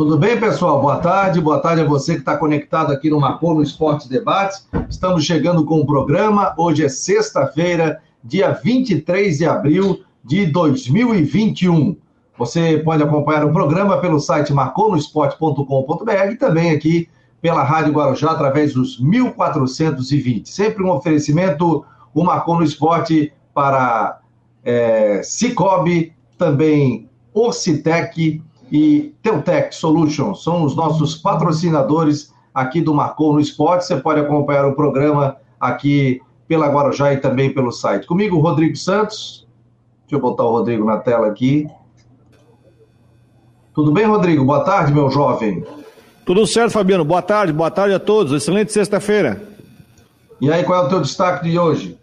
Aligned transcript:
Tudo 0.00 0.16
bem, 0.16 0.40
pessoal? 0.40 0.80
Boa 0.80 0.96
tarde. 0.96 1.42
Boa 1.42 1.60
tarde 1.60 1.82
a 1.82 1.84
você 1.84 2.14
que 2.14 2.20
está 2.20 2.34
conectado 2.34 2.90
aqui 2.90 3.10
no 3.10 3.20
Marcou 3.20 3.54
no 3.54 3.62
Esporte 3.62 4.08
Debates. 4.08 4.66
Estamos 4.88 5.26
chegando 5.26 5.62
com 5.66 5.78
o 5.78 5.84
programa. 5.84 6.54
Hoje 6.56 6.86
é 6.86 6.88
sexta-feira, 6.88 8.00
dia 8.24 8.50
23 8.50 9.36
de 9.36 9.44
abril 9.44 10.00
de 10.24 10.46
2021. 10.46 11.98
Você 12.38 12.78
pode 12.78 13.02
acompanhar 13.02 13.44
o 13.44 13.52
programa 13.52 13.98
pelo 13.98 14.18
site 14.18 14.54
marconosport.com.br 14.54 16.32
e 16.32 16.36
também 16.36 16.70
aqui 16.70 17.06
pela 17.42 17.62
Rádio 17.62 17.92
Guarujá 17.92 18.30
através 18.30 18.72
dos 18.72 18.98
1420. 18.98 20.48
Sempre 20.48 20.82
um 20.82 20.92
oferecimento, 20.92 21.84
o 22.14 22.24
Marcou 22.24 22.56
no 22.56 22.64
Esporte 22.64 23.34
para 23.52 24.18
é, 24.64 25.20
Cicobi, 25.22 26.14
também 26.38 27.06
Orcitec 27.34 28.42
e 28.70 29.14
Teutec 29.22 29.74
Solutions. 29.74 30.42
São 30.42 30.64
os 30.64 30.76
nossos 30.76 31.16
patrocinadores 31.16 32.32
aqui 32.54 32.80
do 32.80 32.94
Marcou 32.94 33.32
no 33.32 33.40
Esporte. 33.40 33.86
Você 33.86 33.96
pode 33.96 34.20
acompanhar 34.20 34.66
o 34.66 34.74
programa 34.74 35.36
aqui 35.58 36.20
pela 36.46 36.68
Guarujá 36.68 37.12
e 37.12 37.18
também 37.18 37.52
pelo 37.52 37.70
site. 37.70 38.06
Comigo, 38.06 38.38
Rodrigo 38.38 38.76
Santos. 38.76 39.46
Deixa 40.02 40.16
eu 40.16 40.20
botar 40.20 40.44
o 40.44 40.50
Rodrigo 40.50 40.84
na 40.84 40.98
tela 40.98 41.28
aqui. 41.28 41.66
Tudo 43.74 43.92
bem, 43.92 44.04
Rodrigo? 44.04 44.44
Boa 44.44 44.64
tarde, 44.64 44.92
meu 44.92 45.10
jovem. 45.10 45.64
Tudo 46.26 46.46
certo, 46.46 46.72
Fabiano. 46.72 47.04
Boa 47.04 47.22
tarde, 47.22 47.52
boa 47.52 47.70
tarde 47.70 47.94
a 47.94 48.00
todos. 48.00 48.32
Excelente 48.32 48.72
sexta-feira. 48.72 49.40
E 50.40 50.50
aí, 50.50 50.64
qual 50.64 50.82
é 50.82 50.86
o 50.86 50.88
teu 50.88 51.00
destaque 51.00 51.48
de 51.48 51.58
hoje? 51.58 51.98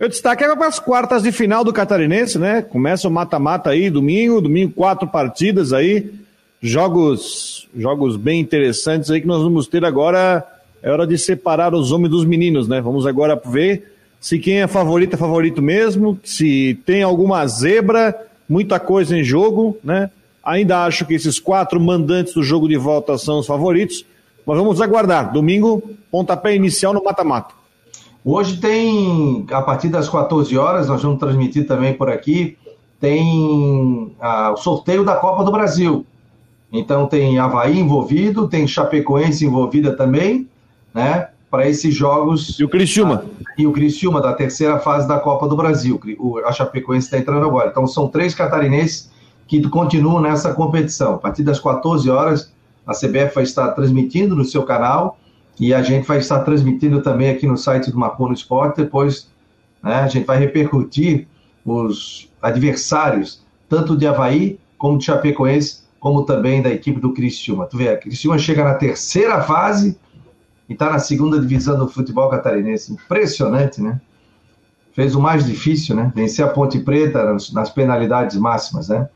Eu 0.00 0.08
destaque 0.08 0.44
é 0.44 0.56
para 0.56 0.68
as 0.68 0.78
quartas 0.78 1.24
de 1.24 1.32
final 1.32 1.64
do 1.64 1.72
Catarinense, 1.72 2.38
né? 2.38 2.62
Começa 2.62 3.08
o 3.08 3.10
mata-mata 3.10 3.70
aí, 3.70 3.90
domingo, 3.90 4.40
domingo 4.40 4.72
quatro 4.72 5.08
partidas 5.08 5.72
aí, 5.72 6.12
jogos, 6.62 7.68
jogos 7.76 8.16
bem 8.16 8.40
interessantes 8.40 9.10
aí 9.10 9.20
que 9.20 9.26
nós 9.26 9.42
vamos 9.42 9.66
ter 9.66 9.84
agora. 9.84 10.46
É 10.80 10.88
hora 10.92 11.04
de 11.04 11.18
separar 11.18 11.74
os 11.74 11.90
homens 11.90 12.10
dos 12.10 12.24
meninos, 12.24 12.68
né? 12.68 12.80
Vamos 12.80 13.08
agora 13.08 13.34
ver 13.44 13.92
se 14.20 14.38
quem 14.38 14.60
é 14.60 14.68
favorito 14.68 15.14
é 15.14 15.16
favorito 15.16 15.60
mesmo, 15.60 16.16
se 16.22 16.78
tem 16.86 17.02
alguma 17.02 17.44
zebra, 17.48 18.14
muita 18.48 18.78
coisa 18.78 19.18
em 19.18 19.24
jogo, 19.24 19.76
né? 19.82 20.10
Ainda 20.44 20.84
acho 20.84 21.04
que 21.06 21.14
esses 21.14 21.40
quatro 21.40 21.80
mandantes 21.80 22.34
do 22.34 22.42
jogo 22.44 22.68
de 22.68 22.76
volta 22.76 23.18
são 23.18 23.40
os 23.40 23.46
favoritos, 23.48 24.04
mas 24.46 24.56
vamos 24.56 24.80
aguardar. 24.80 25.32
Domingo, 25.32 25.82
pontapé 26.08 26.54
inicial 26.54 26.94
no 26.94 27.02
mata-mata. 27.02 27.57
Hoje 28.30 28.58
tem, 28.58 29.46
a 29.50 29.62
partir 29.62 29.88
das 29.88 30.06
14 30.06 30.54
horas, 30.58 30.86
nós 30.86 31.02
vamos 31.02 31.18
transmitir 31.18 31.66
também 31.66 31.94
por 31.94 32.10
aqui, 32.10 32.58
tem 33.00 34.14
ah, 34.20 34.52
o 34.52 34.56
sorteio 34.58 35.02
da 35.02 35.16
Copa 35.16 35.42
do 35.42 35.50
Brasil. 35.50 36.04
Então 36.70 37.06
tem 37.06 37.38
Havaí 37.38 37.78
envolvido, 37.78 38.46
tem 38.46 38.68
Chapecoense 38.68 39.46
envolvida 39.46 39.96
também, 39.96 40.46
né? 40.92 41.28
Para 41.50 41.70
esses 41.70 41.94
jogos. 41.94 42.60
E 42.60 42.64
o 42.64 42.68
Criciúma. 42.68 43.24
Ah, 43.24 43.54
e 43.56 43.66
o 43.66 43.72
Criciúma, 43.72 44.20
da 44.20 44.34
terceira 44.34 44.78
fase 44.78 45.08
da 45.08 45.18
Copa 45.18 45.48
do 45.48 45.56
Brasil. 45.56 45.98
O, 46.18 46.36
a 46.40 46.52
Chapecoense 46.52 47.06
está 47.06 47.16
entrando 47.16 47.46
agora. 47.46 47.70
Então 47.70 47.86
são 47.86 48.08
três 48.08 48.34
catarinenses 48.34 49.10
que 49.46 49.66
continuam 49.70 50.20
nessa 50.20 50.52
competição. 50.52 51.14
A 51.14 51.18
partir 51.18 51.44
das 51.44 51.58
14 51.58 52.10
horas, 52.10 52.52
a 52.86 52.92
CBF 52.92 53.36
vai 53.36 53.44
estar 53.44 53.68
transmitindo 53.68 54.36
no 54.36 54.44
seu 54.44 54.64
canal 54.64 55.16
e 55.58 55.74
a 55.74 55.82
gente 55.82 56.06
vai 56.06 56.18
estar 56.18 56.40
transmitindo 56.40 57.02
também 57.02 57.30
aqui 57.30 57.46
no 57.46 57.56
site 57.56 57.90
do 57.90 57.98
Marconi 57.98 58.34
Esporte. 58.34 58.82
Depois 58.82 59.28
né, 59.82 59.94
a 59.94 60.06
gente 60.06 60.26
vai 60.26 60.38
repercutir 60.38 61.26
os 61.64 62.30
adversários, 62.40 63.42
tanto 63.68 63.96
de 63.96 64.06
Havaí 64.06 64.58
como 64.76 64.98
de 64.98 65.04
Chapecoense, 65.04 65.82
como 65.98 66.24
também 66.24 66.62
da 66.62 66.70
equipe 66.70 67.00
do 67.00 67.12
Criciúma. 67.12 67.66
Tu 67.66 67.76
vê, 67.76 67.88
a 67.88 67.96
Criciúma 67.96 68.38
chega 68.38 68.62
na 68.62 68.74
terceira 68.74 69.42
fase 69.42 69.98
e 70.68 70.72
está 70.72 70.90
na 70.90 70.98
segunda 70.98 71.40
divisão 71.40 71.76
do 71.78 71.88
futebol 71.88 72.30
catarinense. 72.30 72.92
Impressionante, 72.92 73.80
né? 73.80 74.00
Fez 74.92 75.14
o 75.14 75.20
mais 75.20 75.44
difícil, 75.44 75.96
né? 75.96 76.12
Vencer 76.14 76.44
a 76.44 76.48
Ponte 76.48 76.78
Preta 76.80 77.24
nas, 77.24 77.52
nas 77.52 77.70
penalidades 77.70 78.36
máximas, 78.36 78.88
né? 78.88 79.08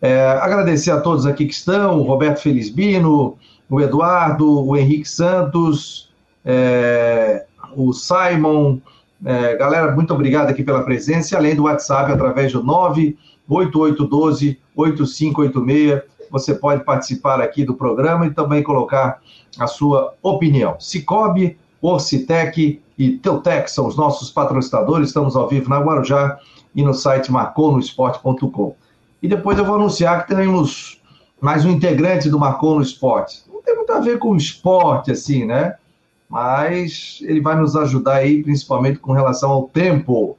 É, 0.00 0.26
agradecer 0.26 0.90
a 0.90 1.00
todos 1.00 1.24
aqui 1.26 1.46
que 1.46 1.54
estão, 1.54 1.98
o 1.98 2.02
Roberto 2.02 2.40
Felizbino, 2.40 3.38
o 3.74 3.80
Eduardo, 3.80 4.64
o 4.64 4.76
Henrique 4.76 5.08
Santos, 5.08 6.08
é, 6.44 7.44
o 7.76 7.92
Simon. 7.92 8.78
É, 9.24 9.56
galera, 9.56 9.90
muito 9.92 10.12
obrigado 10.14 10.50
aqui 10.50 10.62
pela 10.62 10.84
presença, 10.84 11.36
além 11.36 11.56
do 11.56 11.64
WhatsApp 11.64 12.12
através 12.12 12.52
do 12.52 12.62
98812-8586. 13.48 16.02
Você 16.30 16.54
pode 16.54 16.84
participar 16.84 17.40
aqui 17.40 17.64
do 17.64 17.74
programa 17.74 18.26
e 18.26 18.30
também 18.30 18.62
colocar 18.62 19.20
a 19.58 19.66
sua 19.66 20.14
opinião. 20.22 20.76
Cicobi, 20.78 21.58
Orcitec 21.82 22.80
e 22.96 23.10
Teutec 23.18 23.68
são 23.68 23.88
os 23.88 23.96
nossos 23.96 24.30
patrocinadores. 24.30 25.08
Estamos 25.08 25.34
ao 25.34 25.48
vivo 25.48 25.68
na 25.68 25.80
Guarujá 25.80 26.38
e 26.74 26.82
no 26.84 26.94
site 26.94 27.32
marconosport.com. 27.32 28.76
E 29.20 29.26
depois 29.26 29.58
eu 29.58 29.64
vou 29.64 29.74
anunciar 29.74 30.24
que 30.24 30.32
temos 30.34 31.02
mais 31.40 31.64
um 31.64 31.70
integrante 31.70 32.30
do 32.30 32.38
Marcou 32.38 32.76
no 32.76 32.82
Esporte 32.82 33.42
a 33.96 34.00
ver 34.00 34.18
com 34.18 34.36
esporte, 34.36 35.10
assim, 35.10 35.44
né? 35.44 35.76
Mas 36.28 37.20
ele 37.22 37.40
vai 37.40 37.56
nos 37.56 37.76
ajudar 37.76 38.16
aí, 38.16 38.42
principalmente 38.42 38.98
com 38.98 39.12
relação 39.12 39.50
ao 39.50 39.68
tempo. 39.68 40.36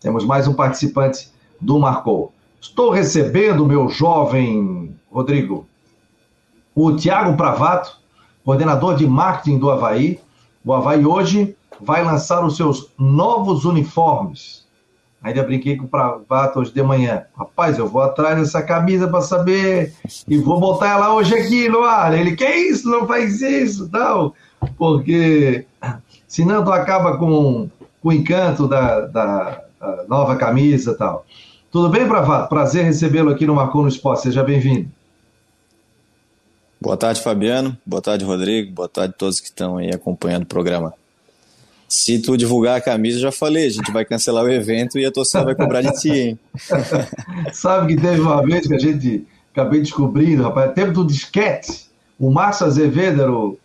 Temos 0.00 0.24
mais 0.24 0.48
um 0.48 0.54
participante 0.54 1.30
do 1.60 1.78
Marcou. 1.78 2.32
Estou 2.60 2.90
recebendo, 2.90 3.66
meu 3.66 3.88
jovem 3.88 4.94
Rodrigo, 5.10 5.66
o 6.74 6.96
Tiago 6.96 7.36
Pravato, 7.36 7.98
coordenador 8.44 8.96
de 8.96 9.06
marketing 9.06 9.58
do 9.58 9.70
Havaí. 9.70 10.20
O 10.64 10.72
Havaí 10.72 11.04
hoje 11.06 11.56
vai 11.80 12.04
lançar 12.04 12.44
os 12.44 12.56
seus 12.56 12.90
novos 12.98 13.64
uniformes. 13.64 14.63
Ainda 15.24 15.42
brinquei 15.42 15.74
com 15.74 15.86
o 15.86 15.88
Pravato 15.88 16.60
hoje 16.60 16.70
de 16.70 16.82
manhã. 16.82 17.24
Rapaz, 17.34 17.78
eu 17.78 17.88
vou 17.88 18.02
atrás 18.02 18.38
dessa 18.38 18.62
camisa 18.62 19.08
para 19.08 19.22
saber 19.22 19.94
e 20.28 20.36
vou 20.36 20.60
botar 20.60 20.90
ela 20.90 21.14
hoje 21.14 21.34
aqui 21.34 21.66
no 21.66 21.82
ar. 21.82 22.12
Ele, 22.12 22.36
que 22.36 22.46
isso? 22.46 22.90
Não 22.90 23.06
faz 23.06 23.40
isso, 23.40 23.88
tal. 23.88 24.34
Porque 24.76 25.64
senão 26.28 26.62
tu 26.62 26.70
acaba 26.70 27.16
com, 27.16 27.70
com 28.02 28.08
o 28.10 28.12
encanto 28.12 28.68
da, 28.68 29.00
da, 29.06 29.62
da 29.80 30.04
nova 30.06 30.36
camisa 30.36 30.94
tal. 30.94 31.24
Tudo 31.72 31.88
bem, 31.88 32.06
Pravato? 32.06 32.50
Prazer 32.50 32.84
recebê-lo 32.84 33.30
aqui 33.30 33.46
no 33.46 33.54
Marcou 33.54 33.80
no 33.80 33.88
Esporte. 33.88 34.24
Seja 34.24 34.44
bem-vindo. 34.44 34.90
Boa 36.78 36.98
tarde, 36.98 37.22
Fabiano. 37.22 37.74
Boa 37.86 38.02
tarde, 38.02 38.26
Rodrigo. 38.26 38.74
Boa 38.74 38.90
tarde 38.90 39.14
a 39.14 39.18
todos 39.18 39.40
que 39.40 39.46
estão 39.46 39.78
aí 39.78 39.88
acompanhando 39.88 40.42
o 40.42 40.46
programa. 40.46 40.92
Se 41.94 42.18
tu 42.18 42.36
divulgar 42.36 42.76
a 42.76 42.80
camisa, 42.80 43.20
já 43.20 43.30
falei, 43.30 43.68
a 43.68 43.70
gente 43.70 43.92
vai 43.92 44.04
cancelar 44.04 44.44
o 44.44 44.50
evento 44.50 44.98
e 44.98 45.06
a 45.06 45.12
torcida 45.12 45.44
vai 45.44 45.54
cobrar 45.54 45.80
de 45.80 45.92
ti, 45.92 46.10
hein? 46.10 46.38
Sabe 47.54 47.94
que 47.94 48.02
teve 48.02 48.20
uma 48.20 48.42
vez 48.42 48.66
que 48.66 48.74
a 48.74 48.78
gente 48.78 49.24
acabei 49.52 49.78
descobrindo, 49.78 50.42
rapaz, 50.42 50.72
tempo 50.72 50.90
do 50.90 51.06
disquete, 51.06 51.88
o 52.18 52.32
Márcio 52.32 52.66
Azevedo 52.66 53.22
era 53.22 53.32
o 53.32 53.56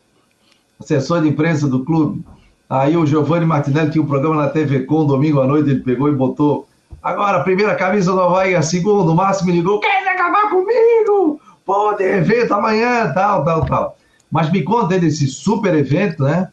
assessor 0.80 1.24
de 1.24 1.28
imprensa 1.28 1.68
do 1.68 1.84
clube. 1.84 2.24
Aí 2.70 2.96
o 2.96 3.04
Giovanni 3.04 3.48
Martinelli 3.48 3.90
tinha 3.90 4.04
um 4.04 4.08
programa 4.08 4.36
na 4.36 4.50
TV 4.50 4.82
Com, 4.82 5.08
domingo 5.08 5.42
à 5.42 5.48
noite, 5.48 5.72
ele 5.72 5.80
pegou 5.80 6.08
e 6.08 6.16
botou. 6.16 6.70
Agora, 7.02 7.40
a 7.40 7.44
primeira 7.44 7.74
camisa 7.74 8.12
do 8.12 8.22
Havaí, 8.22 8.54
a 8.54 8.62
segunda, 8.62 9.12
o 9.12 9.16
Márcio 9.16 9.48
me 9.48 9.54
ligou, 9.54 9.80
quer 9.80 10.08
acabar 10.08 10.52
comigo? 10.52 11.42
Pô, 11.66 11.96
tem 11.96 12.10
evento 12.10 12.54
amanhã, 12.54 13.12
tal, 13.12 13.44
tal, 13.44 13.66
tal. 13.66 13.98
Mas 14.32 14.52
me 14.52 14.62
conta 14.62 15.00
desse 15.00 15.26
super 15.26 15.74
evento, 15.74 16.24
né? 16.24 16.48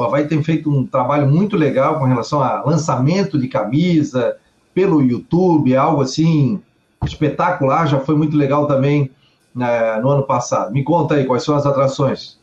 O 0.00 0.02
Havaí 0.02 0.26
tem 0.26 0.42
feito 0.42 0.70
um 0.70 0.86
trabalho 0.86 1.28
muito 1.28 1.58
legal 1.58 1.98
com 1.98 2.06
relação 2.06 2.40
a 2.40 2.62
lançamento 2.64 3.38
de 3.38 3.48
camisa 3.48 4.34
pelo 4.72 5.02
YouTube, 5.02 5.76
algo 5.76 6.00
assim 6.00 6.58
espetacular, 7.04 7.86
já 7.86 8.00
foi 8.00 8.16
muito 8.16 8.34
legal 8.34 8.66
também 8.66 9.10
né, 9.54 10.00
no 10.00 10.08
ano 10.08 10.22
passado. 10.22 10.72
Me 10.72 10.82
conta 10.82 11.16
aí, 11.16 11.26
quais 11.26 11.42
são 11.42 11.54
as 11.54 11.66
atrações? 11.66 12.38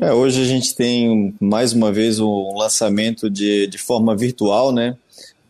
É, 0.00 0.12
hoje 0.12 0.40
a 0.40 0.44
gente 0.44 0.72
tem 0.76 1.34
mais 1.40 1.72
uma 1.72 1.90
vez 1.90 2.20
um 2.20 2.56
lançamento 2.56 3.28
de, 3.28 3.66
de 3.66 3.78
forma 3.78 4.14
virtual, 4.14 4.70
né? 4.70 4.96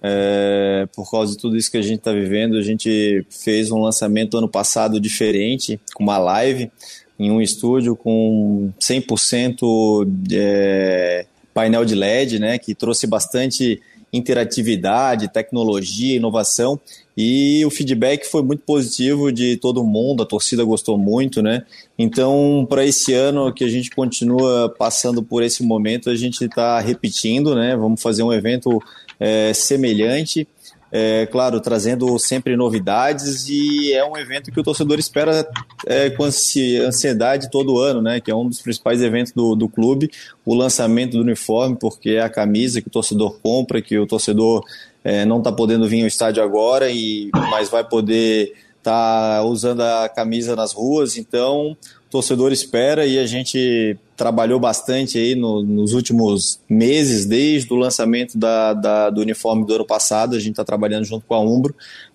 É, 0.03 0.89
por 0.95 1.11
causa 1.11 1.33
de 1.33 1.39
tudo 1.39 1.59
isso 1.59 1.71
que 1.71 1.77
a 1.77 1.83
gente 1.83 1.99
está 1.99 2.13
vivendo, 2.13 2.57
a 2.57 2.63
gente 2.63 3.27
fez 3.29 3.71
um 3.71 3.83
lançamento 3.83 4.39
ano 4.39 4.49
passado 4.49 4.99
diferente, 4.99 5.79
com 5.95 6.05
uma 6.05 6.17
live 6.17 6.71
em 7.19 7.31
um 7.31 7.41
estúdio 7.41 7.97
com 7.97 8.73
100% 8.81 10.09
é, 10.33 11.27
painel 11.55 11.85
de 11.85 11.95
LED, 11.95 12.39
né, 12.39 12.59
que 12.59 12.75
trouxe 12.75 13.07
bastante 13.07 13.81
interatividade, 14.13 15.33
tecnologia, 15.33 16.17
inovação 16.17 16.81
e 17.17 17.65
o 17.65 17.71
feedback 17.71 18.27
foi 18.27 18.43
muito 18.43 18.63
positivo 18.63 19.33
de 19.33 19.57
todo 19.57 19.83
mundo, 19.83 20.23
a 20.23 20.27
torcida 20.27 20.63
gostou 20.65 20.99
muito, 20.99 21.43
né? 21.43 21.65
Então, 21.99 22.67
para 22.69 22.85
esse 22.85 23.15
ano 23.15 23.53
que 23.55 23.65
a 23.65 23.69
gente 23.69 23.91
continua 23.91 24.69
passando 24.69 25.23
por 25.23 25.43
esse 25.43 25.63
momento, 25.63 26.11
a 26.11 26.15
gente 26.15 26.45
está 26.45 26.79
repetindo, 26.79 27.55
né? 27.55 27.75
Vamos 27.75 28.03
fazer 28.03 28.23
um 28.23 28.33
evento 28.33 28.83
é, 29.19 29.55
semelhante 29.55 30.47
é, 30.91 31.27
claro, 31.27 31.61
trazendo 31.61 32.19
sempre 32.19 32.57
novidades 32.57 33.49
e 33.49 33.93
é 33.93 34.05
um 34.05 34.17
evento 34.17 34.53
que 34.53 34.61
o 34.61 34.63
torcedor 34.63 34.99
espera 34.99 35.47
é, 35.85 36.11
com 36.11 36.25
ansiedade 36.25 37.51
todo 37.51 37.79
ano, 37.79 38.01
né? 38.01 38.21
Que 38.21 38.31
é 38.31 38.35
um 38.35 38.49
dos 38.49 38.61
principais 38.61 39.03
eventos 39.03 39.33
do, 39.33 39.55
do 39.55 39.69
clube, 39.69 40.11
o 40.45 40.55
lançamento 40.55 41.17
do 41.17 41.23
uniforme, 41.23 41.77
porque 41.79 42.11
é 42.11 42.23
a 42.23 42.31
camisa 42.31 42.81
que 42.81 42.89
o 42.89 42.91
torcedor 42.91 43.39
compra, 43.41 43.83
que 43.83 43.99
o 43.99 44.07
torcedor 44.07 44.65
é, 45.03 45.25
não 45.25 45.39
está 45.39 45.51
podendo 45.51 45.89
vir 45.89 46.03
ao 46.03 46.09
estádio 46.09 46.43
agora, 46.43 46.91
e 46.91 47.31
mas 47.51 47.69
vai 47.69 47.85
poder 47.85 48.55
estar 48.79 49.39
tá 49.39 49.43
usando 49.43 49.81
a 49.83 50.09
camisa 50.09 50.55
nas 50.55 50.73
ruas, 50.73 51.17
então 51.17 51.77
torcedor 52.17 52.51
espera 52.51 53.05
e 53.05 53.19
a 53.19 53.27
gente 53.27 53.99
trabalhou 54.17 54.59
bastante 54.59 55.19
aí 55.19 55.35
no, 55.35 55.63
nos 55.63 55.93
últimos 55.93 56.59
meses, 56.67 57.27
desde 57.27 57.71
o 57.71 57.77
lançamento 57.77 58.39
da, 58.39 58.73
da, 58.73 59.11
do 59.11 59.21
uniforme 59.21 59.67
do 59.67 59.75
ano 59.75 59.85
passado, 59.85 60.35
a 60.35 60.39
gente 60.39 60.53
está 60.53 60.65
trabalhando 60.65 61.05
junto 61.05 61.27
com 61.27 61.35
a 61.35 61.41
Umbro 61.41 61.75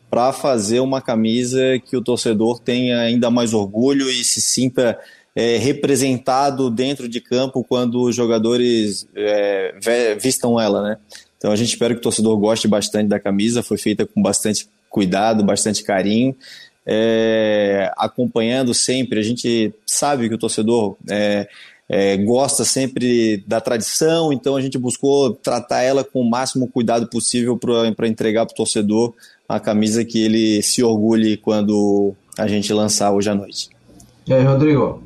para 0.09 0.33
fazer 0.33 0.80
uma 0.80 1.01
camisa 1.01 1.62
que 1.86 1.95
o 1.95 2.01
torcedor 2.01 2.59
tenha 2.59 3.00
ainda 3.00 3.30
mais 3.30 3.53
orgulho 3.53 4.09
e 4.09 4.24
se 4.24 4.42
sinta 4.42 4.98
é, 5.36 5.57
representado 5.57 6.71
dentro 6.71 7.07
de 7.07 7.21
campo 7.21 7.63
quando 7.63 8.01
os 8.01 8.15
jogadores 8.15 9.07
é, 9.15 10.18
vistam 10.19 10.59
ela, 10.59 10.81
né? 10.81 10.98
Então 11.38 11.51
a 11.51 11.56
gente 11.56 11.69
espera 11.69 11.94
que 11.94 12.00
o 12.00 12.03
torcedor 12.03 12.36
goste 12.38 12.68
bastante 12.68 13.07
da 13.07 13.19
camisa, 13.19 13.62
foi 13.62 13.77
feita 13.77 14.06
com 14.06 14.19
bastante 14.19 14.68
cuidado, 14.89 15.44
bastante 15.44 15.83
carinho 15.83 16.36
é, 16.86 17.92
acompanhando 17.98 18.74
sempre. 18.74 19.19
A 19.19 19.24
gente 19.24 19.74
sabe 19.86 20.28
que 20.30 20.36
o 20.36 20.38
torcedor 20.38 20.98
é, 21.10 21.48
é, 21.88 22.18
gosta 22.18 22.63
sempre 22.63 23.44
da 23.45 23.60
tradição, 23.60 24.31
então 24.31 24.56
a 24.56 24.62
gente 24.62 24.78
buscou 24.78 25.33
tratar 25.33 25.81
ela 25.81 26.04
com 26.04 26.22
o 26.22 26.30
máximo 26.30 26.68
cuidado 26.68 27.07
possível 27.07 27.57
para 27.57 28.07
entregar 28.07 28.45
para 28.45 28.54
o 28.54 28.56
torcedor 28.56 29.13
a 29.48 29.60
camisa 29.60 30.06
que 30.06 30.24
ele 30.24 30.62
se 30.62 30.81
orgulhe 30.81 31.36
quando 31.36 32.13
a 32.38 32.48
gente 32.48 32.72
lançar 32.72 33.12
hoje 33.12 33.30
à 33.30 33.36
noite. 33.36 33.69
E 34.25 34.34
aí, 34.34 34.44
Rodrigo? 34.44 35.04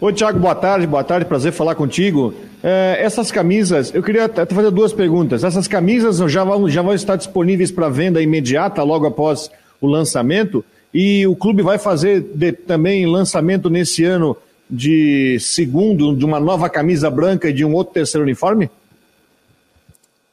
Oi, 0.00 0.12
Thiago, 0.12 0.38
boa 0.38 0.54
tarde, 0.54 0.86
boa 0.86 1.04
tarde, 1.04 1.26
prazer 1.26 1.52
falar 1.52 1.74
contigo. 1.74 2.32
É, 2.62 2.98
essas 3.00 3.32
camisas, 3.32 3.92
eu 3.92 4.02
queria 4.02 4.26
até 4.26 4.46
fazer 4.46 4.70
duas 4.70 4.92
perguntas. 4.92 5.42
Essas 5.42 5.66
camisas 5.66 6.18
já 6.30 6.44
vão, 6.44 6.70
já 6.70 6.80
vão 6.80 6.94
estar 6.94 7.16
disponíveis 7.16 7.70
para 7.70 7.88
venda 7.88 8.22
imediata 8.22 8.82
logo 8.82 9.06
após 9.06 9.50
o 9.80 9.86
lançamento. 9.86 10.64
E 10.92 11.26
o 11.26 11.36
clube 11.36 11.62
vai 11.62 11.78
fazer 11.78 12.20
de, 12.20 12.52
também 12.52 13.06
lançamento 13.06 13.70
nesse 13.70 14.04
ano 14.04 14.36
de 14.68 15.38
segundo, 15.40 16.14
de 16.14 16.24
uma 16.24 16.38
nova 16.38 16.68
camisa 16.68 17.10
branca 17.10 17.48
e 17.48 17.52
de 17.52 17.64
um 17.64 17.74
outro 17.74 17.94
terceiro 17.94 18.24
uniforme? 18.24 18.70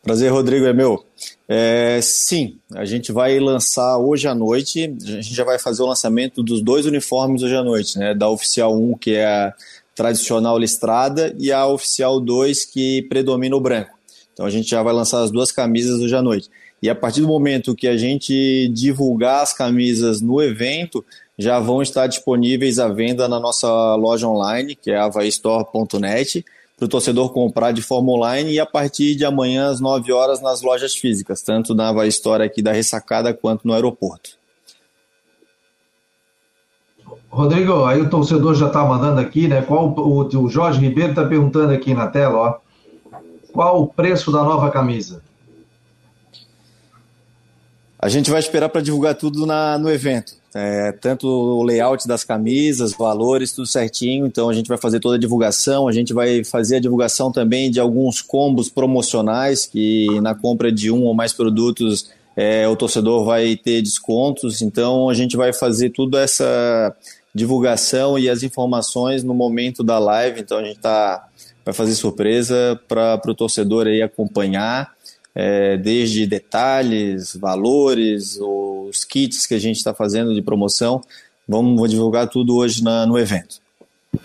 Prazer, 0.04 0.32
Rodrigo, 0.32 0.66
é 0.66 0.74
meu. 0.74 1.04
É, 1.50 2.00
sim, 2.02 2.58
a 2.74 2.86
gente 2.86 3.12
vai 3.12 3.38
lançar 3.40 3.98
hoje 3.98 4.28
à 4.28 4.34
noite, 4.34 4.96
a 5.04 5.22
gente 5.22 5.34
já 5.34 5.44
vai 5.44 5.60
fazer 5.60 5.84
o 5.84 5.88
lançamento 5.88 6.42
dos 6.42 6.62
dois 6.62 6.86
uniformes 6.86 7.44
hoje 7.44 7.56
à 7.56 7.64
noite, 7.64 8.00
né? 8.00 8.14
Da 8.14 8.30
Oficial 8.30 8.74
1, 8.74 8.98
que 8.98 9.12
é 9.12 9.26
a 9.26 9.54
tradicional 9.94 10.58
listrada, 10.58 11.36
e 11.38 11.52
a 11.52 11.66
Oficial 11.68 12.22
2, 12.22 12.66
que 12.66 13.02
predomina 13.10 13.56
o 13.56 13.60
branco. 13.60 13.98
Então 14.32 14.46
a 14.46 14.50
gente 14.50 14.70
já 14.70 14.82
vai 14.84 14.94
lançar 14.94 15.24
as 15.24 15.32
duas 15.32 15.52
camisas 15.52 16.00
hoje 16.00 16.16
à 16.16 16.22
noite. 16.22 16.50
E 16.82 16.90
a 16.90 16.96
partir 16.96 17.22
do 17.22 17.28
momento 17.28 17.76
que 17.76 17.88
a 17.88 17.98
gente 17.98 18.68
divulgar 18.70 19.42
as 19.42 19.54
camisas 19.54 20.22
no 20.22 20.42
evento, 20.42 21.04
já 21.38 21.60
vão 21.60 21.82
estar 21.82 22.08
disponíveis 22.08 22.80
à 22.80 22.88
venda 22.88 23.28
na 23.28 23.40
nossa 23.40 23.96
loja 23.96 24.28
online, 24.28 24.76
que 24.76 24.92
é 24.92 24.98
avaistore.net, 24.98 26.46
para 26.78 26.86
o 26.86 26.88
torcedor 26.88 27.34
comprar 27.34 27.72
de 27.72 27.82
forma 27.82 28.12
online 28.12 28.54
e 28.54 28.60
a 28.60 28.66
partir 28.66 29.16
de 29.16 29.26
amanhã 29.26 29.70
às 29.70 29.80
9 29.80 30.12
horas 30.12 30.42
nas 30.42 30.62
lojas 30.62 30.94
físicas, 30.94 31.42
tanto 31.42 31.74
na 31.74 31.90
Havaí 31.90 32.10
Store 32.10 32.44
aqui 32.44 32.62
da 32.62 32.72
Ressacada 32.72 33.34
quanto 33.34 33.68
no 33.68 33.74
aeroporto. 33.74 34.38
Rodrigo, 37.30 37.86
aí 37.86 38.02
o 38.02 38.10
torcedor 38.10 38.56
já 38.56 38.68
está 38.68 38.86
mandando 38.86 39.20
aqui, 39.20 39.48
né? 39.48 39.62
Qual 39.62 39.90
o, 39.90 40.22
o 40.22 40.50
Jorge 40.50 40.80
Ribeiro 40.80 41.12
está 41.12 41.26
perguntando 41.26 41.74
aqui 41.74 41.94
na 41.94 42.08
tela, 42.08 42.38
ó. 42.38 42.60
Qual 43.52 43.82
o 43.82 43.88
preço 43.88 44.32
da 44.32 44.44
nova 44.44 44.70
camisa? 44.70 45.24
A 48.00 48.10
gente 48.10 48.30
vai 48.30 48.40
esperar 48.40 48.70
para 48.70 48.82
divulgar 48.82 49.16
tudo 49.16 49.46
na, 49.46 49.78
no 49.78 49.90
evento. 49.90 50.34
É, 50.54 50.92
tanto 50.92 51.28
o 51.28 51.64
layout 51.64 52.08
das 52.08 52.24
camisas, 52.24 52.94
valores, 52.94 53.52
tudo 53.52 53.66
certinho. 53.66 54.28
Então 54.28 54.50
a 54.50 54.54
gente 54.54 54.68
vai 54.68 54.78
fazer 54.78 55.00
toda 55.00 55.16
a 55.16 55.20
divulgação. 55.20 55.88
A 55.88 55.92
gente 55.92 56.14
vai 56.14 56.44
fazer 56.44 56.76
a 56.76 56.80
divulgação 56.80 57.32
também 57.32 57.72
de 57.72 57.80
alguns 57.80 58.22
combos 58.22 58.70
promocionais 58.70 59.66
que 59.66 60.08
na 60.22 60.36
compra 60.36 60.72
de 60.72 60.92
um 60.92 61.04
ou 61.04 61.14
mais 61.16 61.34
produtos 61.34 62.12
é, 62.36 62.68
o 62.68 62.76
torcedor 62.76 63.26
vai 63.26 63.56
ter 63.56 63.82
descontos. 63.82 64.62
Então 64.62 65.10
a 65.10 65.16
gente 65.16 65.36
vai 65.36 65.52
fazer 65.52 65.90
tudo 65.90 66.20
essa 66.20 66.96
divulgação 67.34 68.18
e 68.18 68.30
as 68.30 68.44
informações 68.44 69.24
no 69.24 69.34
momento 69.34 69.84
da 69.84 69.98
live. 69.98 70.42
Então 70.42 70.60
a 70.60 70.64
gente 70.64 70.80
tá, 70.80 71.28
vai 71.66 71.74
fazer 71.74 71.96
surpresa 71.96 72.80
para 72.88 73.20
o 73.26 73.34
torcedor 73.34 73.88
aí 73.88 74.04
acompanhar 74.04 74.97
é, 75.40 75.78
desde 75.78 76.26
detalhes, 76.26 77.36
valores, 77.36 78.40
os 78.42 79.04
kits 79.04 79.46
que 79.46 79.54
a 79.54 79.60
gente 79.60 79.76
está 79.76 79.94
fazendo 79.94 80.34
de 80.34 80.42
promoção. 80.42 81.00
Vamos 81.48 81.92
divulgar 81.92 82.28
tudo 82.28 82.58
hoje 82.58 82.84
na, 82.84 83.06
no 83.06 83.20
evento. 83.20 83.58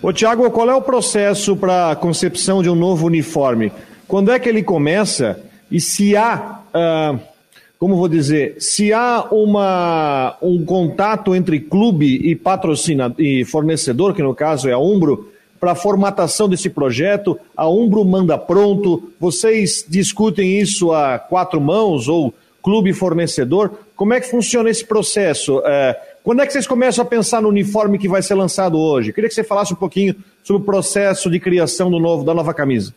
Ô 0.01 0.11
Tiago, 0.11 0.49
qual 0.49 0.67
é 0.71 0.73
o 0.73 0.81
processo 0.81 1.55
para 1.55 1.91
a 1.91 1.95
concepção 1.95 2.63
de 2.63 2.69
um 2.69 2.73
novo 2.73 3.05
uniforme? 3.05 3.71
Quando 4.07 4.31
é 4.31 4.39
que 4.39 4.49
ele 4.49 4.63
começa? 4.63 5.39
E 5.69 5.79
se 5.79 6.15
há, 6.15 6.61
uh, 6.73 7.19
como 7.77 7.95
vou 7.95 8.07
dizer, 8.07 8.55
se 8.59 8.91
há 8.91 9.27
uma, 9.31 10.35
um 10.41 10.65
contato 10.65 11.35
entre 11.35 11.59
clube 11.59 12.27
e 12.27 12.35
patrocina 12.35 13.13
e 13.19 13.45
fornecedor, 13.45 14.15
que 14.15 14.23
no 14.23 14.33
caso 14.33 14.67
é 14.67 14.73
a 14.73 14.79
Umbro, 14.79 15.31
para 15.63 15.71
a 15.71 15.75
formatação 15.75 16.49
desse 16.49 16.69
projeto? 16.69 17.39
A 17.55 17.69
Umbro 17.69 18.03
manda 18.03 18.37
pronto? 18.37 19.13
Vocês 19.17 19.85
discutem 19.87 20.59
isso 20.59 20.91
a 20.91 21.17
quatro 21.17 21.61
mãos 21.61 22.09
ou 22.09 22.33
clube 22.61 22.91
fornecedor? 22.91 23.71
Como 23.95 24.13
é 24.13 24.19
que 24.19 24.29
funciona 24.29 24.69
esse 24.69 24.85
processo? 24.85 25.61
É, 25.65 25.97
quando 26.21 26.41
é 26.41 26.45
que 26.45 26.51
vocês 26.51 26.67
começam 26.67 27.01
a 27.01 27.07
pensar 27.07 27.41
no 27.41 27.47
uniforme 27.47 27.97
que 27.97 28.09
vai 28.09 28.21
ser 28.21 28.35
lançado 28.35 28.77
hoje? 28.77 29.13
Queria 29.13 29.29
que 29.29 29.33
você 29.33 29.41
falasse 29.41 29.71
um 29.71 29.77
pouquinho 29.77 30.13
sobre 30.43 30.61
o 30.61 30.65
processo 30.65 31.31
de 31.31 31.39
criação 31.39 31.89
do 31.89 31.97
novo, 31.97 32.25
da 32.25 32.33
nova 32.33 32.53
camisa. 32.53 32.93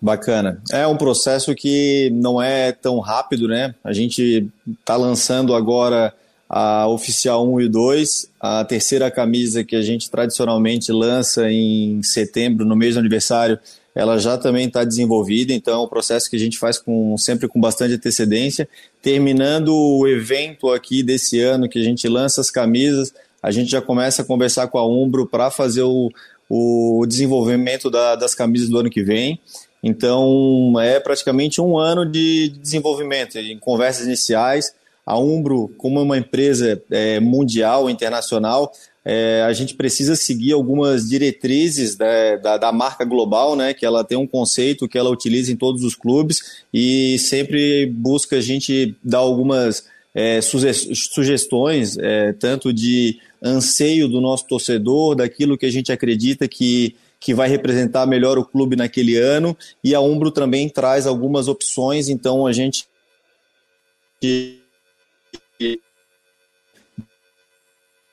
Bacana. 0.00 0.62
É 0.72 0.86
um 0.86 0.96
processo 0.96 1.54
que 1.54 2.08
não 2.14 2.40
é 2.40 2.72
tão 2.72 3.00
rápido, 3.00 3.46
né? 3.46 3.74
A 3.84 3.92
gente 3.92 4.48
está 4.66 4.96
lançando 4.96 5.54
agora 5.54 6.14
a 6.54 6.86
oficial 6.86 7.50
1 7.50 7.62
e 7.62 7.68
2, 7.70 8.30
a 8.38 8.62
terceira 8.62 9.10
camisa 9.10 9.64
que 9.64 9.74
a 9.74 9.80
gente 9.80 10.10
tradicionalmente 10.10 10.92
lança 10.92 11.50
em 11.50 12.02
setembro, 12.02 12.66
no 12.66 12.76
mês 12.76 12.92
do 12.92 13.00
aniversário, 13.00 13.58
ela 13.94 14.18
já 14.18 14.36
também 14.36 14.66
está 14.66 14.84
desenvolvida, 14.84 15.54
então 15.54 15.80
é 15.80 15.82
um 15.82 15.88
processo 15.88 16.28
que 16.28 16.36
a 16.36 16.38
gente 16.38 16.58
faz 16.58 16.78
com, 16.78 17.16
sempre 17.16 17.48
com 17.48 17.58
bastante 17.58 17.94
antecedência. 17.94 18.68
Terminando 19.00 19.74
o 19.74 20.06
evento 20.06 20.70
aqui 20.70 21.02
desse 21.02 21.40
ano, 21.40 21.70
que 21.70 21.78
a 21.78 21.82
gente 21.82 22.06
lança 22.06 22.42
as 22.42 22.50
camisas, 22.50 23.14
a 23.42 23.50
gente 23.50 23.70
já 23.70 23.80
começa 23.80 24.20
a 24.20 24.24
conversar 24.24 24.68
com 24.68 24.76
a 24.76 24.86
Umbro 24.86 25.26
para 25.26 25.50
fazer 25.50 25.82
o, 25.82 26.10
o 26.50 27.06
desenvolvimento 27.08 27.90
da, 27.90 28.14
das 28.14 28.34
camisas 28.34 28.68
do 28.68 28.78
ano 28.78 28.90
que 28.90 29.02
vem. 29.02 29.40
Então 29.82 30.74
é 30.78 31.00
praticamente 31.00 31.62
um 31.62 31.78
ano 31.78 32.04
de 32.04 32.50
desenvolvimento, 32.60 33.38
em 33.38 33.58
conversas 33.58 34.04
iniciais 34.04 34.74
a 35.04 35.18
Umbro, 35.18 35.72
como 35.76 36.00
uma 36.00 36.16
empresa 36.16 36.82
é, 36.90 37.18
mundial, 37.18 37.90
internacional, 37.90 38.72
é, 39.04 39.42
a 39.42 39.52
gente 39.52 39.74
precisa 39.74 40.14
seguir 40.14 40.52
algumas 40.52 41.08
diretrizes 41.08 41.96
da, 41.96 42.36
da, 42.36 42.56
da, 42.56 42.72
marca 42.72 43.04
global, 43.04 43.56
né? 43.56 43.74
Que 43.74 43.84
ela 43.84 44.04
tem 44.04 44.16
um 44.16 44.26
conceito 44.26 44.88
que 44.88 44.96
ela 44.96 45.10
utiliza 45.10 45.50
em 45.50 45.56
todos 45.56 45.82
os 45.82 45.96
clubes 45.96 46.62
e 46.72 47.18
sempre 47.18 47.86
busca 47.86 48.36
a 48.36 48.40
gente 48.40 48.94
dar 49.02 49.18
algumas 49.18 49.88
é, 50.14 50.40
sugestões, 50.40 51.98
é, 51.98 52.32
tanto 52.32 52.72
de 52.72 53.18
anseio 53.42 54.06
do 54.06 54.20
nosso 54.20 54.46
torcedor, 54.46 55.16
daquilo 55.16 55.58
que 55.58 55.66
a 55.66 55.72
gente 55.72 55.90
acredita 55.90 56.46
que, 56.46 56.94
que 57.18 57.34
vai 57.34 57.48
representar 57.48 58.06
melhor 58.06 58.38
o 58.38 58.44
clube 58.44 58.76
naquele 58.76 59.16
ano, 59.16 59.56
e 59.82 59.96
a 59.96 60.00
Umbro 60.00 60.30
também 60.30 60.68
traz 60.68 61.08
algumas 61.08 61.48
opções, 61.48 62.08
então 62.08 62.46
a 62.46 62.52
gente 62.52 62.86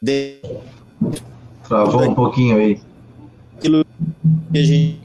de... 0.02 0.40
Travou 1.68 2.04
um 2.04 2.16
pouquinho 2.16 2.58
aí. 2.58 2.82
Aquilo 3.58 3.86
que 4.52 4.58
a 4.58 4.64
gente. 4.64 5.00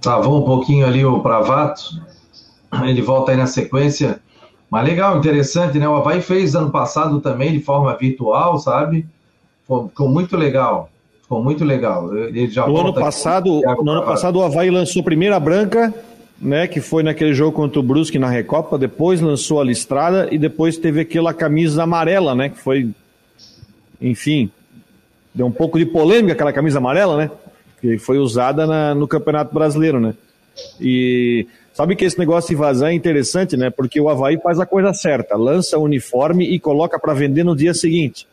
Travou 0.00 0.42
um 0.42 0.44
pouquinho 0.44 0.86
ali 0.86 1.04
o 1.04 1.20
Pravato. 1.20 2.00
Ele 2.84 3.02
volta 3.02 3.32
aí 3.32 3.36
na 3.36 3.46
sequência. 3.46 4.20
Mas 4.70 4.84
legal, 4.86 5.18
interessante, 5.18 5.78
né? 5.78 5.88
O 5.88 5.96
Havaí 5.96 6.20
fez 6.20 6.54
ano 6.54 6.70
passado 6.70 7.20
também 7.20 7.52
de 7.52 7.60
forma 7.60 7.96
virtual, 7.96 8.58
sabe? 8.58 9.06
Ficou 9.62 10.08
muito 10.08 10.36
legal. 10.36 10.90
Ficou 11.22 11.42
muito 11.42 11.64
legal. 11.64 12.16
Ele 12.16 12.48
já 12.48 12.66
no 12.66 12.76
ano 12.76 12.94
passado, 12.94 13.60
no 13.82 13.90
ano 13.90 14.02
passado 14.02 14.38
o 14.38 14.42
Havaí 14.42 14.70
lançou 14.70 15.02
primeira 15.02 15.38
branca 15.40 15.92
né, 16.40 16.66
que 16.66 16.80
foi 16.80 17.02
naquele 17.02 17.32
jogo 17.32 17.52
contra 17.52 17.80
o 17.80 17.82
Brusque 17.82 18.18
na 18.18 18.28
Recopa, 18.28 18.78
depois 18.78 19.20
lançou 19.20 19.60
a 19.60 19.64
listrada 19.64 20.28
e 20.30 20.38
depois 20.38 20.76
teve 20.76 21.00
aquela 21.00 21.32
camisa 21.32 21.82
amarela, 21.82 22.34
né, 22.34 22.48
que 22.50 22.58
foi, 22.58 22.90
enfim, 24.00 24.50
deu 25.34 25.46
um 25.46 25.52
pouco 25.52 25.78
de 25.78 25.86
polêmica 25.86 26.34
aquela 26.34 26.52
camisa 26.52 26.78
amarela, 26.78 27.16
né, 27.16 27.30
que 27.80 27.98
foi 27.98 28.18
usada 28.18 28.66
na, 28.66 28.94
no 28.94 29.08
Campeonato 29.08 29.54
Brasileiro, 29.54 29.98
né. 29.98 30.14
E 30.80 31.46
sabe 31.72 31.96
que 31.96 32.04
esse 32.04 32.18
negócio 32.18 32.48
de 32.50 32.56
vazar 32.56 32.90
é 32.90 32.94
interessante, 32.94 33.56
né, 33.56 33.70
porque 33.70 34.00
o 34.00 34.08
Havaí 34.08 34.38
faz 34.38 34.60
a 34.60 34.66
coisa 34.66 34.92
certa, 34.92 35.36
lança 35.36 35.78
o 35.78 35.82
uniforme 35.82 36.44
e 36.44 36.58
coloca 36.58 36.98
para 36.98 37.14
vender 37.14 37.44
no 37.44 37.56
dia 37.56 37.72
seguinte. 37.72 38.26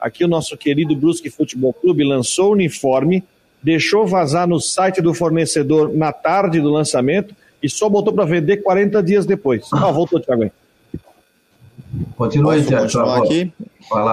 Aqui 0.00 0.24
o 0.24 0.28
nosso 0.28 0.56
querido 0.56 0.96
Brusque 0.96 1.30
Futebol 1.30 1.72
Clube 1.72 2.02
lançou 2.02 2.48
o 2.48 2.52
uniforme, 2.52 3.22
deixou 3.62 4.06
vazar 4.06 4.48
no 4.48 4.58
site 4.58 5.00
do 5.00 5.14
fornecedor 5.14 5.94
na 5.94 6.12
tarde 6.12 6.60
do 6.60 6.70
lançamento 6.70 7.34
e 7.62 7.68
só 7.68 7.88
botou 7.88 8.12
para 8.12 8.24
vender 8.24 8.58
40 8.58 9.02
dias 9.02 9.26
depois. 9.26 9.68
Ah, 9.72 9.90
voltou, 9.90 10.20
Thiago. 10.20 10.50
Continua 12.16 12.54
aí, 12.54 12.64
Thiago. 12.64 12.98
aqui. 13.10 13.52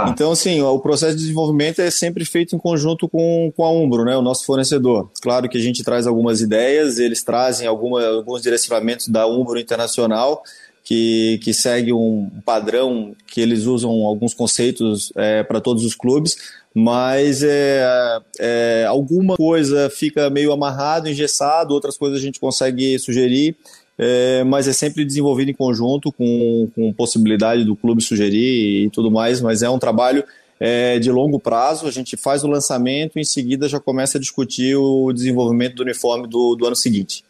Então, 0.09 0.31
assim, 0.31 0.61
o 0.61 0.79
processo 0.79 1.15
de 1.15 1.21
desenvolvimento 1.21 1.79
é 1.79 1.89
sempre 1.89 2.25
feito 2.25 2.55
em 2.55 2.59
conjunto 2.59 3.07
com, 3.07 3.51
com 3.55 3.63
a 3.63 3.71
Umbro, 3.71 4.03
né, 4.03 4.17
o 4.17 4.21
nosso 4.21 4.45
fornecedor. 4.45 5.09
Claro 5.21 5.47
que 5.47 5.57
a 5.57 5.61
gente 5.61 5.83
traz 5.83 6.05
algumas 6.05 6.41
ideias, 6.41 6.99
eles 6.99 7.23
trazem 7.23 7.67
alguma, 7.67 8.05
alguns 8.05 8.41
direcionamentos 8.41 9.07
da 9.07 9.25
Umbro 9.25 9.59
Internacional, 9.59 10.43
que, 10.89 11.39
que 11.43 11.53
segue 11.53 11.93
um 11.93 12.31
padrão 12.43 13.15
que 13.27 13.39
eles 13.39 13.65
usam 13.65 13.91
alguns 14.07 14.33
conceitos 14.33 15.13
é, 15.15 15.43
para 15.43 15.61
todos 15.61 15.85
os 15.85 15.93
clubes, 15.93 16.35
mas 16.73 17.43
é, 17.43 18.19
é, 18.39 18.85
alguma 18.87 19.37
coisa 19.37 19.87
fica 19.91 20.31
meio 20.31 20.51
amarrado, 20.51 21.07
engessado, 21.07 21.75
outras 21.75 21.95
coisas 21.95 22.17
a 22.17 22.21
gente 22.21 22.39
consegue 22.39 22.97
sugerir, 22.97 23.55
é, 23.99 24.43
mas 24.43 24.67
é 24.67 24.73
sempre 24.73 25.05
desenvolvido 25.05 25.51
em 25.51 25.53
conjunto 25.53 26.11
com, 26.11 26.67
com 26.73 26.91
possibilidade 26.91 27.63
do 27.63 27.75
clube 27.75 28.01
sugerir 28.01 28.85
e 28.85 28.89
tudo 28.89 29.11
mais, 29.11 29.39
mas 29.41 29.61
é 29.61 29.69
um 29.69 29.77
trabalho 29.77 30.23
é, 30.59 30.97
de 30.97 31.11
longo 31.11 31.39
prazo, 31.39 31.85
a 31.85 31.91
gente 31.91 32.17
faz 32.17 32.43
o 32.43 32.47
lançamento 32.47 33.19
e 33.19 33.21
em 33.21 33.25
seguida 33.25 33.69
já 33.69 33.79
começa 33.79 34.17
a 34.17 34.21
discutir 34.21 34.75
o 34.75 35.13
desenvolvimento 35.13 35.75
do 35.75 35.83
uniforme 35.83 36.27
do, 36.27 36.55
do 36.55 36.65
ano 36.65 36.75
seguinte. 36.75 37.23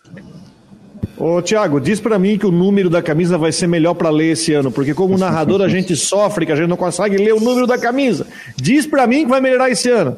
Ô, 1.20 1.42
Tiago, 1.42 1.82
diz 1.82 2.00
para 2.00 2.18
mim 2.18 2.38
que 2.38 2.46
o 2.46 2.52
número 2.52 2.90
da 2.90 3.02
camisa 3.02 3.38
vai 3.38 3.52
ser 3.52 3.68
melhor 3.68 3.94
para 3.94 4.10
ler 4.10 4.32
esse 4.32 4.54
ano, 4.54 4.72
porque 4.72 4.94
como 4.94 5.18
narrador 5.18 5.62
a 5.62 5.68
gente 5.70 5.94
sofre 5.94 6.46
que 6.46 6.52
a 6.54 6.56
gente 6.56 6.70
não 6.70 6.78
consegue 6.78 7.18
ler 7.18 7.34
o 7.34 7.42
número 7.42 7.68
da 7.68 7.78
camisa. 7.78 8.26
Diz 8.56 8.88
para 8.88 9.06
mim 9.06 9.26
que 9.26 9.30
vai 9.30 9.42
melhorar 9.42 9.70
esse 9.70 9.90
ano. 9.90 10.18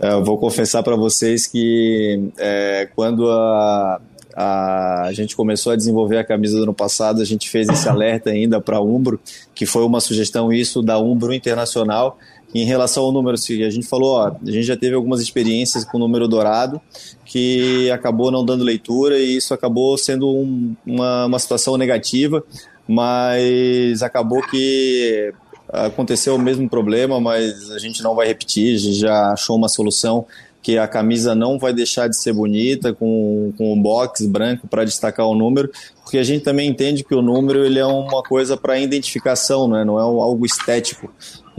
É, 0.00 0.12
eu 0.12 0.24
vou 0.24 0.38
confessar 0.38 0.82
para 0.82 0.96
vocês 0.96 1.46
que 1.46 2.30
é, 2.38 2.88
quando 2.94 3.30
a, 3.30 4.00
a, 4.34 5.02
a, 5.02 5.12
gente 5.12 5.36
começou 5.36 5.72
a 5.72 5.76
desenvolver 5.76 6.16
a 6.16 6.24
camisa 6.24 6.56
do 6.56 6.62
ano 6.62 6.72
passado, 6.72 7.20
a 7.20 7.26
gente 7.26 7.50
fez 7.50 7.68
esse 7.68 7.86
alerta 7.90 8.30
ainda 8.30 8.58
para 8.58 8.78
a 8.78 8.82
Umbro, 8.82 9.20
que 9.54 9.66
foi 9.66 9.84
uma 9.84 10.00
sugestão 10.00 10.50
isso 10.50 10.80
da 10.80 10.98
Umbro 10.98 11.34
Internacional, 11.34 12.18
em 12.54 12.64
relação 12.64 13.04
ao 13.04 13.12
número, 13.12 13.34
a 13.34 13.70
gente 13.70 13.86
falou, 13.86 14.16
ó, 14.16 14.28
a 14.28 14.50
gente 14.50 14.64
já 14.64 14.76
teve 14.76 14.94
algumas 14.94 15.20
experiências 15.20 15.84
com 15.84 15.96
o 15.96 16.00
número 16.00 16.28
dourado 16.28 16.80
que 17.24 17.90
acabou 17.90 18.30
não 18.30 18.44
dando 18.44 18.62
leitura 18.62 19.18
e 19.18 19.36
isso 19.36 19.54
acabou 19.54 19.96
sendo 19.96 20.28
um, 20.28 20.76
uma, 20.86 21.26
uma 21.26 21.38
situação 21.38 21.78
negativa, 21.78 22.44
mas 22.86 24.02
acabou 24.02 24.42
que 24.42 25.32
aconteceu 25.72 26.34
o 26.34 26.38
mesmo 26.38 26.68
problema, 26.68 27.18
mas 27.18 27.70
a 27.70 27.78
gente 27.78 28.02
não 28.02 28.14
vai 28.14 28.26
repetir, 28.26 28.76
já 28.76 29.32
achou 29.32 29.56
uma 29.56 29.68
solução 29.68 30.26
que 30.62 30.78
a 30.78 30.86
camisa 30.86 31.34
não 31.34 31.58
vai 31.58 31.72
deixar 31.72 32.08
de 32.08 32.16
ser 32.16 32.32
bonita 32.32 32.92
com, 32.92 33.52
com 33.58 33.72
o 33.72 33.76
box 33.76 34.24
branco 34.26 34.68
para 34.68 34.84
destacar 34.84 35.26
o 35.26 35.34
número, 35.34 35.70
porque 36.02 36.18
a 36.18 36.22
gente 36.22 36.44
também 36.44 36.68
entende 36.68 37.02
que 37.02 37.14
o 37.14 37.20
número 37.20 37.64
ele 37.64 37.80
é 37.80 37.86
uma 37.86 38.22
coisa 38.22 38.56
para 38.56 38.78
identificação, 38.78 39.66
né? 39.66 39.84
não 39.84 39.98
é 39.98 40.02
algo 40.02 40.46
estético. 40.46 41.10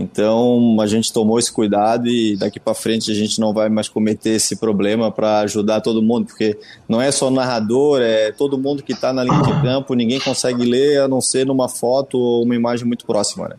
Então 0.04 0.78
a 0.82 0.86
gente 0.86 1.12
tomou 1.14 1.40
esse 1.40 1.52
cuidado 1.52 2.08
e 2.08 2.36
daqui 2.36 2.60
para 2.60 2.74
frente 2.74 3.10
a 3.10 3.16
gente 3.16 3.40
não 3.40 3.54
vai 3.54 3.70
mais 3.70 3.88
cometer 3.88 4.32
esse 4.32 4.58
problema 4.58 5.10
para 5.10 5.40
ajudar 5.40 5.80
todo 5.80 6.02
mundo, 6.02 6.26
porque 6.26 6.60
não 6.88 7.02
é 7.02 7.10
só 7.10 7.30
o 7.30 7.32
narrador, 7.32 8.02
é 8.02 8.32
todo 8.32 8.58
mundo 8.58 8.84
que 8.84 8.92
está 8.92 9.14
na 9.14 9.24
linha 9.24 9.42
de 9.42 9.62
campo, 9.62 9.94
ninguém 9.94 10.20
consegue 10.20 10.66
ler 10.66 11.02
a 11.02 11.08
não 11.08 11.22
ser 11.22 11.46
numa 11.46 11.70
foto 11.70 12.18
ou 12.18 12.44
uma 12.44 12.56
imagem 12.56 12.86
muito 12.86 13.06
próxima. 13.06 13.48
Né? 13.48 13.56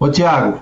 Ô 0.00 0.08
Tiago, 0.08 0.60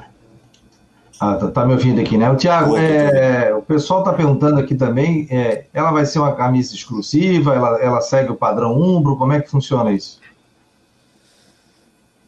ah, 1.21 1.37
tá, 1.37 1.49
tá, 1.49 1.65
me 1.65 1.73
ouvindo 1.75 2.01
aqui, 2.01 2.19
né? 2.19 2.29
O 2.29 2.35
Tiago, 2.35 2.77
é, 2.77 3.55
o 3.55 3.63
pessoal 3.63 4.01
está 4.01 4.13
perguntando 4.13 4.59
aqui 4.59 4.75
também, 4.75 5.29
é, 5.31 5.67
ela 5.73 5.93
vai 5.93 6.05
ser 6.05 6.19
uma 6.19 6.33
camisa 6.33 6.75
exclusiva, 6.75 7.55
ela, 7.55 7.81
ela 7.81 8.01
segue 8.01 8.33
o 8.33 8.35
padrão 8.35 8.77
Umbro, 8.77 9.17
como 9.17 9.33
é 9.33 9.41
que 9.41 9.49
funciona 9.49 9.93
isso? 9.93 10.21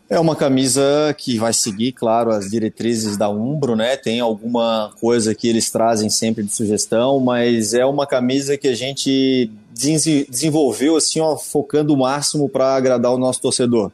É 0.09 0.21
uma 0.21 0.37
camisa 0.37 0.83
que 1.17 1.39
vai 1.39 1.53
seguir, 1.55 1.93
claro, 1.93 2.31
as 2.31 2.51
diretrizes 2.51 3.17
da 3.17 3.31
Umbro, 3.31 3.75
né? 3.75 3.97
Tem 3.97 4.21
alguma 4.21 4.93
coisa 5.01 5.35
que 5.35 5.49
eles 5.49 5.71
trazem 5.71 6.11
sempre 6.11 6.43
de 6.43 6.55
sugestão, 6.55 7.19
mas 7.21 7.73
é 7.73 7.87
uma 7.87 8.07
camisa 8.07 8.59
que 8.59 8.69
a 8.69 8.75
gente 8.75 9.51
desenvolveu 9.73 10.97
assim, 10.97 11.21
ó, 11.21 11.37
focando 11.37 11.95
o 11.95 11.97
máximo 11.97 12.51
para 12.51 12.75
agradar 12.75 13.13
o 13.13 13.19
nosso 13.19 13.41
torcedor. 13.41 13.91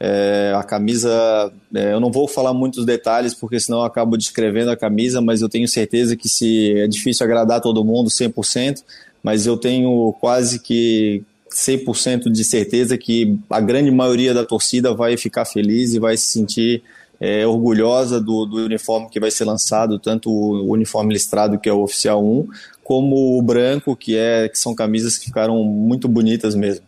É, 0.00 0.52
a 0.56 0.64
camisa, 0.64 1.52
é, 1.72 1.92
eu 1.92 2.00
não 2.00 2.10
vou 2.10 2.26
falar 2.26 2.52
muitos 2.52 2.84
detalhes 2.84 3.32
porque 3.32 3.60
senão 3.60 3.78
eu 3.78 3.84
acabo 3.84 4.18
descrevendo 4.18 4.72
a 4.72 4.76
camisa, 4.76 5.20
mas 5.20 5.40
eu 5.40 5.48
tenho 5.48 5.68
certeza 5.68 6.16
que 6.16 6.28
se 6.28 6.72
é 6.76 6.88
difícil 6.88 7.24
agradar 7.24 7.60
todo 7.60 7.84
mundo 7.84 8.10
100%, 8.10 8.82
mas 9.22 9.46
eu 9.46 9.56
tenho 9.56 10.12
quase 10.20 10.58
que 10.58 11.22
100% 11.54 12.30
de 12.30 12.44
certeza 12.44 12.98
que 12.98 13.38
a 13.48 13.60
grande 13.60 13.90
maioria 13.90 14.34
da 14.34 14.44
torcida 14.44 14.92
vai 14.92 15.16
ficar 15.16 15.44
feliz 15.44 15.94
e 15.94 16.00
vai 16.00 16.16
se 16.16 16.26
sentir 16.26 16.82
é, 17.20 17.46
orgulhosa 17.46 18.20
do, 18.20 18.44
do, 18.44 18.56
uniforme 18.64 19.08
que 19.08 19.20
vai 19.20 19.30
ser 19.30 19.44
lançado, 19.44 19.98
tanto 19.98 20.30
o 20.30 20.72
uniforme 20.72 21.14
listrado, 21.14 21.58
que 21.58 21.68
é 21.68 21.72
o 21.72 21.82
Oficial 21.82 22.22
1, 22.24 22.48
como 22.82 23.38
o 23.38 23.42
branco, 23.42 23.94
que, 23.96 24.16
é, 24.16 24.48
que 24.48 24.58
são 24.58 24.74
camisas 24.74 25.16
que 25.16 25.26
ficaram 25.26 25.62
muito 25.62 26.08
bonitas 26.08 26.56
mesmo. 26.56 26.84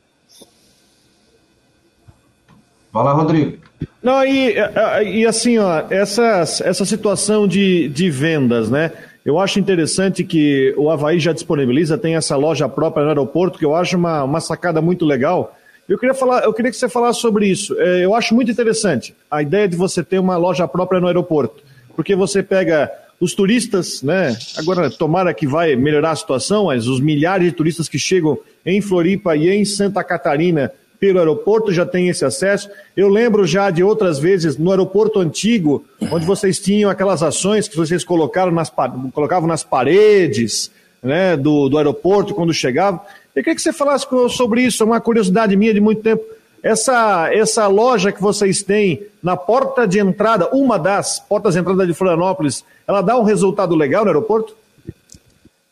Fala, 2.92 3.12
Rodrigo. 3.12 3.58
Não, 4.02 4.24
e, 4.24 4.56
e 5.04 5.26
assim, 5.26 5.58
ó, 5.58 5.84
essa, 5.90 6.40
essa 6.40 6.84
situação 6.84 7.46
de, 7.46 7.88
de 7.88 8.10
vendas, 8.10 8.68
né? 8.68 8.90
Eu 9.26 9.40
acho 9.40 9.58
interessante 9.58 10.22
que 10.22 10.72
o 10.76 10.88
Havaí 10.88 11.18
já 11.18 11.32
disponibiliza, 11.32 11.98
tem 11.98 12.14
essa 12.14 12.36
loja 12.36 12.68
própria 12.68 13.02
no 13.02 13.08
aeroporto, 13.08 13.58
que 13.58 13.64
eu 13.64 13.74
acho 13.74 13.96
uma, 13.96 14.22
uma 14.22 14.40
sacada 14.40 14.80
muito 14.80 15.04
legal. 15.04 15.58
Eu 15.88 15.98
queria, 15.98 16.14
falar, 16.14 16.44
eu 16.44 16.52
queria 16.52 16.70
que 16.70 16.76
você 16.76 16.88
falasse 16.88 17.20
sobre 17.20 17.48
isso. 17.48 17.74
É, 17.76 18.04
eu 18.04 18.14
acho 18.14 18.36
muito 18.36 18.52
interessante 18.52 19.16
a 19.28 19.42
ideia 19.42 19.66
de 19.66 19.76
você 19.76 20.04
ter 20.04 20.20
uma 20.20 20.36
loja 20.36 20.68
própria 20.68 21.00
no 21.00 21.08
aeroporto, 21.08 21.60
porque 21.96 22.14
você 22.14 22.40
pega 22.40 22.88
os 23.20 23.34
turistas, 23.34 24.00
né? 24.00 24.36
Agora, 24.58 24.88
tomara 24.88 25.34
que 25.34 25.44
vai 25.46 25.74
melhorar 25.74 26.12
a 26.12 26.16
situação, 26.16 26.66
mas 26.66 26.86
os 26.86 27.00
milhares 27.00 27.48
de 27.48 27.52
turistas 27.52 27.88
que 27.88 27.98
chegam 27.98 28.38
em 28.64 28.80
Floripa 28.80 29.34
e 29.34 29.48
em 29.48 29.64
Santa 29.64 30.04
Catarina 30.04 30.70
pelo 30.98 31.18
aeroporto, 31.18 31.72
já 31.72 31.84
tem 31.84 32.08
esse 32.08 32.24
acesso. 32.24 32.68
Eu 32.96 33.08
lembro 33.08 33.46
já 33.46 33.70
de 33.70 33.82
outras 33.82 34.18
vezes 34.18 34.56
no 34.56 34.70
aeroporto 34.70 35.20
antigo, 35.20 35.84
onde 36.10 36.24
vocês 36.24 36.58
tinham 36.58 36.90
aquelas 36.90 37.22
ações 37.22 37.68
que 37.68 37.76
vocês 37.76 38.04
colocaram 38.04 38.52
nas, 38.52 38.72
colocavam 39.12 39.48
nas 39.48 39.62
paredes 39.62 40.70
né, 41.02 41.36
do, 41.36 41.68
do 41.68 41.78
aeroporto 41.78 42.34
quando 42.34 42.52
chegavam. 42.52 43.00
Eu 43.34 43.42
queria 43.42 43.54
que 43.54 43.62
você 43.62 43.72
falasse 43.72 44.06
sobre 44.30 44.62
isso, 44.62 44.82
é 44.82 44.86
uma 44.86 45.00
curiosidade 45.00 45.56
minha 45.56 45.74
de 45.74 45.80
muito 45.80 46.02
tempo. 46.02 46.24
Essa, 46.62 47.30
essa 47.32 47.66
loja 47.66 48.10
que 48.10 48.20
vocês 48.20 48.62
têm 48.62 49.02
na 49.22 49.36
porta 49.36 49.86
de 49.86 49.98
entrada, 49.98 50.48
uma 50.52 50.78
das 50.78 51.20
portas 51.20 51.54
de 51.54 51.60
entrada 51.60 51.86
de 51.86 51.94
Florianópolis, 51.94 52.64
ela 52.88 53.02
dá 53.02 53.16
um 53.16 53.22
resultado 53.22 53.74
legal 53.74 54.04
no 54.04 54.10
aeroporto? 54.10 54.56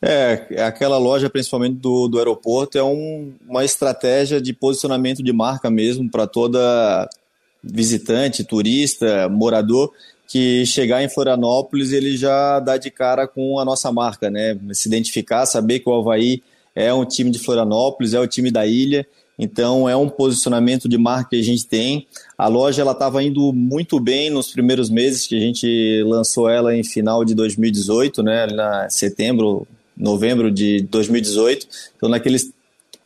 É, 0.07 0.63
aquela 0.63 0.99
loja, 0.99 1.31
principalmente 1.31 1.77
do, 1.77 2.09
do 2.09 2.19
aeroporto, 2.19 2.77
é 2.77 2.85
um, 2.85 3.33
uma 3.49 3.65
estratégia 3.65 4.39
de 4.39 4.53
posicionamento 4.53 5.23
de 5.23 5.33
marca 5.33 5.71
mesmo 5.71 6.11
para 6.11 6.27
toda 6.27 7.09
visitante, 7.63 8.45
turista, 8.45 9.31
morador 9.31 9.91
que 10.27 10.65
chegar 10.67 11.03
em 11.03 11.09
Florianópolis 11.09 11.93
ele 11.93 12.17
já 12.17 12.59
dá 12.61 12.77
de 12.77 12.91
cara 12.91 13.27
com 13.27 13.59
a 13.59 13.65
nossa 13.65 13.91
marca, 13.93 14.31
né? 14.31 14.59
Se 14.73 14.89
identificar, 14.89 15.47
saber 15.47 15.81
que 15.81 15.89
o 15.89 15.95
Havaí 15.95 16.43
é 16.75 16.93
um 16.93 17.05
time 17.05 17.31
de 17.31 17.39
Florianópolis, 17.39 18.15
é 18.15 18.21
o 18.21 18.27
time 18.27 18.51
da 18.51 18.67
ilha, 18.67 19.07
então 19.39 19.89
é 19.89 19.97
um 19.97 20.09
posicionamento 20.09 20.89
de 20.89 20.99
marca 20.99 21.31
que 21.31 21.41
a 21.41 21.43
gente 21.43 21.67
tem. 21.67 22.07
A 22.37 22.49
loja 22.49 22.83
ela 22.83 22.93
estava 22.93 23.23
indo 23.23 23.53
muito 23.53 24.01
bem 24.01 24.31
nos 24.31 24.51
primeiros 24.51 24.91
meses 24.91 25.27
que 25.27 25.37
a 25.37 25.41
gente 25.41 26.03
lançou 26.05 26.49
ela 26.49 26.77
em 26.77 26.85
final 26.85 27.25
de 27.25 27.35
2018, 27.35 28.23
né? 28.23 28.47
Na 28.47 28.91
setembro, 28.91 29.67
novembro 29.97 30.51
de 30.51 30.81
2018. 30.83 31.67
Então, 31.97 32.09
naqueles 32.09 32.53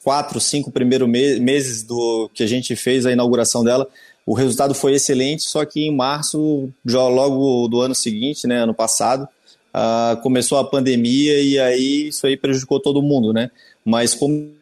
quatro, 0.02 0.40
cinco 0.40 0.70
primeiros 0.70 1.08
me 1.08 1.38
meses 1.38 1.82
do 1.82 2.30
que 2.32 2.42
a 2.42 2.46
gente 2.46 2.74
fez 2.76 3.04
a 3.04 3.12
inauguração 3.12 3.62
dela, 3.62 3.86
o 4.24 4.34
resultado 4.34 4.74
foi 4.74 4.94
excelente. 4.94 5.42
Só 5.44 5.64
que 5.64 5.80
em 5.80 5.94
março, 5.94 6.68
já 6.84 7.02
logo 7.02 7.68
do 7.68 7.80
ano 7.80 7.94
seguinte, 7.94 8.46
né, 8.46 8.62
ano 8.62 8.74
passado, 8.74 9.28
uh, 9.74 10.20
começou 10.22 10.58
a 10.58 10.64
pandemia 10.64 11.40
e 11.40 11.58
aí 11.58 12.08
isso 12.08 12.26
aí 12.26 12.36
prejudicou 12.36 12.80
todo 12.80 13.02
mundo, 13.02 13.32
né? 13.32 13.50
Mas 13.84 14.14
como 14.14 14.56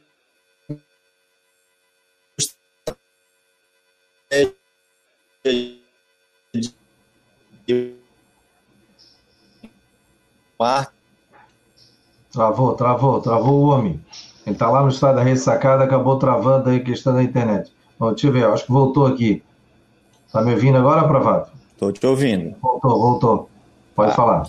Travou, 12.37 12.75
travou, 12.75 13.19
travou 13.23 13.63
o 13.63 13.69
homem. 13.69 13.99
Ele 14.45 14.55
está 14.55 14.69
lá 14.69 14.83
no 14.83 14.91
estado 14.91 15.17
da 15.17 15.23
ressacada, 15.23 15.85
acabou 15.85 16.19
travando 16.19 16.69
aí 16.69 16.77
a 16.77 16.85
questão 16.85 17.15
da 17.15 17.23
internet. 17.23 17.73
Bom, 17.99 18.11
deixa 18.11 18.27
eu 18.27 18.33
ver, 18.33 18.45
acho 18.45 18.67
que 18.67 18.73
voltou 18.73 19.07
aqui. 19.07 19.43
Está 20.27 20.43
me 20.43 20.53
ouvindo 20.53 20.77
agora, 20.77 21.09
Pravato? 21.09 21.51
Estou 21.73 21.91
te 21.91 22.07
ouvindo. 22.07 22.55
Voltou, 22.61 23.01
voltou. 23.01 23.51
Pode 23.95 24.11
ah. 24.11 24.15
falar. 24.15 24.47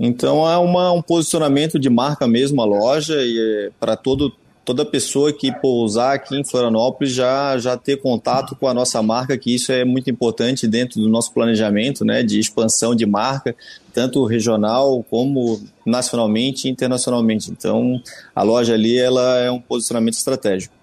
Então 0.00 0.50
é 0.50 0.58
uma, 0.58 0.90
um 0.90 1.00
posicionamento 1.00 1.78
de 1.78 1.88
marca 1.88 2.26
mesmo 2.26 2.60
a 2.60 2.64
loja 2.64 3.14
e 3.22 3.68
é 3.68 3.70
para 3.78 3.96
todo 3.96 4.32
toda 4.66 4.84
pessoa 4.84 5.32
que 5.32 5.52
pousar 5.60 6.16
aqui 6.16 6.36
em 6.36 6.44
Florianópolis 6.44 7.12
já, 7.12 7.56
já 7.56 7.76
ter 7.76 7.98
contato 7.98 8.56
com 8.56 8.66
a 8.66 8.74
nossa 8.74 9.00
marca, 9.00 9.38
que 9.38 9.54
isso 9.54 9.70
é 9.70 9.84
muito 9.84 10.10
importante 10.10 10.66
dentro 10.66 11.00
do 11.00 11.08
nosso 11.08 11.32
planejamento 11.32 12.04
né, 12.04 12.24
de 12.24 12.40
expansão 12.40 12.92
de 12.92 13.06
marca, 13.06 13.54
tanto 13.94 14.24
regional 14.24 15.04
como 15.08 15.60
nacionalmente 15.86 16.66
e 16.66 16.70
internacionalmente. 16.70 17.48
Então, 17.48 18.02
a 18.34 18.42
loja 18.42 18.74
ali 18.74 18.98
ela 18.98 19.38
é 19.38 19.48
um 19.48 19.60
posicionamento 19.60 20.14
estratégico. 20.14 20.74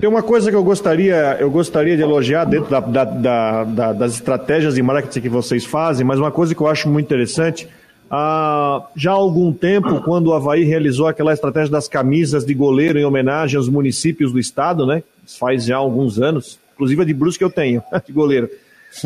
Tem 0.00 0.08
uma 0.08 0.22
coisa 0.22 0.48
que 0.48 0.56
eu 0.56 0.62
gostaria, 0.62 1.36
eu 1.40 1.50
gostaria 1.50 1.96
de 1.96 2.02
elogiar 2.02 2.44
dentro 2.44 2.70
da, 2.70 2.80
da, 2.80 3.64
da, 3.64 3.92
das 3.92 4.14
estratégias 4.14 4.76
de 4.76 4.82
marketing 4.82 5.20
que 5.20 5.28
vocês 5.28 5.64
fazem, 5.64 6.06
mas 6.06 6.18
uma 6.18 6.30
coisa 6.30 6.54
que 6.54 6.60
eu 6.60 6.68
acho 6.68 6.88
muito 6.88 7.06
interessante 7.06 7.68
ah, 8.14 8.88
já 8.94 9.12
há 9.12 9.14
algum 9.14 9.54
tempo, 9.54 10.02
quando 10.02 10.26
o 10.26 10.34
Havaí 10.34 10.64
realizou 10.64 11.06
aquela 11.06 11.32
estratégia 11.32 11.72
das 11.72 11.88
camisas 11.88 12.44
de 12.44 12.52
goleiro 12.52 12.98
em 12.98 13.06
homenagem 13.06 13.56
aos 13.56 13.70
municípios 13.70 14.30
do 14.30 14.38
estado, 14.38 14.84
né? 14.84 15.02
Faz 15.38 15.64
já 15.64 15.78
alguns 15.78 16.20
anos, 16.20 16.58
inclusive 16.74 17.00
a 17.00 17.04
de 17.06 17.14
Brusque 17.14 17.42
eu 17.42 17.48
tenho, 17.48 17.82
de 18.06 18.12
goleiro. 18.12 18.50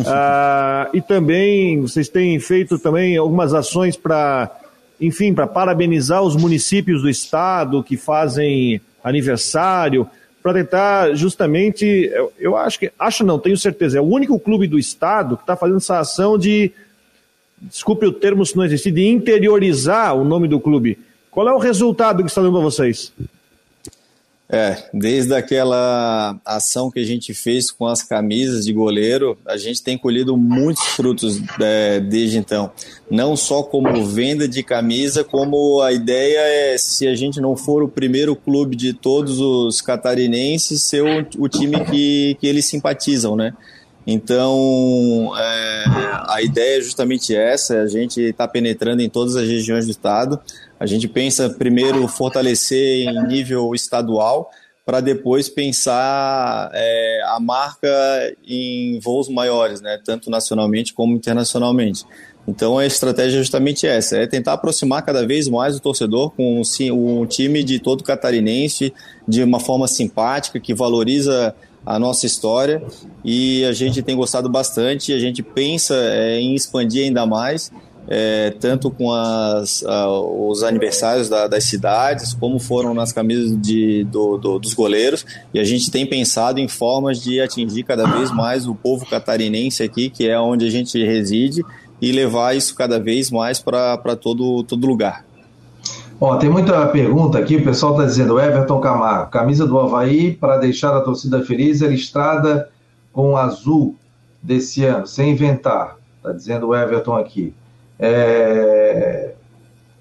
Ah, 0.05 0.91
e 0.93 1.01
também 1.01 1.81
vocês 1.81 2.09
têm 2.09 2.41
feito 2.41 2.77
também 2.77 3.17
algumas 3.17 3.55
ações 3.55 3.97
para, 3.97 4.51
enfim, 5.01 5.33
para 5.33 5.47
parabenizar 5.47 6.25
os 6.25 6.35
municípios 6.35 7.03
do 7.03 7.09
estado 7.09 7.85
que 7.85 7.97
fazem 7.97 8.81
aniversário, 9.05 10.11
para 10.43 10.55
tentar 10.55 11.15
justamente, 11.15 11.87
eu, 12.13 12.33
eu 12.37 12.57
acho 12.57 12.81
que, 12.81 12.91
acho 12.99 13.23
não, 13.23 13.39
tenho 13.39 13.57
certeza, 13.57 13.99
é 13.99 14.01
o 14.01 14.05
único 14.05 14.41
clube 14.41 14.67
do 14.67 14.77
estado 14.77 15.37
que 15.37 15.45
está 15.45 15.57
fazendo 15.57 15.77
essa 15.77 16.01
ação 16.01 16.37
de 16.37 16.73
desculpe 17.61 18.07
o 18.07 18.13
termo 18.13 18.45
se 18.45 18.57
não 18.57 18.65
existir, 18.65 18.93
de 18.93 19.07
interiorizar 19.07 20.17
o 20.17 20.25
nome 20.25 20.49
do 20.49 20.61
clube. 20.61 20.99
Qual 21.31 21.49
é 21.49 21.53
o 21.53 21.59
resultado 21.59 22.23
que 22.23 22.29
está 22.29 22.41
dando 22.41 22.53
para 22.53 22.63
vocês? 22.63 23.13
É, 24.49 24.85
desde 24.95 25.35
aquela 25.35 26.39
ação 26.45 26.89
que 26.89 27.01
a 27.01 27.05
gente 27.05 27.35
fez 27.35 27.69
com 27.69 27.85
as 27.85 28.01
camisas 28.01 28.65
de 28.65 28.73
goleiro, 28.73 29.37
a 29.45 29.57
gente 29.57 29.83
tem 29.83 29.99
colhido 29.99 30.37
muitos 30.37 30.85
frutos 30.85 31.43
é, 31.61 31.99
desde 31.99 32.39
então. 32.39 32.71
Não 33.11 33.37
só 33.37 33.65
como 33.65 34.07
venda 34.07 34.47
de 34.47 34.63
camisa, 34.63 35.25
como 35.25 35.83
a 35.83 35.93
ideia 35.93 36.39
é, 36.39 36.79
se 36.79 37.09
a 37.09 37.15
gente 37.17 37.41
não 37.41 37.57
for 37.57 37.83
o 37.83 37.89
primeiro 37.89 38.37
clube 38.37 38.77
de 38.77 38.93
todos 38.93 39.41
os 39.41 39.81
catarinenses, 39.81 40.85
ser 40.85 41.03
o, 41.03 41.27
o 41.39 41.49
time 41.49 41.85
que, 41.85 42.37
que 42.41 42.47
eles 42.47 42.67
simpatizam, 42.67 43.35
né? 43.35 43.53
Então, 44.07 45.33
é, 45.37 45.85
a 46.29 46.41
ideia 46.41 46.79
é 46.79 46.81
justamente 46.81 47.35
essa: 47.35 47.81
a 47.81 47.89
gente 47.89 48.21
está 48.21 48.47
penetrando 48.47 49.03
em 49.03 49.09
todas 49.09 49.35
as 49.35 49.49
regiões 49.49 49.87
do 49.87 49.91
estado. 49.91 50.39
A 50.79 50.87
gente 50.87 51.09
pensa 51.09 51.51
primeiro 51.51 52.07
fortalecer 52.07 53.09
em 53.09 53.27
nível 53.27 53.75
estadual, 53.75 54.51
para 54.87 55.01
depois 55.01 55.49
pensar 55.49 56.71
é, 56.73 57.23
a 57.27 57.41
marca 57.41 57.89
em 58.47 59.01
voos 59.01 59.29
maiores, 59.29 59.81
né, 59.81 59.99
tanto 60.05 60.31
nacionalmente 60.31 60.95
como 60.95 61.17
internacionalmente. 61.17 62.05
Então 62.47 62.79
a 62.79 62.87
estratégia 62.87 63.39
é 63.39 63.41
justamente 63.41 63.89
essa, 63.89 64.17
é 64.19 64.27
tentar 64.29 64.53
aproximar 64.53 65.05
cada 65.05 65.27
vez 65.27 65.49
mais 65.49 65.75
o 65.75 65.81
torcedor 65.81 66.31
com 66.31 66.62
um 66.92 67.27
time 67.27 67.64
de 67.64 67.81
todo 67.81 68.05
catarinense 68.05 68.95
de 69.27 69.42
uma 69.42 69.59
forma 69.59 69.88
simpática, 69.88 70.61
que 70.61 70.73
valoriza 70.73 71.53
a 71.87 72.01
nossa 72.01 72.27
história 72.27 72.83
e 73.25 73.64
a 73.64 73.72
gente 73.72 74.03
tem 74.03 74.16
gostado 74.16 74.49
bastante. 74.49 75.12
A 75.12 75.18
gente 75.20 75.40
pensa 75.42 75.94
é, 75.94 76.40
em 76.40 76.55
expandir 76.55 77.05
ainda 77.05 77.25
mais, 77.25 77.70
é, 78.09 78.51
tanto 78.59 78.90
com 78.90 79.12
as, 79.12 79.85
os 79.87 80.64
aniversários 80.64 81.29
da, 81.29 81.46
das 81.46 81.64
cidades, 81.64 82.35
como 82.35 82.59
foram 82.59 82.92
nas 82.92 83.12
camisas 83.12 83.57
de, 83.61 84.05
do, 84.05 84.37
do, 84.37 84.59
dos 84.59 84.75
goleiros. 84.75 85.25
E 85.55 85.61
a 85.61 85.64
gente 85.64 85.90
tem 85.90 86.05
pensado 86.05 86.59
em 86.59 86.66
formas 86.66 87.22
de 87.22 87.40
atingir 87.40 87.85
cada 87.85 88.05
vez 88.05 88.33
mais 88.33 88.66
o 88.66 88.75
povo 88.75 89.07
catarinense 89.07 89.83
aqui, 89.83 90.11
que 90.11 90.29
é 90.29 90.38
onde 90.38 90.66
a 90.66 90.70
gente 90.70 91.03
reside, 91.05 91.64
e 92.03 92.12
levar 92.12 92.57
isso 92.57 92.75
cada 92.75 92.99
vez 92.99 93.31
mais 93.31 93.61
para 93.61 94.16
todo, 94.16 94.62
todo 94.64 94.87
lugar. 94.87 95.26
Ó, 96.18 96.37
tem 96.38 96.48
muita 96.48 96.87
pergunta 96.88 97.38
aqui, 97.38 97.57
o 97.57 97.64
pessoal 97.64 97.92
está 97.92 98.07
dizendo, 98.07 98.40
Everton 98.40 98.81
Camargo, 98.81 99.31
camisa 99.31 99.66
do 99.66 99.79
Havaí 99.79 100.33
para 100.33 100.57
deixar 100.57 100.96
a 100.96 101.02
torcida 101.02 101.42
feliz, 101.42 101.83
é 101.83 101.87
listrada 101.87 102.70
com 103.12 103.37
azul 103.37 103.94
desse 104.42 104.83
ano, 104.85 105.07
sem 105.07 105.33
inventar, 105.33 105.98
está 106.16 106.33
dizendo 106.33 106.68
o 106.68 106.74
Everton 106.74 107.16
aqui. 107.16 107.52
É... 107.98 109.35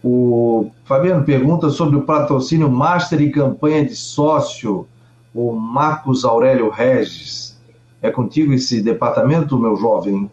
O 0.01 0.69
Fabiano 0.85 1.25
pergunta 1.25 1.69
sobre 1.69 1.97
o 1.97 2.03
patrocínio 2.03 2.69
Master 2.69 3.21
e 3.21 3.31
campanha 3.31 3.83
de 3.83 3.95
sócio, 3.95 4.87
o 5.33 5.51
Marcos 5.51 6.23
Aurélio 6.23 6.69
Regis. 6.69 7.59
É 8.01 8.09
contigo 8.09 8.53
esse 8.53 8.81
departamento, 8.81 9.57
meu 9.57 9.75
jovem? 9.75 10.29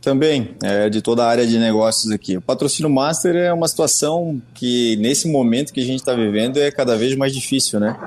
Também, 0.00 0.54
é, 0.62 0.88
de 0.88 1.02
toda 1.02 1.24
a 1.24 1.28
área 1.28 1.46
de 1.46 1.58
negócios 1.58 2.12
aqui. 2.12 2.36
O 2.36 2.40
patrocínio 2.40 2.90
master 2.90 3.34
é 3.34 3.52
uma 3.52 3.66
situação 3.66 4.40
que, 4.54 4.96
nesse 4.96 5.28
momento 5.28 5.72
que 5.72 5.80
a 5.80 5.84
gente 5.84 5.98
está 5.98 6.14
vivendo, 6.14 6.58
é 6.58 6.70
cada 6.70 6.96
vez 6.96 7.16
mais 7.16 7.32
difícil, 7.32 7.80
né? 7.80 7.98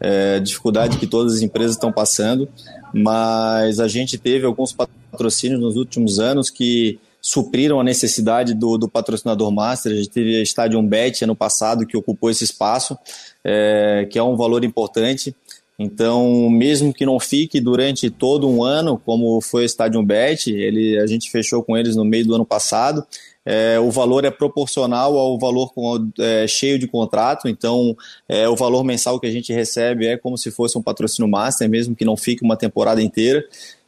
É, 0.00 0.38
dificuldade 0.40 0.98
que 0.98 1.06
todas 1.06 1.34
as 1.34 1.40
empresas 1.40 1.72
estão 1.72 1.90
passando, 1.90 2.48
mas 2.92 3.80
a 3.80 3.88
gente 3.88 4.16
teve 4.16 4.46
alguns 4.46 4.72
patrocínios 4.72 5.60
nos 5.60 5.76
últimos 5.76 6.20
anos 6.20 6.50
que 6.50 7.00
supriram 7.20 7.80
a 7.80 7.84
necessidade 7.84 8.54
do, 8.54 8.78
do 8.78 8.88
patrocinador 8.88 9.50
master. 9.50 9.92
A 9.92 9.96
gente 9.96 10.10
teve 10.10 10.36
a 10.38 10.42
Stadium 10.42 10.86
Bet 10.86 11.24
ano 11.24 11.34
passado 11.34 11.86
que 11.86 11.96
ocupou 11.96 12.30
esse 12.30 12.44
espaço, 12.44 12.96
é, 13.44 14.06
que 14.10 14.18
é 14.18 14.22
um 14.22 14.36
valor 14.36 14.64
importante. 14.64 15.34
Então, 15.78 16.50
mesmo 16.50 16.92
que 16.92 17.06
não 17.06 17.20
fique 17.20 17.60
durante 17.60 18.10
todo 18.10 18.48
um 18.48 18.64
ano, 18.64 19.00
como 19.04 19.40
foi 19.40 19.62
o 19.62 19.66
Stadium 19.66 20.04
Bet, 20.04 20.50
ele, 20.50 20.98
a 20.98 21.06
gente 21.06 21.30
fechou 21.30 21.62
com 21.62 21.76
eles 21.76 21.94
no 21.94 22.04
meio 22.04 22.26
do 22.26 22.34
ano 22.34 22.44
passado, 22.44 23.06
é, 23.46 23.78
o 23.78 23.90
valor 23.90 24.24
é 24.24 24.30
proporcional 24.30 25.16
ao 25.16 25.38
valor 25.38 25.72
com, 25.72 26.10
é, 26.18 26.46
cheio 26.48 26.78
de 26.78 26.88
contrato, 26.88 27.48
então 27.48 27.96
é, 28.28 28.48
o 28.48 28.56
valor 28.56 28.82
mensal 28.82 29.20
que 29.20 29.26
a 29.26 29.30
gente 29.30 29.52
recebe 29.52 30.06
é 30.06 30.16
como 30.16 30.36
se 30.36 30.50
fosse 30.50 30.76
um 30.76 30.82
patrocínio 30.82 31.30
master, 31.30 31.70
mesmo 31.70 31.94
que 31.94 32.04
não 32.04 32.16
fique 32.16 32.42
uma 32.42 32.56
temporada 32.56 33.00
inteira, 33.00 33.44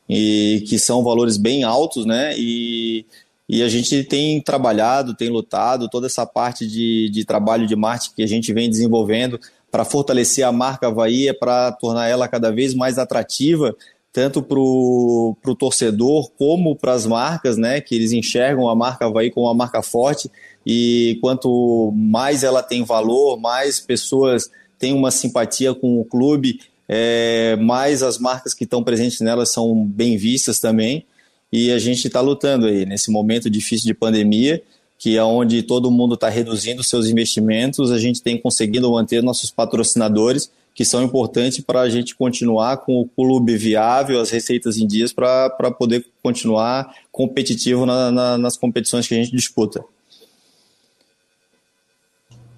e 0.08 0.64
que 0.68 0.78
são 0.78 1.02
valores 1.02 1.36
bem 1.36 1.62
altos, 1.64 2.06
né? 2.06 2.34
E, 2.38 3.04
e 3.48 3.62
a 3.62 3.68
gente 3.68 4.02
tem 4.04 4.40
trabalhado, 4.40 5.14
tem 5.14 5.28
lutado, 5.28 5.88
toda 5.88 6.06
essa 6.06 6.24
parte 6.24 6.66
de, 6.66 7.10
de 7.10 7.24
trabalho 7.24 7.66
de 7.66 7.76
marketing 7.76 8.14
que 8.14 8.22
a 8.22 8.28
gente 8.28 8.52
vem 8.52 8.70
desenvolvendo 8.70 9.38
para 9.70 9.84
fortalecer 9.84 10.44
a 10.44 10.52
marca 10.52 10.88
Havaí, 10.88 11.28
é 11.28 11.32
para 11.32 11.72
tornar 11.72 12.08
ela 12.08 12.26
cada 12.28 12.50
vez 12.50 12.74
mais 12.74 12.98
atrativa, 12.98 13.74
tanto 14.12 14.42
para 14.42 14.58
o 14.58 15.56
torcedor 15.58 16.30
como 16.32 16.74
para 16.74 16.92
as 16.92 17.06
marcas, 17.06 17.56
né, 17.56 17.80
que 17.80 17.94
eles 17.94 18.12
enxergam 18.12 18.68
a 18.68 18.74
marca 18.74 19.06
Havaí 19.06 19.30
como 19.30 19.46
uma 19.46 19.54
marca 19.54 19.82
forte. 19.82 20.30
E 20.66 21.18
quanto 21.20 21.92
mais 21.94 22.42
ela 22.42 22.62
tem 22.62 22.84
valor, 22.84 23.38
mais 23.38 23.80
pessoas 23.80 24.50
têm 24.78 24.92
uma 24.92 25.10
simpatia 25.10 25.74
com 25.74 26.00
o 26.00 26.04
clube, 26.04 26.60
é, 26.88 27.56
mais 27.56 28.02
as 28.02 28.18
marcas 28.18 28.52
que 28.52 28.64
estão 28.64 28.82
presentes 28.82 29.20
nela 29.20 29.46
são 29.46 29.86
bem 29.86 30.16
vistas 30.16 30.58
também. 30.58 31.06
E 31.52 31.70
a 31.70 31.78
gente 31.78 32.06
está 32.06 32.20
lutando 32.20 32.66
aí 32.66 32.84
nesse 32.84 33.10
momento 33.10 33.48
difícil 33.48 33.86
de 33.86 33.94
pandemia 33.94 34.62
que 35.00 35.16
é 35.16 35.24
onde 35.24 35.62
todo 35.62 35.90
mundo 35.90 36.14
está 36.14 36.28
reduzindo 36.28 36.84
seus 36.84 37.06
investimentos, 37.06 37.90
a 37.90 37.98
gente 37.98 38.20
tem 38.22 38.38
conseguido 38.38 38.92
manter 38.92 39.22
nossos 39.22 39.50
patrocinadores, 39.50 40.52
que 40.74 40.84
são 40.84 41.02
importantes 41.02 41.62
para 41.62 41.80
a 41.80 41.88
gente 41.88 42.14
continuar 42.14 42.76
com 42.76 43.00
o 43.00 43.08
clube 43.08 43.56
viável, 43.56 44.20
as 44.20 44.28
receitas 44.28 44.76
em 44.76 44.86
dias, 44.86 45.10
para 45.10 45.70
poder 45.70 46.04
continuar 46.22 46.94
competitivo 47.10 47.86
na, 47.86 48.12
na, 48.12 48.36
nas 48.36 48.58
competições 48.58 49.08
que 49.08 49.14
a 49.14 49.16
gente 49.16 49.34
disputa. 49.34 49.82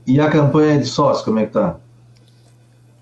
E 0.04 0.18
a 0.18 0.28
campanha 0.28 0.80
de 0.80 0.86
sócio, 0.86 1.24
como 1.24 1.38
é 1.38 1.42
que 1.42 1.50
está? 1.50 1.78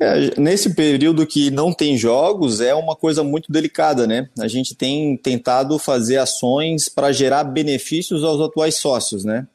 É, 0.00 0.40
nesse 0.40 0.74
período 0.74 1.26
que 1.26 1.50
não 1.50 1.74
tem 1.74 1.94
jogos, 1.98 2.62
é 2.62 2.74
uma 2.74 2.96
coisa 2.96 3.22
muito 3.22 3.52
delicada, 3.52 4.06
né? 4.06 4.30
A 4.38 4.48
gente 4.48 4.74
tem 4.74 5.14
tentado 5.14 5.78
fazer 5.78 6.16
ações 6.16 6.88
para 6.88 7.12
gerar 7.12 7.44
benefícios 7.44 8.24
aos 8.24 8.40
atuais 8.40 8.76
sócios, 8.76 9.26
né? 9.26 9.46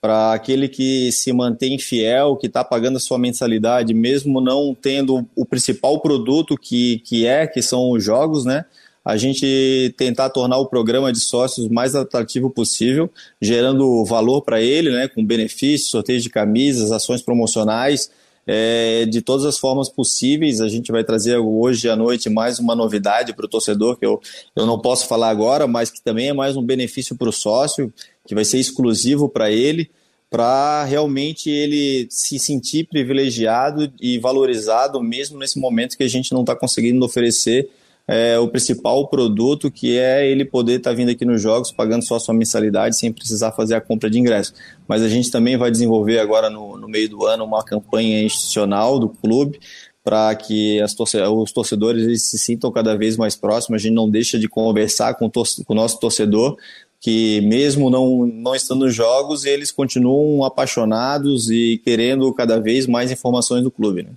Para 0.00 0.32
aquele 0.32 0.68
que 0.68 1.12
se 1.12 1.30
mantém 1.34 1.78
fiel, 1.78 2.34
que 2.36 2.46
está 2.46 2.64
pagando 2.64 2.96
a 2.96 3.00
sua 3.00 3.18
mensalidade, 3.18 3.92
mesmo 3.92 4.40
não 4.40 4.74
tendo 4.74 5.28
o 5.36 5.44
principal 5.44 6.00
produto 6.00 6.56
que, 6.56 7.00
que 7.00 7.26
é, 7.26 7.46
que 7.46 7.60
são 7.60 7.90
os 7.90 8.02
jogos, 8.02 8.46
né? 8.46 8.64
a 9.04 9.16
gente 9.16 9.94
tentar 9.96 10.28
tornar 10.28 10.58
o 10.58 10.66
programa 10.66 11.10
de 11.10 11.20
sócios 11.20 11.68
mais 11.68 11.94
atrativo 11.94 12.50
possível, 12.50 13.10
gerando 13.40 14.04
valor 14.04 14.42
para 14.42 14.60
ele, 14.60 14.90
né, 14.90 15.08
com 15.08 15.24
benefícios, 15.24 15.90
sorteios 15.90 16.22
de 16.22 16.28
camisas, 16.28 16.92
ações 16.92 17.22
promocionais, 17.22 18.10
é, 18.46 19.06
de 19.06 19.20
todas 19.20 19.44
as 19.44 19.58
formas 19.58 19.88
possíveis. 19.88 20.60
A 20.60 20.68
gente 20.68 20.90
vai 20.90 21.04
trazer 21.04 21.36
hoje 21.36 21.88
à 21.88 21.96
noite 21.96 22.28
mais 22.28 22.58
uma 22.58 22.74
novidade 22.74 23.32
para 23.32 23.46
o 23.46 23.48
torcedor, 23.48 23.96
que 23.96 24.06
eu, 24.06 24.20
eu 24.56 24.66
não 24.66 24.78
posso 24.78 25.06
falar 25.06 25.30
agora, 25.30 25.66
mas 25.66 25.90
que 25.90 26.02
também 26.02 26.28
é 26.28 26.32
mais 26.32 26.56
um 26.56 26.62
benefício 26.62 27.16
para 27.16 27.28
o 27.28 27.32
sócio, 27.32 27.92
que 28.26 28.34
vai 28.34 28.44
ser 28.44 28.58
exclusivo 28.58 29.28
para 29.28 29.50
ele 29.50 29.90
para 30.30 30.84
realmente 30.84 31.50
ele 31.50 32.06
se 32.08 32.38
sentir 32.38 32.86
privilegiado 32.86 33.92
e 34.00 34.16
valorizado 34.16 35.02
mesmo 35.02 35.36
nesse 35.36 35.58
momento 35.58 35.96
que 35.96 36.04
a 36.04 36.08
gente 36.08 36.32
não 36.32 36.42
está 36.42 36.54
conseguindo 36.54 37.04
oferecer 37.04 37.68
é, 38.10 38.36
o 38.40 38.48
principal 38.48 39.06
produto, 39.06 39.70
que 39.70 39.96
é 39.96 40.28
ele 40.28 40.44
poder 40.44 40.78
estar 40.78 40.90
tá 40.90 40.96
vindo 40.96 41.10
aqui 41.10 41.24
nos 41.24 41.40
jogos, 41.40 41.70
pagando 41.70 42.04
só 42.04 42.16
a 42.16 42.20
sua 42.20 42.34
mensalidade, 42.34 42.98
sem 42.98 43.12
precisar 43.12 43.52
fazer 43.52 43.76
a 43.76 43.80
compra 43.80 44.10
de 44.10 44.18
ingresso. 44.18 44.52
Mas 44.88 45.00
a 45.00 45.08
gente 45.08 45.30
também 45.30 45.56
vai 45.56 45.70
desenvolver 45.70 46.18
agora 46.18 46.50
no, 46.50 46.76
no 46.76 46.88
meio 46.88 47.08
do 47.08 47.24
ano 47.24 47.44
uma 47.44 47.62
campanha 47.62 48.20
institucional 48.20 48.98
do 48.98 49.08
clube 49.08 49.60
para 50.02 50.34
que 50.34 50.78
torce 50.96 51.18
os 51.20 51.52
torcedores 51.52 52.02
eles 52.02 52.28
se 52.28 52.36
sintam 52.36 52.72
cada 52.72 52.96
vez 52.96 53.16
mais 53.16 53.36
próximos. 53.36 53.80
A 53.80 53.82
gente 53.84 53.94
não 53.94 54.10
deixa 54.10 54.40
de 54.40 54.48
conversar 54.48 55.14
com, 55.14 55.30
com 55.30 55.72
o 55.72 55.74
nosso 55.74 56.00
torcedor 56.00 56.56
que 57.00 57.40
mesmo 57.42 57.88
não, 57.88 58.26
não 58.26 58.54
estando 58.54 58.84
nos 58.84 58.94
jogos, 58.94 59.46
eles 59.46 59.70
continuam 59.72 60.44
apaixonados 60.44 61.48
e 61.48 61.80
querendo 61.82 62.30
cada 62.34 62.60
vez 62.60 62.86
mais 62.86 63.10
informações 63.10 63.62
do 63.62 63.70
clube. 63.70 64.02
Né? 64.02 64.10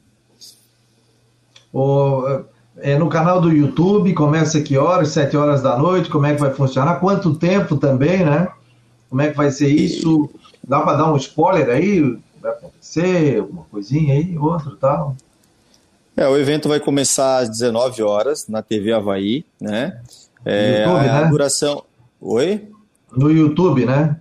O, 1.71 2.43
é, 2.83 2.97
no 2.97 3.07
canal 3.07 3.39
do 3.39 3.49
YouTube, 3.49 4.13
começa 4.13 4.59
que 4.59 4.77
horas? 4.77 5.07
Sete 5.07 5.37
horas 5.37 5.61
da 5.61 5.77
noite, 5.77 6.09
como 6.09 6.25
é 6.25 6.35
que 6.35 6.41
vai 6.41 6.53
funcionar? 6.53 6.99
Quanto 6.99 7.33
tempo 7.33 7.77
também, 7.77 8.25
né? 8.25 8.49
Como 9.09 9.21
é 9.21 9.31
que 9.31 9.37
vai 9.37 9.49
ser 9.51 9.69
isso? 9.69 10.29
Dá 10.67 10.81
para 10.81 10.97
dar 10.97 11.13
um 11.13 11.15
spoiler 11.15 11.69
aí? 11.69 12.01
Vai 12.41 12.51
acontecer 12.51 13.41
uma 13.41 13.63
coisinha 13.71 14.13
aí, 14.15 14.37
outro 14.37 14.75
tal? 14.75 15.15
É, 16.17 16.27
o 16.27 16.37
evento 16.37 16.67
vai 16.67 16.81
começar 16.81 17.37
às 17.37 17.49
19 17.49 18.03
horas 18.03 18.49
na 18.49 18.61
TV 18.61 18.91
Havaí, 18.91 19.45
né? 19.61 20.01
É, 20.43 20.83
YouTube, 20.83 21.09
a, 21.09 21.21
né? 21.21 21.27
duração. 21.29 21.83
Oi? 22.19 22.67
No 23.15 23.31
YouTube, 23.31 23.85
né? 23.85 24.17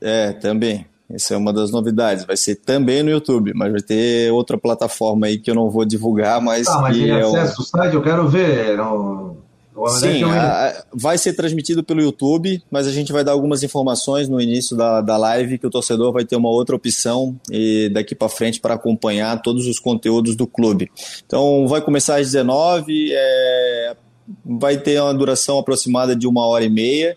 É, 0.00 0.32
também. 0.32 0.84
Essa 1.12 1.34
é 1.34 1.36
uma 1.36 1.52
das 1.52 1.70
novidades. 1.70 2.24
Vai 2.24 2.36
ser 2.36 2.56
também 2.56 3.02
no 3.02 3.10
YouTube, 3.10 3.52
mas 3.54 3.72
vai 3.72 3.80
ter 3.80 4.32
outra 4.32 4.56
plataforma 4.56 5.26
aí 5.26 5.38
que 5.38 5.50
eu 5.50 5.54
não 5.54 5.68
vou 5.68 5.84
divulgar, 5.84 6.40
mas. 6.40 6.68
Ah, 6.68 6.80
mas 6.80 6.96
ele 6.96 7.10
é 7.10 7.20
acessa 7.20 7.60
o... 7.60 7.64
site, 7.64 7.94
eu 7.94 8.02
quero 8.02 8.28
ver. 8.28 8.76
No... 8.76 9.36
Sim, 9.98 10.24
a, 10.24 10.84
vai 10.92 11.16
ser 11.16 11.32
transmitido 11.32 11.82
pelo 11.82 12.02
YouTube, 12.02 12.62
mas 12.70 12.86
a 12.86 12.92
gente 12.92 13.12
vai 13.12 13.24
dar 13.24 13.32
algumas 13.32 13.62
informações 13.62 14.28
no 14.28 14.40
início 14.40 14.76
da, 14.76 15.00
da 15.00 15.16
live 15.16 15.58
que 15.58 15.66
o 15.66 15.70
torcedor 15.70 16.12
vai 16.12 16.24
ter 16.24 16.36
uma 16.36 16.50
outra 16.50 16.76
opção 16.76 17.34
e 17.50 17.88
daqui 17.88 18.14
para 18.14 18.28
frente 18.28 18.60
para 18.60 18.74
acompanhar 18.74 19.40
todos 19.40 19.66
os 19.66 19.78
conteúdos 19.78 20.36
do 20.36 20.46
clube. 20.46 20.90
Então 21.24 21.66
vai 21.66 21.80
começar 21.80 22.16
às 22.16 22.26
19, 22.26 23.10
é, 23.12 23.96
vai 24.44 24.76
ter 24.76 25.00
uma 25.00 25.14
duração 25.14 25.58
aproximada 25.58 26.14
de 26.14 26.26
uma 26.26 26.46
hora 26.46 26.64
e 26.64 26.70
meia. 26.70 27.16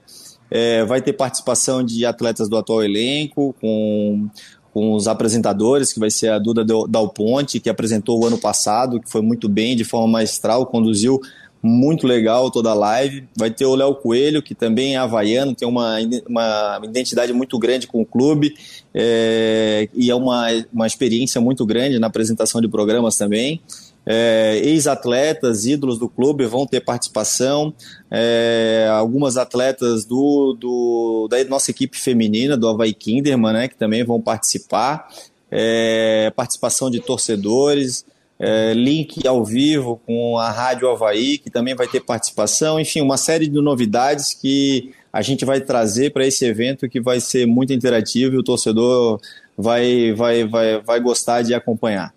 É, 0.55 0.85
vai 0.85 1.01
ter 1.01 1.13
participação 1.13 1.83
de 1.83 2.05
atletas 2.05 2.47
do 2.47 2.55
atual 2.55 2.83
elenco, 2.83 3.55
com, 3.59 4.29
com 4.71 4.93
os 4.93 5.07
apresentadores, 5.07 5.91
que 5.91 5.99
vai 5.99 6.11
ser 6.11 6.29
a 6.29 6.37
Duda 6.37 6.63
Dal 6.63 7.09
Ponte, 7.09 7.59
que 7.59 7.71
apresentou 7.71 8.21
o 8.21 8.27
ano 8.27 8.37
passado, 8.37 8.99
que 8.99 9.09
foi 9.09 9.23
muito 9.23 9.49
bem, 9.49 9.75
de 9.75 9.83
forma 9.83 10.07
maestral, 10.07 10.67
conduziu 10.67 11.19
muito 11.63 12.05
legal 12.05 12.51
toda 12.51 12.69
a 12.69 12.73
live. 12.75 13.27
Vai 13.35 13.49
ter 13.49 13.65
o 13.65 13.73
Léo 13.73 13.95
Coelho, 13.95 14.43
que 14.43 14.53
também 14.53 14.93
é 14.93 14.97
havaiano, 14.97 15.55
tem 15.55 15.67
uma, 15.67 15.95
uma 16.27 16.81
identidade 16.83 17.33
muito 17.33 17.57
grande 17.57 17.87
com 17.87 18.01
o 18.01 18.05
clube 18.05 18.53
é, 18.93 19.89
e 19.95 20.11
é 20.11 20.15
uma, 20.15 20.47
uma 20.71 20.85
experiência 20.85 21.41
muito 21.41 21.65
grande 21.65 21.97
na 21.97 22.07
apresentação 22.07 22.61
de 22.61 22.67
programas 22.67 23.17
também. 23.17 23.59
É, 24.05 24.59
ex-atletas, 24.63 25.65
ídolos 25.65 25.97
do 25.97 26.09
clube 26.09 26.45
vão 26.45 26.65
ter 26.67 26.81
participação, 26.81 27.73
é, 28.11 28.87
algumas 28.91 29.37
atletas 29.37 30.03
do, 30.03 30.57
do, 30.59 31.27
da 31.29 31.43
nossa 31.45 31.71
equipe 31.71 31.97
feminina, 31.97 32.57
do 32.57 32.67
Havaí 32.67 32.93
Kinderman, 32.93 33.53
né, 33.53 33.67
que 33.67 33.77
também 33.77 34.03
vão 34.03 34.19
participar, 34.19 35.07
é, 35.49 36.31
participação 36.35 36.91
de 36.91 36.99
torcedores, 36.99 38.05
é, 38.37 38.73
link 38.73 39.25
ao 39.25 39.45
vivo 39.45 40.01
com 40.05 40.37
a 40.37 40.51
Rádio 40.51 40.89
Havaí, 40.89 41.37
que 41.37 41.49
também 41.49 41.73
vai 41.75 41.87
ter 41.87 42.01
participação, 42.01 42.79
enfim, 42.79 42.99
uma 42.99 43.15
série 43.15 43.47
de 43.47 43.61
novidades 43.61 44.33
que 44.33 44.91
a 45.13 45.21
gente 45.21 45.45
vai 45.45 45.61
trazer 45.61 46.11
para 46.11 46.25
esse 46.25 46.43
evento 46.43 46.89
que 46.89 46.99
vai 46.99 47.21
ser 47.21 47.45
muito 47.45 47.71
interativo 47.71 48.35
e 48.35 48.37
o 48.39 48.43
torcedor 48.43 49.21
vai, 49.57 50.11
vai, 50.11 50.43
vai, 50.43 50.81
vai 50.81 50.99
gostar 50.99 51.43
de 51.43 51.53
acompanhar. 51.53 52.13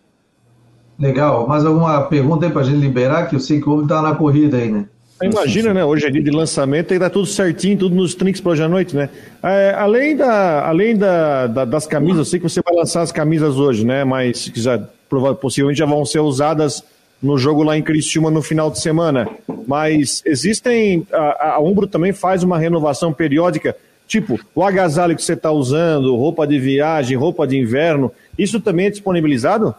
Legal. 0.98 1.46
Mais 1.46 1.64
alguma 1.64 2.02
pergunta 2.02 2.46
aí 2.46 2.52
para 2.52 2.62
a 2.62 2.64
gente 2.64 2.78
liberar? 2.78 3.28
Que 3.28 3.36
eu 3.36 3.40
sei 3.40 3.60
que 3.60 3.68
o 3.68 3.72
homem 3.72 3.84
está 3.84 4.00
na 4.00 4.14
corrida 4.14 4.56
aí, 4.56 4.70
né? 4.70 4.86
Imagina, 5.22 5.72
né? 5.72 5.84
Hoje 5.84 6.06
é 6.06 6.10
dia 6.10 6.22
de 6.22 6.30
lançamento 6.30 6.92
e 6.92 6.98
tá 6.98 7.08
tudo 7.08 7.26
certinho, 7.26 7.78
tudo 7.78 7.94
nos 7.94 8.14
trinks 8.14 8.40
para 8.40 8.52
hoje 8.52 8.62
à 8.62 8.68
noite, 8.68 8.94
né? 8.94 9.08
É, 9.42 9.74
além 9.76 10.14
da, 10.14 10.66
além 10.66 10.94
da, 10.94 11.46
da, 11.46 11.64
das 11.64 11.86
camisas, 11.86 12.18
eu 12.18 12.24
sei 12.26 12.38
que 12.38 12.48
você 12.48 12.60
vai 12.62 12.74
lançar 12.74 13.00
as 13.00 13.10
camisas 13.10 13.56
hoje, 13.56 13.84
né? 13.84 14.04
Mas 14.04 14.50
que 14.50 14.60
já, 14.60 14.78
possivelmente 15.40 15.78
já 15.78 15.86
vão 15.86 16.04
ser 16.04 16.20
usadas 16.20 16.84
no 17.22 17.38
jogo 17.38 17.62
lá 17.62 17.78
em 17.78 17.82
Criciúma 17.82 18.30
no 18.30 18.42
final 18.42 18.70
de 18.70 18.78
semana. 18.78 19.26
Mas 19.66 20.22
existem. 20.26 21.06
A, 21.10 21.54
a 21.54 21.60
Umbro 21.60 21.86
também 21.86 22.12
faz 22.12 22.42
uma 22.42 22.58
renovação 22.58 23.10
periódica, 23.10 23.74
tipo 24.06 24.38
o 24.54 24.62
agasalho 24.62 25.16
que 25.16 25.22
você 25.22 25.32
está 25.32 25.50
usando, 25.50 26.14
roupa 26.14 26.46
de 26.46 26.58
viagem, 26.58 27.16
roupa 27.16 27.46
de 27.46 27.56
inverno. 27.56 28.12
Isso 28.38 28.60
também 28.60 28.86
é 28.86 28.90
disponibilizado? 28.90 29.74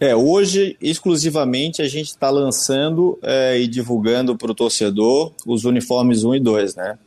É, 0.00 0.14
hoje, 0.14 0.76
exclusivamente, 0.80 1.80
a 1.80 1.88
gente 1.88 2.08
está 2.08 2.28
lançando 2.28 3.18
é, 3.22 3.58
e 3.58 3.66
divulgando 3.66 4.36
para 4.36 4.50
o 4.50 4.54
torcedor 4.54 5.32
os 5.46 5.64
uniformes 5.64 6.24
1 6.24 6.34
e 6.34 6.40
2, 6.40 6.74
né? 6.74 6.98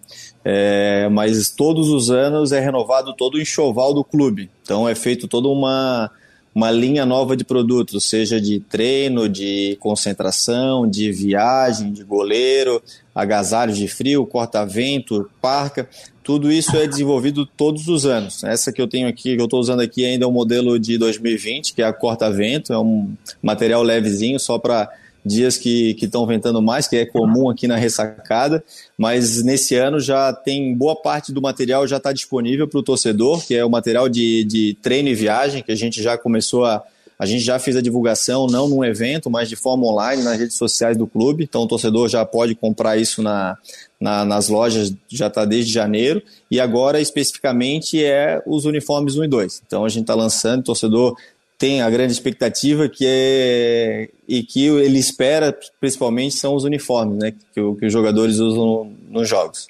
É, 0.44 1.10
mas 1.10 1.50
todos 1.52 1.90
os 1.90 2.10
anos 2.10 2.54
é 2.54 2.60
renovado 2.60 3.14
todo 3.14 3.36
o 3.36 3.42
enxoval 3.42 3.94
do 3.94 4.04
clube. 4.04 4.50
Então 4.64 4.88
é 4.88 4.96
feito 4.96 5.28
toda 5.28 5.50
uma, 5.50 6.10
uma 6.58 6.72
linha 6.72 7.06
nova 7.06 7.38
de 7.38 7.44
produtos, 7.44 8.06
seja 8.06 8.42
de 8.42 8.60
treino, 8.60 9.30
de 9.30 9.78
concentração, 9.80 10.90
de 10.90 11.12
viagem, 11.12 11.94
de 11.94 12.04
goleiro, 12.04 12.82
agasalhos 13.14 13.78
de 13.78 13.88
frio, 13.88 14.26
corta-vento, 14.26 15.30
parca. 15.40 15.88
Tudo 16.24 16.52
isso 16.52 16.76
é 16.76 16.88
desenvolvido 16.88 17.46
todos 17.46 17.88
os 17.88 18.08
anos. 18.08 18.44
Essa 18.44 18.74
que 18.74 18.82
eu 18.82 18.88
tenho 18.88 19.08
aqui, 19.08 19.36
que 19.36 19.40
eu 19.40 19.46
estou 19.46 19.60
usando 19.60 19.82
aqui 19.82 20.04
ainda 20.04 20.26
é 20.26 20.28
um 20.28 20.32
modelo 20.32 20.80
de 20.80 20.98
2020, 20.98 21.76
que 21.76 21.82
é 21.84 21.86
a 21.86 21.94
corta-vento, 21.94 22.74
é 22.74 22.80
um 22.80 23.14
material 23.40 23.84
levezinho 23.84 24.40
só 24.40 24.58
para 24.58 24.90
dias 25.28 25.58
que 25.58 25.96
estão 26.02 26.26
ventando 26.26 26.62
mais, 26.62 26.88
que 26.88 26.96
é 26.96 27.06
comum 27.06 27.50
aqui 27.50 27.68
na 27.68 27.76
ressacada, 27.76 28.64
mas 28.98 29.44
nesse 29.44 29.76
ano 29.76 30.00
já 30.00 30.32
tem 30.34 30.74
boa 30.74 30.96
parte 30.96 31.32
do 31.32 31.42
material 31.42 31.86
já 31.86 31.98
está 31.98 32.14
disponível 32.14 32.68
para 32.68 32.80
o 32.80 32.84
torcedor, 32.84 33.46
que 33.46 33.54
é 33.54 33.64
o 33.64 33.70
material 33.70 34.08
de, 34.08 34.44
de 34.46 34.78
treino 34.82 35.10
e 35.10 35.16
viagem, 35.16 35.62
que 35.62 35.72
a 35.72 35.76
gente 35.76 36.02
já 36.02 36.18
começou 36.18 36.66
a, 36.66 36.84
a 37.20 37.26
gente 37.26 37.44
já 37.44 37.58
fez 37.58 37.76
a 37.76 37.82
divulgação, 37.82 38.46
não 38.46 38.70
num 38.70 38.86
evento, 38.86 39.30
mas 39.30 39.50
de 39.50 39.56
forma 39.56 39.86
online 39.88 40.22
nas 40.22 40.38
redes 40.38 40.56
sociais 40.56 40.96
do 40.96 41.08
clube. 41.08 41.44
Então 41.44 41.64
o 41.64 41.68
torcedor 41.68 42.08
já 42.08 42.24
pode 42.24 42.54
comprar 42.54 42.98
isso 42.98 43.24
na, 43.24 43.58
na, 44.00 44.24
nas 44.24 44.50
lojas 44.50 44.94
já 45.08 45.28
está 45.28 45.44
desde 45.44 45.72
janeiro, 45.72 46.22
e 46.50 46.60
agora 46.60 47.02
especificamente 47.02 48.04
é 48.04 48.42
os 48.46 48.66
uniformes 48.66 49.16
1 49.16 49.24
e 49.24 49.28
2. 49.28 49.64
Então 49.66 49.84
a 49.84 49.90
gente 49.90 50.02
está 50.02 50.14
lançando, 50.14 50.60
o 50.60 50.66
torcedor 50.66 51.18
tem 51.58 51.82
a 51.82 51.90
grande 51.90 52.14
expectativa 52.14 52.88
que 52.88 53.06
é 53.08 54.10
e 54.28 54.44
que 54.44 54.68
ele 54.68 55.00
espera 55.00 55.58
principalmente 55.80 56.36
são 56.36 56.54
os 56.54 56.64
uniformes, 56.64 57.18
né, 57.18 57.32
que, 57.32 57.76
que 57.76 57.86
os 57.86 57.94
jogadores 57.94 58.38
usam 58.38 58.92
nos 59.10 59.28
jogos. 59.28 59.68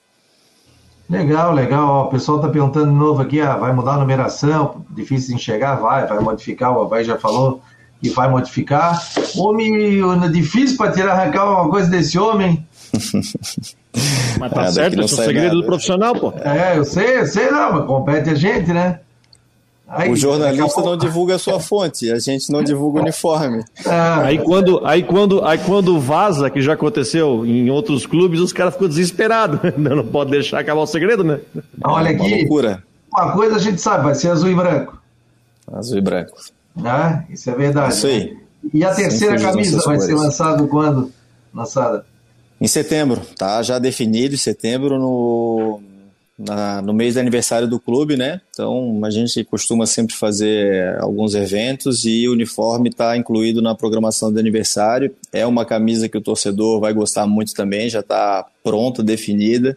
Legal, 1.10 1.54
legal. 1.54 1.88
Ó, 1.88 2.04
o 2.06 2.10
pessoal 2.10 2.38
está 2.38 2.50
perguntando 2.50 2.88
de 2.88 2.98
novo 2.98 3.22
aqui, 3.22 3.40
ah, 3.40 3.56
vai 3.56 3.72
mudar 3.72 3.94
a 3.94 3.98
numeração, 3.98 4.86
difícil 4.90 5.30
de 5.30 5.36
enxergar, 5.36 5.76
vai, 5.76 6.06
vai 6.06 6.20
modificar, 6.20 6.76
o 6.76 6.82
Havaí 6.82 7.06
já 7.06 7.18
falou 7.18 7.62
que 8.02 8.10
vai 8.10 8.30
modificar. 8.30 9.02
Homem, 9.36 10.02
difícil 10.32 10.78
para 10.78 10.92
tirar 10.92 11.14
arrancar 11.14 11.46
uma 11.46 11.70
coisa 11.70 11.90
desse 11.90 12.20
homem. 12.20 12.66
Mas 14.40 14.52
tá 14.52 14.66
é, 14.66 14.72
certo, 14.72 15.02
esse 15.02 15.20
é 15.20 15.24
o 15.24 15.26
segredo 15.26 15.48
nada. 15.48 15.56
do 15.56 15.66
profissional, 15.66 16.14
pô. 16.14 16.34
É, 16.44 16.78
eu 16.78 16.86
sei, 16.86 17.20
eu 17.20 17.26
sei 17.26 17.50
não, 17.50 17.74
mas 17.74 17.86
compete 17.88 18.30
a 18.30 18.36
gente, 18.36 18.72
né? 18.72 19.00
Aí, 19.88 20.12
o 20.12 20.16
jornalista 20.18 20.82
não 20.82 20.98
divulga 20.98 21.36
a 21.36 21.40
sua 21.40 21.62
fonte, 21.62 22.12
a 22.12 22.20
gente 22.20 22.52
não 22.52 22.62
divulga 22.62 23.00
o 23.00 23.02
uniforme. 23.04 23.64
É. 23.86 23.90
Aí, 24.26 24.38
quando, 24.38 24.86
aí, 24.86 25.02
quando, 25.02 25.46
aí 25.46 25.58
quando 25.60 25.98
vaza, 25.98 26.50
que 26.50 26.62
já 26.62 26.74
aconteceu 26.74 27.46
em 27.46 27.70
outros 27.70 28.06
clubes, 28.06 28.42
os 28.42 28.52
caras 28.52 28.74
ficam 28.74 28.90
desesperados. 28.90 29.60
Não 29.78 30.06
pode 30.06 30.32
deixar 30.32 30.60
acabar 30.60 30.82
o 30.82 30.88
segredo, 30.88 31.24
né? 31.24 31.40
Olha 31.84 32.12
aqui, 32.12 32.20
uma, 32.20 32.38
loucura. 32.38 32.84
uma 33.14 33.32
coisa 33.32 33.56
a 33.56 33.60
gente 33.60 33.80
sabe, 33.80 34.04
vai 34.04 34.16
ser 34.16 34.30
azul 34.30 34.50
e 34.50 34.56
branco. 34.56 35.02
Azul 35.72 35.98
e 35.98 36.02
branco. 36.02 36.36
Ah, 36.84 37.24
isso 37.30 37.50
é 37.50 37.56
verdade. 37.56 37.94
Isso 37.94 38.08
aí. 38.08 38.38
E 38.74 38.84
a 38.84 38.94
terceira 38.94 39.40
camisa 39.40 39.80
vai 39.86 40.00
ser 40.00 40.16
lançada 40.16 40.68
quando? 40.68 41.12
Lançada? 41.54 42.06
Em 42.60 42.68
setembro, 42.68 43.22
tá 43.38 43.62
já 43.64 43.80
definido 43.80 44.34
em 44.34 44.38
setembro 44.38 45.00
no, 45.00 45.80
na, 46.38 46.82
no 46.82 46.94
mês 46.94 47.16
de 47.16 47.20
aniversário 47.20 47.68
do 47.68 47.80
clube, 47.80 48.16
né? 48.16 48.42
Então 48.52 49.02
a 49.04 49.10
gente 49.10 49.44
costuma 49.44 49.86
sempre 49.86 50.16
fazer 50.16 50.98
alguns 51.00 51.34
eventos 51.34 52.06
e 52.06 52.28
o 52.28 52.34
uniforme 52.34 52.90
está 52.90 53.18
incluído 53.18 53.62
na 53.62 53.74
programação 53.74 54.32
do 54.32 54.40
aniversário. 54.40 55.14
É 55.34 55.46
uma 55.46 55.66
camisa 55.66 56.08
que 56.08 56.18
o 56.18 56.22
torcedor 56.22 56.80
vai 56.80 56.94
gostar 56.94 57.26
muito 57.26 57.54
também, 57.54 57.90
já 57.90 58.02
está 58.02 58.46
pronta, 58.64 59.02
definida. 59.02 59.76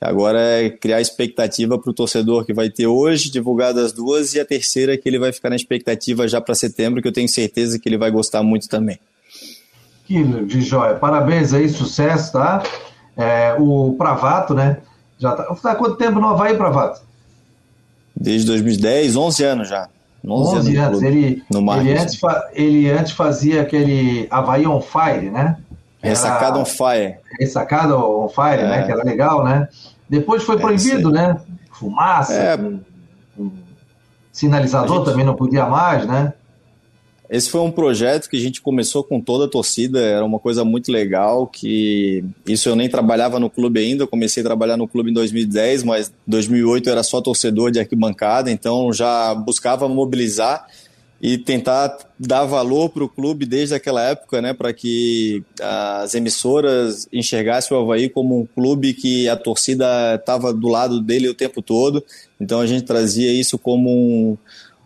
Agora 0.00 0.40
é 0.40 0.68
criar 0.68 1.00
expectativa 1.00 1.78
para 1.78 1.90
o 1.90 1.94
torcedor 1.94 2.44
que 2.44 2.52
vai 2.52 2.68
ter 2.68 2.88
hoje, 2.88 3.30
divulgado 3.30 3.78
as 3.78 3.92
duas, 3.92 4.34
e 4.34 4.40
a 4.40 4.44
terceira 4.44 4.96
que 4.96 5.08
ele 5.08 5.18
vai 5.18 5.32
ficar 5.32 5.50
na 5.50 5.54
expectativa 5.54 6.26
já 6.26 6.40
para 6.40 6.56
setembro, 6.56 7.00
que 7.00 7.06
eu 7.06 7.12
tenho 7.12 7.28
certeza 7.28 7.78
que 7.78 7.88
ele 7.88 7.96
vai 7.96 8.10
gostar 8.10 8.42
muito 8.42 8.68
também. 8.68 8.98
Que 10.04 10.24
de 10.24 10.60
joia. 10.60 10.96
Parabéns 10.96 11.54
aí, 11.54 11.68
sucesso, 11.68 12.32
tá? 12.32 12.64
É, 13.16 13.54
o 13.60 13.94
Pravato, 13.96 14.54
né? 14.54 14.78
Já 15.22 15.36
tá, 15.36 15.44
tá 15.44 15.76
quanto 15.76 15.94
tempo 15.94 16.18
no 16.18 16.26
Havaí, 16.26 16.56
Pravato? 16.56 17.00
Desde 18.14 18.44
2010, 18.48 19.14
11 19.14 19.44
anos 19.44 19.68
já. 19.68 19.88
11, 20.26 20.56
11 20.56 20.76
anos. 20.76 21.02
Ele, 21.02 21.44
ele, 21.48 21.92
antes, 21.96 22.20
ele 22.52 22.90
antes 22.90 23.12
fazia 23.12 23.62
aquele 23.62 24.26
Havaí 24.28 24.66
on 24.66 24.80
Fire, 24.80 25.30
né? 25.30 25.58
Ressacado 26.02 26.58
on 26.58 26.64
Fire. 26.64 27.18
Ressacado 27.38 27.94
on 27.96 28.28
Fire, 28.28 28.62
né? 28.62 28.64
é. 28.64 28.68
né? 28.68 28.82
Que 28.82 28.92
era 28.92 29.04
legal, 29.04 29.44
né? 29.44 29.68
Depois 30.08 30.42
foi 30.42 30.56
é, 30.56 30.58
proibido, 30.58 31.12
né? 31.12 31.40
Fumaça, 31.70 32.34
é. 32.34 32.56
um, 32.56 32.80
um 33.38 33.52
sinalizador 34.32 34.98
gente... 34.98 35.04
também 35.04 35.24
não 35.24 35.36
podia 35.36 35.66
mais, 35.66 36.04
né? 36.04 36.32
Esse 37.32 37.48
foi 37.48 37.62
um 37.62 37.70
projeto 37.70 38.28
que 38.28 38.36
a 38.36 38.40
gente 38.40 38.60
começou 38.60 39.02
com 39.02 39.18
toda 39.18 39.46
a 39.46 39.48
torcida, 39.48 39.98
era 39.98 40.22
uma 40.22 40.38
coisa 40.38 40.66
muito 40.66 40.92
legal, 40.92 41.46
que 41.46 42.22
isso 42.46 42.68
eu 42.68 42.76
nem 42.76 42.90
trabalhava 42.90 43.40
no 43.40 43.48
clube 43.48 43.80
ainda, 43.80 44.02
eu 44.02 44.06
comecei 44.06 44.42
a 44.42 44.44
trabalhar 44.44 44.76
no 44.76 44.86
clube 44.86 45.10
em 45.10 45.14
2010, 45.14 45.82
mas 45.82 46.08
em 46.08 46.30
2008 46.30 46.86
eu 46.86 46.92
era 46.92 47.02
só 47.02 47.22
torcedor 47.22 47.70
de 47.70 47.80
arquibancada, 47.80 48.50
então 48.50 48.92
já 48.92 49.34
buscava 49.34 49.88
mobilizar 49.88 50.66
e 51.22 51.38
tentar 51.38 51.96
dar 52.18 52.44
valor 52.44 52.90
para 52.90 53.04
o 53.04 53.08
clube 53.08 53.46
desde 53.46 53.74
aquela 53.74 54.02
época, 54.02 54.42
né, 54.42 54.52
para 54.52 54.70
que 54.74 55.42
as 55.58 56.14
emissoras 56.14 57.08
enxergassem 57.10 57.74
o 57.74 57.80
Havaí 57.80 58.10
como 58.10 58.40
um 58.40 58.44
clube 58.44 58.92
que 58.92 59.26
a 59.26 59.36
torcida 59.36 60.16
estava 60.16 60.52
do 60.52 60.68
lado 60.68 61.00
dele 61.00 61.30
o 61.30 61.34
tempo 61.34 61.62
todo. 61.62 62.04
Então 62.38 62.60
a 62.60 62.66
gente 62.66 62.84
trazia 62.84 63.32
isso 63.32 63.56
como 63.56 63.88
um, 63.88 64.36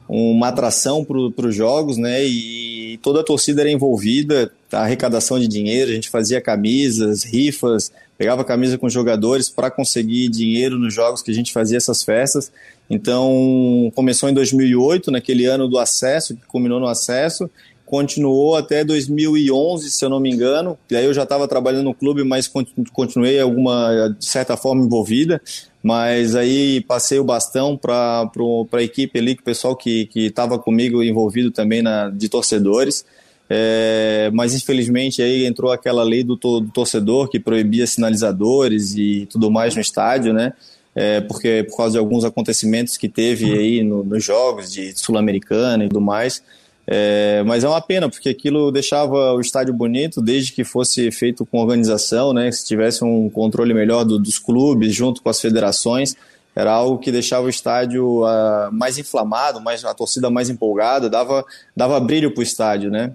uma 0.08 0.48
atração 0.48 1.04
para 1.04 1.46
os 1.46 1.54
jogos, 1.54 1.96
né? 1.96 2.24
E 2.24 2.98
toda 3.02 3.20
a 3.20 3.24
torcida 3.24 3.62
era 3.62 3.70
envolvida, 3.70 4.52
a 4.72 4.80
arrecadação 4.82 5.38
de 5.38 5.48
dinheiro, 5.48 5.90
a 5.90 5.94
gente 5.94 6.08
fazia 6.08 6.40
camisas, 6.40 7.24
rifas, 7.24 7.92
pegava 8.16 8.44
camisa 8.44 8.78
com 8.78 8.88
jogadores 8.88 9.48
para 9.48 9.70
conseguir 9.70 10.28
dinheiro 10.28 10.78
nos 10.78 10.94
jogos 10.94 11.22
que 11.22 11.30
a 11.30 11.34
gente 11.34 11.52
fazia 11.52 11.76
essas 11.76 12.02
festas. 12.02 12.50
Então, 12.88 13.92
começou 13.94 14.28
em 14.28 14.34
2008, 14.34 15.10
naquele 15.10 15.44
ano 15.46 15.68
do 15.68 15.78
acesso, 15.78 16.36
que 16.36 16.46
culminou 16.46 16.78
no 16.78 16.86
acesso, 16.86 17.50
continuou 17.84 18.56
até 18.56 18.84
2011, 18.84 19.90
se 19.90 20.04
eu 20.04 20.08
não 20.08 20.20
me 20.20 20.30
engano. 20.30 20.76
E 20.90 20.96
aí 20.96 21.04
eu 21.04 21.14
já 21.14 21.22
estava 21.22 21.46
trabalhando 21.46 21.84
no 21.84 21.94
clube, 21.94 22.24
mas 22.24 22.50
continuei 22.92 23.38
alguma 23.40 24.14
de 24.18 24.26
certa 24.26 24.56
forma 24.56 24.84
envolvida. 24.84 25.40
Mas 25.86 26.34
aí 26.34 26.80
passei 26.80 27.20
o 27.20 27.22
bastão 27.22 27.76
para 27.76 28.28
a 28.72 28.82
equipe 28.82 29.20
ali, 29.20 29.34
o 29.34 29.42
pessoal 29.44 29.76
que 29.76 30.10
estava 30.16 30.58
comigo 30.58 31.00
envolvido 31.00 31.52
também 31.52 31.80
na, 31.80 32.10
de 32.10 32.28
torcedores. 32.28 33.04
É, 33.48 34.28
mas 34.34 34.52
infelizmente 34.52 35.22
aí 35.22 35.46
entrou 35.46 35.70
aquela 35.70 36.02
lei 36.02 36.24
do, 36.24 36.36
to, 36.36 36.58
do, 36.58 36.72
torcedor 36.72 37.28
que 37.28 37.38
proibia 37.38 37.86
sinalizadores 37.86 38.96
e 38.96 39.28
tudo 39.30 39.48
mais 39.48 39.76
no 39.76 39.80
estádio, 39.80 40.32
né? 40.32 40.54
É, 40.92 41.20
porque 41.20 41.64
por 41.70 41.76
causa 41.76 41.92
de 41.92 41.98
alguns 41.98 42.24
acontecimentos 42.24 42.96
que 42.96 43.08
teve 43.08 43.56
aí 43.56 43.84
no, 43.84 44.02
nos 44.02 44.24
jogos 44.24 44.72
de 44.72 44.92
sul-americana 44.98 45.84
e 45.84 45.88
tudo 45.88 46.00
mais. 46.00 46.42
É, 46.88 47.42
mas 47.44 47.64
é 47.64 47.68
uma 47.68 47.80
pena, 47.80 48.08
porque 48.08 48.28
aquilo 48.28 48.70
deixava 48.70 49.32
o 49.34 49.40
estádio 49.40 49.74
bonito, 49.74 50.22
desde 50.22 50.52
que 50.52 50.62
fosse 50.62 51.10
feito 51.10 51.44
com 51.44 51.58
organização, 51.58 52.32
né? 52.32 52.50
Se 52.52 52.64
tivesse 52.64 53.04
um 53.04 53.28
controle 53.28 53.74
melhor 53.74 54.04
do, 54.04 54.18
dos 54.18 54.38
clubes, 54.38 54.94
junto 54.94 55.20
com 55.20 55.28
as 55.28 55.40
federações, 55.40 56.14
era 56.54 56.72
algo 56.72 56.98
que 56.98 57.10
deixava 57.10 57.46
o 57.46 57.50
estádio 57.50 58.22
uh, 58.22 58.72
mais 58.72 58.98
inflamado, 58.98 59.60
mais, 59.60 59.84
a 59.84 59.92
torcida 59.92 60.30
mais 60.30 60.48
empolgada, 60.48 61.10
dava, 61.10 61.44
dava 61.76 61.98
brilho 61.98 62.30
para 62.30 62.40
o 62.40 62.42
estádio, 62.42 62.90
né? 62.90 63.12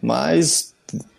Mas 0.00 0.74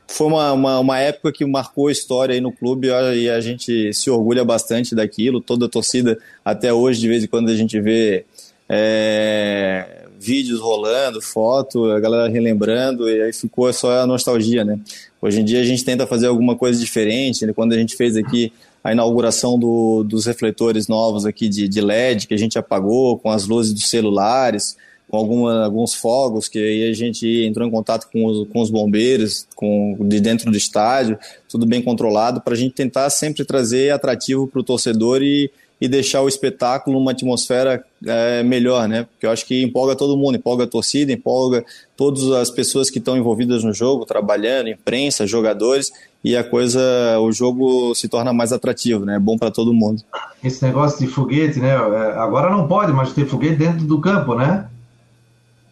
foi 0.08 0.28
uma, 0.28 0.52
uma, 0.52 0.80
uma, 0.80 1.00
época 1.00 1.32
que 1.32 1.46
marcou 1.46 1.88
a 1.88 1.92
história 1.92 2.36
aí 2.36 2.42
no 2.42 2.52
clube 2.52 2.90
e 3.16 3.30
a 3.30 3.40
gente 3.40 3.92
se 3.94 4.10
orgulha 4.12 4.46
bastante 4.46 4.94
daquilo. 4.94 5.42
Toda 5.42 5.66
a 5.66 5.70
torcida, 5.70 6.20
até 6.46 6.72
hoje, 6.72 7.00
de 7.00 7.08
vez 7.08 7.24
em 7.24 7.28
quando 7.28 7.50
a 7.50 7.56
gente 7.56 7.80
vê. 7.80 8.26
É, 8.70 10.03
vídeos 10.24 10.60
rolando, 10.60 11.22
foto, 11.22 11.92
a 11.92 12.00
galera 12.00 12.32
relembrando, 12.32 13.10
e 13.10 13.22
aí 13.22 13.34
ficou 13.34 13.72
só 13.74 14.02
a 14.02 14.08
nostalgia, 14.08 14.64
né? 14.64 14.80
Hoje 15.22 15.42
em 15.42 15.46
dia 15.46 15.60
a 15.60 15.64
gente 15.66 15.84
tenta 15.84 16.08
fazer 16.08 16.28
alguma 16.28 16.56
coisa 16.56 16.80
diferente, 16.80 17.46
né? 17.46 17.54
quando 17.54 17.74
a 17.74 17.78
gente 17.78 17.96
fez 17.96 18.16
aqui 18.16 18.52
a 18.84 18.92
inauguração 18.92 19.58
do, 19.60 20.04
dos 20.04 20.26
refletores 20.26 20.88
novos 20.88 21.26
aqui 21.26 21.48
de, 21.48 21.68
de 21.68 21.82
LED, 21.82 22.28
que 22.28 22.34
a 22.34 22.38
gente 22.38 22.58
apagou, 22.58 23.18
com 23.18 23.30
as 23.30 23.48
luzes 23.48 23.74
dos 23.74 23.90
celulares, 23.90 24.76
com 25.08 25.18
alguma, 25.18 25.64
alguns 25.64 25.94
fogos, 25.94 26.48
que 26.48 26.58
aí 26.58 26.90
a 26.90 26.94
gente 26.94 27.28
entrou 27.46 27.68
em 27.68 27.72
contato 27.72 28.10
com 28.12 28.26
os, 28.26 28.48
com 28.48 28.62
os 28.62 28.70
bombeiros, 28.70 29.48
com, 29.56 29.96
de 30.02 30.20
dentro 30.20 30.50
do 30.50 30.58
estádio, 30.58 31.18
tudo 31.48 31.66
bem 31.66 31.82
controlado, 31.82 32.42
para 32.42 32.54
a 32.54 32.58
gente 32.58 32.74
tentar 32.74 33.10
sempre 33.10 33.46
trazer 33.46 33.92
atrativo 33.92 34.48
para 34.48 34.60
o 34.60 34.64
torcedor 34.64 35.22
e, 35.22 35.52
e 35.84 35.88
deixar 35.90 36.22
o 36.22 36.30
espetáculo 36.30 36.98
numa 36.98 37.12
atmosfera 37.12 37.84
é, 38.08 38.42
melhor, 38.42 38.88
né? 38.88 39.04
Porque 39.04 39.26
eu 39.26 39.32
acho 39.32 39.46
que 39.46 39.62
empolga 39.62 39.98
todo 39.98 40.16
mundo, 40.16 40.38
empolga 40.38 40.64
a 40.64 40.68
torcida, 40.68 41.12
empolga 41.12 41.66
todas 41.98 42.32
as 42.32 42.50
pessoas 42.50 42.90
que 42.90 43.00
estão 43.00 43.18
envolvidas 43.18 43.66
no 43.66 43.74
jogo, 43.74 44.06
trabalhando, 44.06 44.70
imprensa, 44.70 45.28
jogadores, 45.28 45.92
e 46.24 46.38
a 46.38 46.44
coisa, 46.44 46.80
o 47.20 47.34
jogo 47.34 47.94
se 47.96 48.08
torna 48.08 48.32
mais 48.32 48.54
atrativo, 48.54 49.04
né? 49.04 49.18
É 49.18 49.20
bom 49.20 49.38
para 49.38 49.52
todo 49.52 49.74
mundo. 49.74 50.02
Esse 50.42 50.64
negócio 50.64 51.06
de 51.06 51.08
foguete, 51.12 51.60
né? 51.60 51.72
É, 51.72 52.18
agora 52.18 52.50
não 52.50 52.66
pode, 52.66 52.94
mas 52.94 53.12
ter 53.12 53.26
foguete 53.26 53.58
dentro 53.58 53.84
do 53.84 54.00
campo, 54.00 54.36
né? 54.36 54.66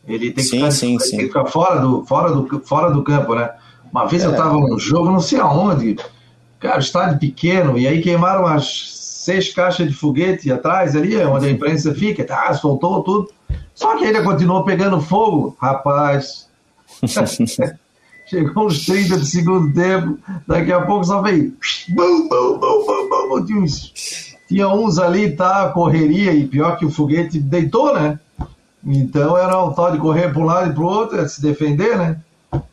Ele 0.06 0.26
tem 0.32 0.44
que, 0.44 0.44
sim, 0.44 0.58
ficar, 0.58 0.72
sim, 0.72 1.00
sim. 1.00 1.10
Tem 1.12 1.20
que 1.20 1.28
ficar 1.28 1.46
fora 1.46 1.80
do, 1.80 2.04
fora, 2.04 2.34
do, 2.34 2.60
fora 2.60 2.92
do 2.92 3.02
campo, 3.02 3.34
né? 3.34 3.50
Uma 3.90 4.08
vez 4.08 4.24
é. 4.24 4.26
eu 4.26 4.32
estava 4.32 4.56
num 4.56 4.78
jogo, 4.78 5.10
não 5.10 5.22
sei 5.22 5.40
aonde, 5.40 5.96
cara, 6.60 6.80
estádio 6.80 7.18
pequeno, 7.18 7.78
e 7.78 7.88
aí 7.88 8.02
queimaram 8.02 8.46
as 8.46 9.00
seis 9.22 9.54
caixas 9.54 9.88
de 9.88 9.94
foguete 9.94 10.52
atrás 10.52 10.96
ali, 10.96 11.16
onde 11.18 11.46
a 11.46 11.52
imprensa 11.52 11.94
fica, 11.94 12.24
tá, 12.24 12.52
soltou 12.54 13.04
tudo. 13.04 13.30
Só 13.76 13.96
que 13.96 14.06
ainda 14.06 14.24
continuou 14.24 14.64
pegando 14.64 15.00
fogo. 15.00 15.56
Rapaz, 15.62 16.50
chegou 18.26 18.66
uns 18.66 18.86
30 18.86 19.18
de 19.18 19.26
segundo 19.26 19.74
tempo, 19.74 20.18
daqui 20.48 20.72
a 20.72 20.82
pouco 20.82 21.06
só 21.06 21.22
veio. 21.22 21.54
Bum, 21.90 22.28
bum, 22.28 22.58
bum, 22.58 22.86
bum, 22.86 23.30
bum, 23.30 23.46
tinha, 23.46 23.60
uns, 23.60 23.94
tinha 24.48 24.68
uns 24.68 24.98
ali, 24.98 25.36
tá, 25.36 25.70
correria, 25.70 26.34
e 26.34 26.48
pior 26.48 26.78
que 26.78 26.86
o 26.86 26.92
foguete 26.92 27.40
deitou, 27.40 27.94
né? 27.94 28.20
Então 28.84 29.38
era 29.38 29.64
um 29.64 29.72
tal 29.72 29.92
de 29.92 30.00
correr 30.00 30.34
para 30.34 30.42
um 30.42 30.46
lado 30.46 30.72
e 30.72 30.74
para 30.74 30.84
o 30.84 30.88
outro, 30.88 31.20
é 31.20 31.28
se 31.28 31.40
defender, 31.40 31.96
né? 31.96 32.18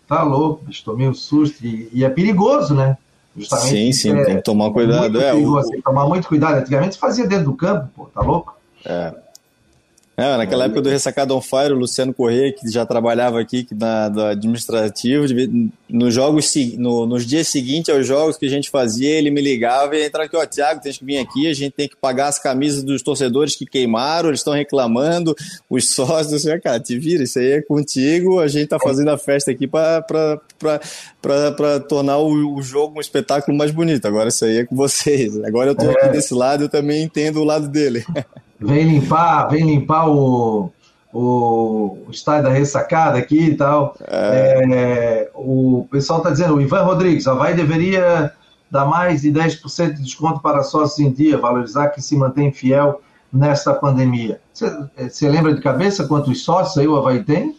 Tá 0.06 0.22
louco, 0.22 0.64
bicho, 0.64 0.82
tomei 0.82 1.06
um 1.06 1.12
susto. 1.12 1.64
E, 1.66 1.90
e 1.92 2.04
é 2.04 2.08
perigoso, 2.08 2.74
né? 2.74 2.96
Justamente 3.38 3.68
sim, 3.68 3.92
sim, 3.92 4.18
é, 4.18 4.24
tem 4.24 4.36
que 4.36 4.42
tomar 4.42 4.70
cuidado. 4.70 5.20
É, 5.20 5.32
o... 5.32 5.62
Tem 5.62 5.76
que 5.76 5.82
tomar 5.82 6.06
muito 6.06 6.28
cuidado. 6.28 6.58
Antigamente 6.58 6.98
fazia 6.98 7.26
dentro 7.26 7.46
do 7.46 7.54
campo, 7.54 7.88
pô, 7.94 8.04
tá 8.06 8.20
louco? 8.20 8.56
É. 8.84 9.14
É, 10.18 10.36
naquela 10.36 10.64
época 10.64 10.82
do 10.82 10.88
Ressacado 10.88 11.36
on 11.36 11.40
Fire, 11.40 11.72
o 11.72 11.76
Luciano 11.76 12.12
Corrêa, 12.12 12.52
que 12.52 12.68
já 12.68 12.84
trabalhava 12.84 13.40
aqui 13.40 13.64
na, 13.70 14.08
do 14.08 14.20
administrativo, 14.24 15.26
nos 15.88 16.12
jogos, 16.12 16.52
no, 16.76 17.06
nos 17.06 17.24
dias 17.24 17.46
seguintes 17.46 17.94
aos 17.94 18.04
jogos 18.04 18.36
que 18.36 18.44
a 18.44 18.48
gente 18.48 18.68
fazia, 18.68 19.16
ele 19.16 19.30
me 19.30 19.40
ligava 19.40 19.96
e 19.96 20.04
entrava 20.04 20.26
aqui, 20.26 20.36
ó, 20.36 20.44
Tiago, 20.44 20.80
tem 20.80 20.92
que 20.92 21.04
vir 21.04 21.18
aqui, 21.18 21.46
a 21.46 21.54
gente 21.54 21.70
tem 21.70 21.88
que 21.88 21.94
pagar 21.94 22.26
as 22.26 22.36
camisas 22.40 22.82
dos 22.82 23.00
torcedores 23.00 23.54
que 23.54 23.64
queimaram, 23.64 24.30
eles 24.30 24.40
estão 24.40 24.54
reclamando, 24.54 25.36
os 25.70 25.90
sócios, 25.94 26.34
assim, 26.34 26.58
cara, 26.58 26.80
te 26.80 26.98
vira, 26.98 27.22
isso 27.22 27.38
aí 27.38 27.52
é 27.52 27.62
contigo, 27.62 28.40
a 28.40 28.48
gente 28.48 28.66
tá 28.66 28.78
fazendo 28.80 29.12
a 29.12 29.18
festa 29.18 29.52
aqui 29.52 29.68
para 29.68 30.42
tornar 31.88 32.18
o, 32.18 32.56
o, 32.56 32.60
jogo 32.60 32.98
um 32.98 33.00
espetáculo 33.00 33.56
mais 33.56 33.70
bonito, 33.70 34.04
agora 34.08 34.30
isso 34.30 34.44
aí 34.44 34.56
é 34.56 34.66
com 34.66 34.74
vocês, 34.74 35.38
agora 35.44 35.70
eu 35.70 35.76
tô 35.76 35.88
aqui 35.88 36.06
é. 36.06 36.10
desse 36.10 36.34
lado, 36.34 36.64
eu 36.64 36.68
também 36.68 37.04
entendo 37.04 37.40
o 37.40 37.44
lado 37.44 37.68
dele. 37.68 38.04
vem 38.60 38.88
limpar, 38.88 39.48
vem 39.48 39.64
limpar 39.64 40.08
o, 40.08 40.70
o, 41.12 42.06
estádio 42.10 42.44
da 42.44 42.50
ressacada 42.50 43.18
aqui 43.18 43.50
e 43.50 43.54
tal. 43.54 43.96
É. 44.06 44.64
É, 44.70 45.30
o 45.34 45.86
pessoal 45.90 46.18
está 46.18 46.30
dizendo, 46.30 46.56
o 46.56 46.60
Ivan 46.60 46.82
Rodrigues, 46.82 47.26
a 47.26 47.34
Vai 47.34 47.54
deveria 47.54 48.32
dar 48.70 48.84
mais 48.84 49.22
de 49.22 49.32
10% 49.32 49.94
de 49.94 50.02
desconto 50.02 50.40
para 50.40 50.62
sócios 50.62 50.98
em 50.98 51.10
dia, 51.10 51.38
valorizar 51.38 51.88
que 51.88 52.02
se 52.02 52.16
mantém 52.16 52.52
fiel 52.52 53.00
nesta 53.32 53.74
pandemia. 53.74 54.40
Você 54.52 55.28
lembra 55.28 55.54
de 55.54 55.60
cabeça 55.60 56.06
quantos 56.06 56.42
sócios 56.42 56.78
aí 56.78 56.86
o 56.86 56.96
Havaí 56.96 57.22
tem? 57.22 57.56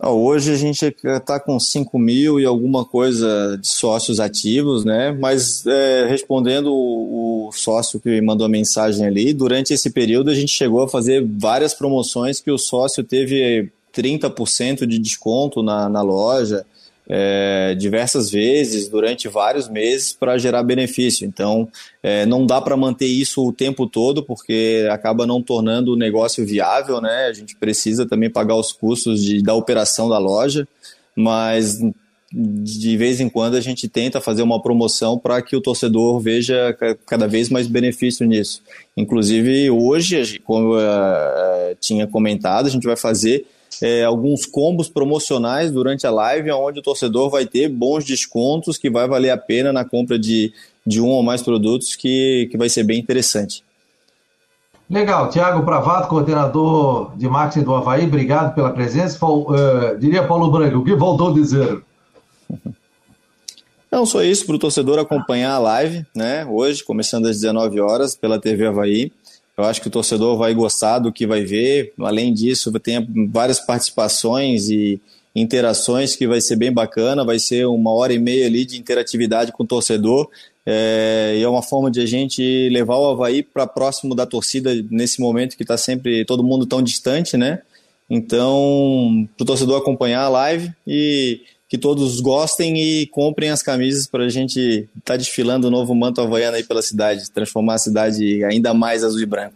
Hoje 0.00 0.52
a 0.52 0.56
gente 0.56 0.94
está 1.04 1.40
com 1.40 1.58
5 1.58 1.98
mil 1.98 2.38
e 2.38 2.44
alguma 2.44 2.84
coisa 2.84 3.58
de 3.60 3.66
sócios 3.66 4.20
ativos, 4.20 4.84
né? 4.84 5.10
Mas 5.10 5.66
é, 5.66 6.06
respondendo 6.08 6.72
o, 6.72 7.48
o, 7.48 7.52
sócio 7.52 7.98
que 7.98 8.20
mandou 8.20 8.46
a 8.46 8.48
mensagem 8.48 9.04
ali, 9.04 9.32
durante 9.32 9.74
esse 9.74 9.90
período 9.90 10.30
a 10.30 10.34
gente 10.34 10.52
chegou 10.52 10.84
a 10.84 10.88
fazer 10.88 11.26
várias 11.26 11.74
promoções 11.74 12.40
que 12.40 12.50
o 12.50 12.58
sócio 12.58 13.02
teve 13.02 13.72
30% 13.92 14.86
de 14.86 15.00
desconto 15.00 15.64
na, 15.64 15.88
na 15.88 16.00
loja, 16.00 16.64
é, 17.08 17.74
diversas 17.74 18.30
vezes 18.30 18.88
durante 18.88 19.28
vários 19.28 19.68
meses 19.68 20.12
para 20.12 20.36
gerar 20.36 20.62
benefício. 20.62 21.26
Então, 21.26 21.68
é, 22.02 22.26
não 22.26 22.44
dá 22.44 22.60
para 22.60 22.76
manter 22.76 23.06
isso 23.06 23.46
o 23.46 23.52
tempo 23.52 23.86
todo, 23.86 24.22
porque 24.22 24.86
acaba 24.90 25.26
não 25.26 25.42
tornando 25.42 25.92
o 25.92 25.96
negócio 25.96 26.44
viável, 26.44 27.00
né? 27.00 27.26
A 27.26 27.32
gente 27.32 27.56
precisa 27.56 28.06
também 28.06 28.28
pagar 28.30 28.56
os 28.56 28.72
custos 28.72 29.24
de, 29.24 29.42
da 29.42 29.54
operação 29.54 30.08
da 30.08 30.18
loja, 30.18 30.68
mas 31.16 31.80
de 32.30 32.94
vez 32.96 33.20
em 33.20 33.28
quando 33.28 33.56
a 33.56 33.60
gente 33.60 33.88
tenta 33.88 34.20
fazer 34.20 34.42
uma 34.42 34.60
promoção 34.60 35.18
para 35.18 35.40
que 35.40 35.56
o 35.56 35.62
torcedor 35.62 36.20
veja 36.20 36.76
cada 37.06 37.26
vez 37.26 37.48
mais 37.48 37.66
benefício 37.66 38.26
nisso. 38.26 38.62
Inclusive, 38.94 39.70
hoje, 39.70 40.38
como 40.44 40.74
eu 40.74 40.78
uh, 40.78 41.74
tinha 41.80 42.06
comentado, 42.06 42.66
a 42.66 42.70
gente 42.70 42.86
vai 42.86 42.96
fazer 42.96 43.46
é, 43.82 44.04
alguns 44.04 44.44
combos 44.44 44.88
promocionais 44.88 45.70
durante 45.70 46.06
a 46.06 46.10
live, 46.10 46.50
onde 46.52 46.80
o 46.80 46.82
torcedor 46.82 47.30
vai 47.30 47.46
ter 47.46 47.68
bons 47.68 48.04
descontos 48.04 48.76
que 48.76 48.90
vai 48.90 49.06
valer 49.06 49.30
a 49.30 49.36
pena 49.36 49.72
na 49.72 49.84
compra 49.84 50.18
de, 50.18 50.52
de 50.86 51.00
um 51.00 51.08
ou 51.08 51.22
mais 51.22 51.42
produtos, 51.42 51.94
que, 51.94 52.48
que 52.50 52.56
vai 52.56 52.68
ser 52.68 52.84
bem 52.84 52.98
interessante. 52.98 53.62
Legal, 54.90 55.28
Tiago 55.28 55.64
Pravato, 55.64 56.08
coordenador 56.08 57.12
de 57.14 57.28
marketing 57.28 57.64
do 57.64 57.74
Havaí, 57.74 58.06
obrigado 58.06 58.54
pela 58.54 58.70
presença. 58.70 59.22
Uh, 59.24 59.98
diria 59.98 60.26
Paulo 60.26 60.50
Branco, 60.50 60.78
o 60.78 60.84
que 60.84 60.94
voltou 60.94 61.30
a 61.30 61.34
dizer? 61.34 61.82
Não, 63.90 64.04
só 64.04 64.22
isso 64.22 64.44
para 64.44 64.54
o 64.54 64.58
torcedor 64.58 64.98
acompanhar 64.98 65.54
a 65.54 65.58
live, 65.58 66.04
né? 66.14 66.44
Hoje, 66.44 66.84
começando 66.84 67.26
às 67.26 67.36
19 67.36 67.80
horas 67.80 68.14
pela 68.14 68.38
TV 68.38 68.66
Havaí. 68.66 69.10
Eu 69.58 69.64
acho 69.64 69.82
que 69.82 69.88
o 69.88 69.90
torcedor 69.90 70.38
vai 70.38 70.54
gostar 70.54 71.00
do 71.00 71.12
que 71.12 71.26
vai 71.26 71.42
ver. 71.42 71.92
Além 71.98 72.32
disso, 72.32 72.70
tem 72.78 73.04
várias 73.28 73.58
participações 73.58 74.70
e 74.70 75.00
interações 75.34 76.14
que 76.14 76.28
vai 76.28 76.40
ser 76.40 76.54
bem 76.54 76.72
bacana. 76.72 77.24
Vai 77.24 77.40
ser 77.40 77.66
uma 77.66 77.90
hora 77.90 78.12
e 78.14 78.20
meia 78.20 78.46
ali 78.46 78.64
de 78.64 78.78
interatividade 78.78 79.50
com 79.50 79.64
o 79.64 79.66
torcedor. 79.66 80.30
É, 80.64 81.34
e 81.36 81.42
é 81.42 81.48
uma 81.48 81.62
forma 81.62 81.90
de 81.90 82.00
a 82.00 82.06
gente 82.06 82.68
levar 82.68 82.98
o 82.98 83.10
Havaí 83.10 83.42
para 83.42 83.66
próximo 83.66 84.14
da 84.14 84.24
torcida 84.24 84.72
nesse 84.92 85.20
momento 85.20 85.56
que 85.56 85.64
está 85.64 85.76
sempre 85.76 86.24
todo 86.24 86.44
mundo 86.44 86.64
tão 86.64 86.80
distante, 86.80 87.36
né? 87.36 87.60
Então, 88.08 89.28
para 89.36 89.42
o 89.42 89.46
torcedor 89.46 89.80
acompanhar 89.80 90.22
a 90.22 90.28
live 90.28 90.72
e 90.86 91.40
que 91.68 91.76
todos 91.76 92.20
gostem 92.20 92.78
e 92.78 93.06
comprem 93.06 93.50
as 93.50 93.62
camisas 93.62 94.06
para 94.06 94.24
a 94.24 94.28
gente 94.28 94.88
estar 94.96 95.12
tá 95.12 95.16
desfilando 95.16 95.68
o 95.68 95.70
novo 95.70 95.94
manto 95.94 96.20
havaiano 96.20 96.56
aí 96.56 96.64
pela 96.64 96.80
cidade, 96.80 97.30
transformar 97.30 97.74
a 97.74 97.78
cidade 97.78 98.42
ainda 98.44 98.72
mais 98.72 99.04
azul 99.04 99.20
e 99.20 99.26
branco. 99.26 99.54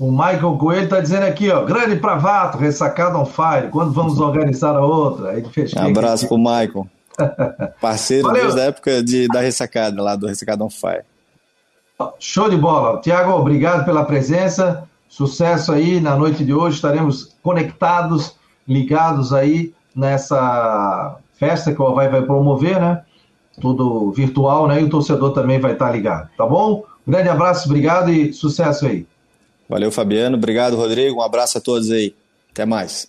O 0.00 0.10
Michael 0.10 0.56
Coelho 0.58 0.84
está 0.84 1.00
dizendo 1.00 1.24
aqui, 1.24 1.50
ó, 1.50 1.64
grande 1.64 1.96
Pravato, 1.96 2.58
ressacado 2.58 3.18
on 3.18 3.26
fire, 3.26 3.68
quando 3.70 3.92
vamos 3.92 4.18
organizar 4.18 4.74
a 4.74 4.84
outra? 4.84 5.34
Um 5.76 5.86
abraço 5.86 6.26
para 6.26 6.34
o 6.34 6.38
Michael, 6.38 6.88
parceiro 7.80 8.32
desde 8.32 8.60
a 8.60 8.64
época 8.64 9.02
de, 9.02 9.28
da 9.28 9.40
ressacada, 9.40 10.02
lá 10.02 10.16
do 10.16 10.26
Ressacado 10.26 10.64
on 10.64 10.70
Fire. 10.70 11.04
Show 12.18 12.50
de 12.50 12.56
bola. 12.56 13.00
Tiago, 13.00 13.32
obrigado 13.32 13.84
pela 13.84 14.04
presença, 14.04 14.82
sucesso 15.08 15.70
aí 15.70 16.00
na 16.00 16.16
noite 16.16 16.44
de 16.44 16.52
hoje, 16.52 16.76
estaremos 16.76 17.36
conectados, 17.40 18.34
ligados 18.66 19.32
aí 19.32 19.72
nessa 19.94 21.18
festa 21.44 21.74
que 21.74 21.82
o 21.82 21.86
Havaí 21.86 22.08
vai 22.08 22.22
promover, 22.22 22.80
né? 22.80 23.02
Tudo 23.60 24.10
virtual, 24.12 24.66
né? 24.66 24.80
E 24.80 24.84
o 24.84 24.88
torcedor 24.88 25.32
também 25.32 25.60
vai 25.60 25.72
estar 25.72 25.90
ligado, 25.90 26.30
tá 26.36 26.46
bom? 26.46 26.84
Grande 27.06 27.28
abraço, 27.28 27.68
obrigado 27.68 28.10
e 28.10 28.32
sucesso 28.32 28.86
aí. 28.86 29.06
Valeu, 29.68 29.92
Fabiano. 29.92 30.36
Obrigado, 30.36 30.76
Rodrigo. 30.76 31.18
Um 31.18 31.22
abraço 31.22 31.58
a 31.58 31.60
todos 31.60 31.90
aí. 31.90 32.14
Até 32.50 32.64
mais. 32.64 33.08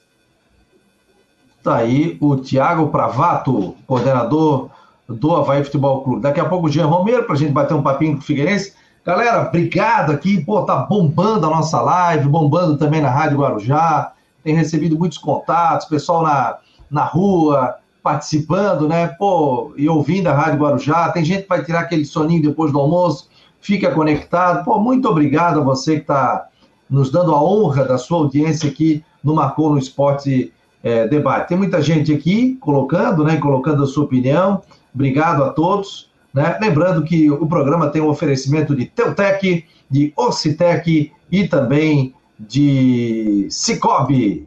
Tá 1.64 1.78
aí 1.78 2.18
o 2.20 2.36
Thiago 2.36 2.90
Pravato, 2.90 3.76
coordenador 3.88 4.70
do 5.08 5.36
Havaí 5.36 5.64
Futebol 5.64 6.04
Clube. 6.04 6.22
Daqui 6.22 6.40
a 6.40 6.46
pouco 6.46 6.68
o 6.68 6.70
Jean 6.70 6.88
Romero, 6.88 7.24
para 7.24 7.36
a 7.36 7.38
gente 7.38 7.52
bater 7.52 7.74
um 7.74 7.82
papinho 7.82 8.14
com 8.14 8.20
o 8.20 8.24
Figueirense. 8.24 8.74
Galera, 9.06 9.48
obrigado 9.48 10.12
aqui. 10.12 10.44
Pô, 10.44 10.64
tá 10.64 10.76
bombando 10.76 11.46
a 11.46 11.50
nossa 11.50 11.82
live, 11.82 12.28
bombando 12.28 12.78
também 12.78 13.02
na 13.02 13.10
Rádio 13.10 13.40
Guarujá. 13.40 14.12
Tem 14.44 14.54
recebido 14.54 14.98
muitos 14.98 15.18
contatos, 15.18 15.88
pessoal 15.88 16.24
na, 16.24 16.58
na 16.90 17.04
rua, 17.04 17.76
participando, 18.06 18.88
né? 18.88 19.08
Pô, 19.08 19.74
e 19.76 19.90
ouvindo 19.90 20.28
a 20.28 20.32
Rádio 20.32 20.60
Guarujá. 20.60 21.10
Tem 21.10 21.26
gente 21.26 21.42
que 21.42 21.50
vai 21.50 21.66
tirar 21.66 21.80
aquele 21.80 22.06
soninho 22.06 22.44
depois 22.44 22.72
do 22.72 22.78
almoço, 22.78 23.28
fica 23.60 23.90
conectado. 23.90 24.64
Pô, 24.64 24.80
muito 24.80 25.10
obrigado 25.10 25.60
a 25.60 25.64
você 25.64 25.96
que 25.96 26.02
está 26.02 26.46
nos 26.88 27.10
dando 27.10 27.34
a 27.34 27.44
honra 27.44 27.84
da 27.84 27.98
sua 27.98 28.20
audiência 28.20 28.70
aqui 28.70 29.04
no 29.24 29.34
Marcou 29.34 29.72
no 29.72 29.80
Esporte 29.80 30.54
é, 30.84 31.08
Debate. 31.08 31.48
Tem 31.50 31.58
muita 31.58 31.82
gente 31.82 32.14
aqui 32.14 32.56
colocando, 32.62 33.24
né? 33.24 33.38
Colocando 33.38 33.82
a 33.84 33.88
sua 33.88 34.04
opinião. 34.04 34.62
Obrigado 34.94 35.44
a 35.44 35.50
todos. 35.50 36.12
Né? 36.32 36.60
Lembrando 36.62 37.04
que 37.04 37.32
o 37.32 37.48
programa 37.48 37.90
tem 37.90 38.04
um 38.04 38.08
oferecimento 38.08 38.76
de 38.76 38.86
Teutec, 38.86 39.66
de 39.90 40.14
Ocitec 40.16 41.12
e 41.32 41.48
também 41.48 42.14
de 42.40 43.48
Cicobi. 43.50 44.46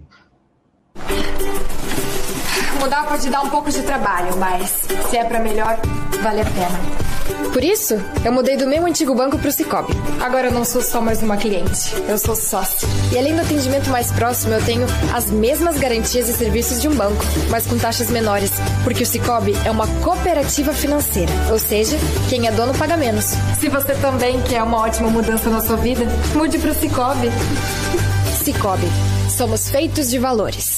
Mudar 2.89 3.05
pode 3.05 3.29
dar 3.29 3.43
um 3.43 3.51
pouco 3.51 3.71
de 3.71 3.83
trabalho, 3.83 4.35
mas 4.39 4.71
se 5.11 5.19
é 5.19 5.23
para 5.23 5.41
melhor, 5.41 5.79
vale 6.23 6.41
a 6.41 6.45
pena. 6.47 7.51
Por 7.53 7.63
isso, 7.63 8.03
eu 8.25 8.33
mudei 8.33 8.57
do 8.57 8.67
meu 8.67 8.87
antigo 8.87 9.15
banco 9.15 9.39
para 9.39 9.51
o 9.51 9.53
Cicobi. 9.53 9.93
Agora 10.19 10.47
eu 10.47 10.53
não 10.53 10.65
sou 10.65 10.81
só 10.81 10.99
mais 10.99 11.23
uma 11.23 11.37
cliente, 11.37 11.95
eu 12.09 12.17
sou 12.17 12.35
sócio. 12.35 12.89
E 13.13 13.19
além 13.19 13.35
do 13.35 13.43
atendimento 13.43 13.91
mais 13.91 14.11
próximo, 14.11 14.55
eu 14.55 14.65
tenho 14.65 14.87
as 15.15 15.27
mesmas 15.27 15.77
garantias 15.77 16.31
e 16.31 16.33
serviços 16.33 16.81
de 16.81 16.89
um 16.89 16.95
banco, 16.95 17.23
mas 17.51 17.67
com 17.67 17.77
taxas 17.77 18.09
menores, 18.09 18.53
porque 18.83 19.03
o 19.03 19.07
Cicobi 19.07 19.53
é 19.67 19.71
uma 19.71 19.87
cooperativa 20.03 20.73
financeira, 20.73 21.33
ou 21.51 21.59
seja, 21.59 21.99
quem 22.31 22.49
é 22.49 22.53
dono 22.53 22.73
paga 22.73 22.97
menos. 22.97 23.35
Se 23.61 23.69
você 23.69 23.95
também 23.97 24.41
quer 24.45 24.63
uma 24.63 24.79
ótima 24.79 25.11
mudança 25.11 25.51
na 25.51 25.61
sua 25.61 25.77
vida, 25.77 26.07
mude 26.35 26.59
para 26.59 26.71
o 26.71 26.75
Cicobi. 26.75 27.29
Cicobi, 28.43 28.89
somos 29.29 29.69
feitos 29.69 30.09
de 30.09 30.19
valores. 30.19 30.78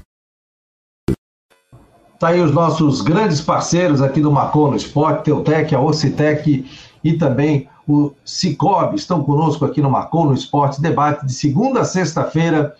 Tá 2.21 2.27
aí 2.27 2.39
os 2.39 2.51
nossos 2.51 3.01
grandes 3.01 3.41
parceiros 3.41 3.99
aqui 3.99 4.21
do 4.21 4.31
Marcou 4.31 4.69
no 4.69 4.77
Esporte, 4.77 5.23
Teutec, 5.23 5.73
a 5.73 5.81
Ocitec 5.81 6.69
e 7.03 7.13
também 7.13 7.67
o 7.87 8.11
Cicobi 8.23 8.95
estão 8.95 9.23
conosco 9.23 9.65
aqui 9.65 9.81
no 9.81 9.89
Marcou 9.89 10.25
no 10.25 10.35
Esporte, 10.35 10.79
debate 10.79 11.25
de 11.25 11.33
segunda 11.33 11.81
a 11.81 11.83
sexta-feira, 11.83 12.75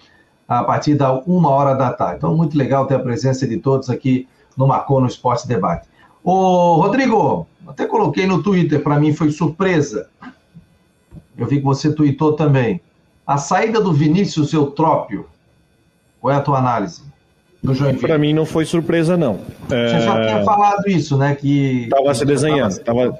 a 0.47 0.63
partir 0.63 0.93
da 0.93 1.11
uma 1.21 1.49
hora 1.49 1.73
da 1.73 1.91
tarde. 1.91 2.17
Então, 2.17 2.37
muito 2.37 2.55
legal 2.55 2.85
ter 2.85 2.93
a 2.93 2.99
presença 2.99 3.47
de 3.47 3.57
todos 3.57 3.89
aqui 3.89 4.27
no 4.55 4.67
Marcou 4.67 5.01
no 5.01 5.07
Esporte 5.07 5.47
Debate. 5.47 5.87
Ô, 6.23 6.75
Rodrigo, 6.75 7.47
até 7.67 7.87
coloquei 7.87 8.27
no 8.27 8.43
Twitter, 8.43 8.83
para 8.83 8.99
mim 8.99 9.11
foi 9.11 9.31
surpresa. 9.31 10.07
Eu 11.35 11.47
vi 11.47 11.57
que 11.57 11.65
você 11.65 11.91
tweetou 11.91 12.33
também. 12.33 12.79
A 13.25 13.37
saída 13.37 13.81
do 13.81 13.91
Vinícius 13.91 14.53
Eutrópio, 14.53 15.25
qual 16.19 16.31
é 16.31 16.37
a 16.37 16.41
tua 16.41 16.59
análise? 16.59 17.09
Para 17.99 18.17
mim 18.17 18.33
não 18.33 18.45
foi 18.45 18.65
surpresa, 18.65 19.15
não. 19.15 19.39
Você 19.67 19.75
é... 19.75 19.99
já 20.01 20.25
tinha 20.25 20.43
falado 20.43 20.87
isso, 20.87 21.17
né? 21.17 21.35
Que 21.35 21.83
estava 21.83 22.13
se 22.15 22.25
desenhando, 22.25 22.71
estava 22.71 23.19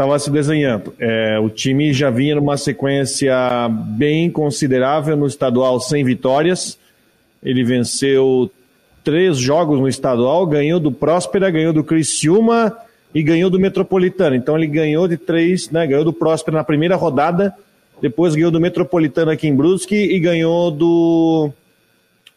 tava 0.00 0.18
se 0.18 0.30
desenhando. 0.30 0.94
É, 0.98 1.38
o 1.38 1.50
time 1.50 1.92
já 1.92 2.08
vinha 2.08 2.34
numa 2.34 2.56
sequência 2.56 3.34
bem 3.70 4.30
considerável 4.30 5.14
no 5.14 5.26
estadual 5.26 5.78
sem 5.78 6.02
vitórias. 6.02 6.78
Ele 7.42 7.62
venceu 7.62 8.50
três 9.04 9.36
jogos 9.36 9.78
no 9.78 9.86
estadual, 9.86 10.46
ganhou 10.46 10.80
do 10.80 10.90
Próspera, 10.90 11.50
ganhou 11.50 11.74
do 11.74 11.84
Criciúma 11.84 12.74
e 13.14 13.22
ganhou 13.22 13.50
do 13.50 13.60
Metropolitano. 13.60 14.34
Então 14.34 14.56
ele 14.56 14.66
ganhou 14.68 15.06
de 15.06 15.18
três, 15.18 15.68
né? 15.68 15.86
Ganhou 15.86 16.04
do 16.04 16.14
Próspera 16.14 16.56
na 16.56 16.64
primeira 16.64 16.96
rodada, 16.96 17.54
depois 18.00 18.34
ganhou 18.34 18.50
do 18.50 18.60
Metropolitano 18.60 19.30
aqui 19.30 19.48
em 19.48 19.54
Brusque 19.54 19.94
e 19.94 20.18
ganhou 20.18 20.70
do 20.70 21.50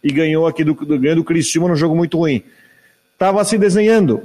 e 0.04 0.12
ganhou 0.12 0.46
aqui 0.46 0.64
do, 0.64 0.74
do 0.74 1.00
ganhou 1.00 1.16
do 1.16 1.24
Criciúma 1.24 1.70
num 1.70 1.76
jogo 1.76 1.96
muito 1.96 2.18
ruim. 2.18 2.44
Tava 3.18 3.44
se 3.46 3.58
desenhando, 3.58 4.24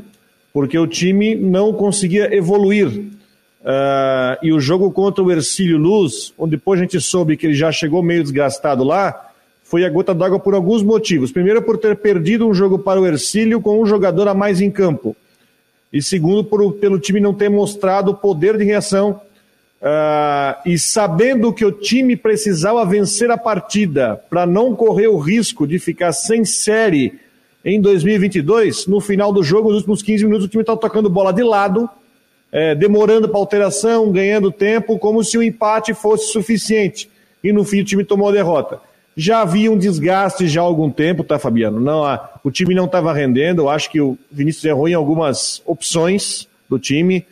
porque 0.52 0.78
o 0.78 0.86
time 0.86 1.34
não 1.36 1.72
conseguia 1.72 2.34
evoluir. 2.34 2.88
Uh, 2.88 4.38
e 4.42 4.52
o 4.52 4.60
jogo 4.60 4.90
contra 4.90 5.22
o 5.22 5.30
Ercílio 5.30 5.78
Luz, 5.78 6.32
onde 6.38 6.52
depois 6.52 6.80
a 6.80 6.82
gente 6.82 7.00
soube 7.00 7.36
que 7.36 7.46
ele 7.46 7.54
já 7.54 7.70
chegou 7.70 8.02
meio 8.02 8.22
desgastado 8.22 8.82
lá, 8.82 9.28
foi 9.62 9.84
a 9.84 9.90
gota 9.90 10.14
d'água 10.14 10.40
por 10.40 10.54
alguns 10.54 10.82
motivos. 10.82 11.30
Primeiro, 11.30 11.60
por 11.60 11.76
ter 11.76 11.94
perdido 11.96 12.48
um 12.48 12.54
jogo 12.54 12.78
para 12.78 13.00
o 13.00 13.06
Ercílio 13.06 13.60
com 13.60 13.80
um 13.80 13.86
jogador 13.86 14.26
a 14.26 14.34
mais 14.34 14.60
em 14.60 14.70
campo. 14.70 15.14
E 15.92 16.02
segundo, 16.02 16.42
por, 16.44 16.72
pelo 16.74 16.98
time 16.98 17.20
não 17.20 17.34
ter 17.34 17.48
mostrado 17.48 18.14
poder 18.14 18.56
de 18.56 18.64
reação 18.64 19.20
Uh, 19.80 20.58
e 20.66 20.76
sabendo 20.76 21.52
que 21.52 21.64
o 21.64 21.70
time 21.70 22.16
precisava 22.16 22.84
vencer 22.84 23.30
a 23.30 23.38
partida 23.38 24.20
para 24.28 24.44
não 24.44 24.74
correr 24.74 25.06
o 25.06 25.18
risco 25.18 25.68
de 25.68 25.78
ficar 25.78 26.12
sem 26.12 26.44
série 26.44 27.20
em 27.64 27.80
2022, 27.80 28.86
no 28.86 29.00
final 29.00 29.32
do 29.32 29.42
jogo, 29.42 29.68
nos 29.68 29.78
últimos 29.78 30.02
15 30.02 30.24
minutos, 30.24 30.46
o 30.46 30.48
time 30.48 30.62
estava 30.62 30.80
tocando 30.80 31.08
bola 31.08 31.32
de 31.32 31.42
lado, 31.42 31.88
é, 32.50 32.74
demorando 32.74 33.28
para 33.28 33.38
alteração, 33.38 34.10
ganhando 34.10 34.50
tempo, 34.50 34.98
como 34.98 35.22
se 35.22 35.36
o 35.38 35.42
empate 35.42 35.94
fosse 35.94 36.32
suficiente. 36.32 37.08
E 37.44 37.52
no 37.52 37.64
fim 37.64 37.80
o 37.80 37.84
time 37.84 38.04
tomou 38.04 38.28
a 38.28 38.32
derrota. 38.32 38.80
Já 39.16 39.42
havia 39.42 39.70
um 39.70 39.76
desgaste 39.76 40.48
já 40.48 40.60
há 40.60 40.64
algum 40.64 40.90
tempo, 40.90 41.22
tá, 41.22 41.38
Fabiano? 41.38 41.80
Não, 41.80 42.04
a, 42.04 42.30
o 42.42 42.50
time 42.50 42.74
não 42.74 42.86
estava 42.86 43.12
rendendo. 43.12 43.62
Eu 43.62 43.68
acho 43.68 43.90
que 43.90 44.00
o 44.00 44.16
Vinícius 44.30 44.64
errou 44.64 44.88
em 44.88 44.94
algumas 44.94 45.62
opções 45.66 46.48
do 46.68 46.78
time 46.78 47.26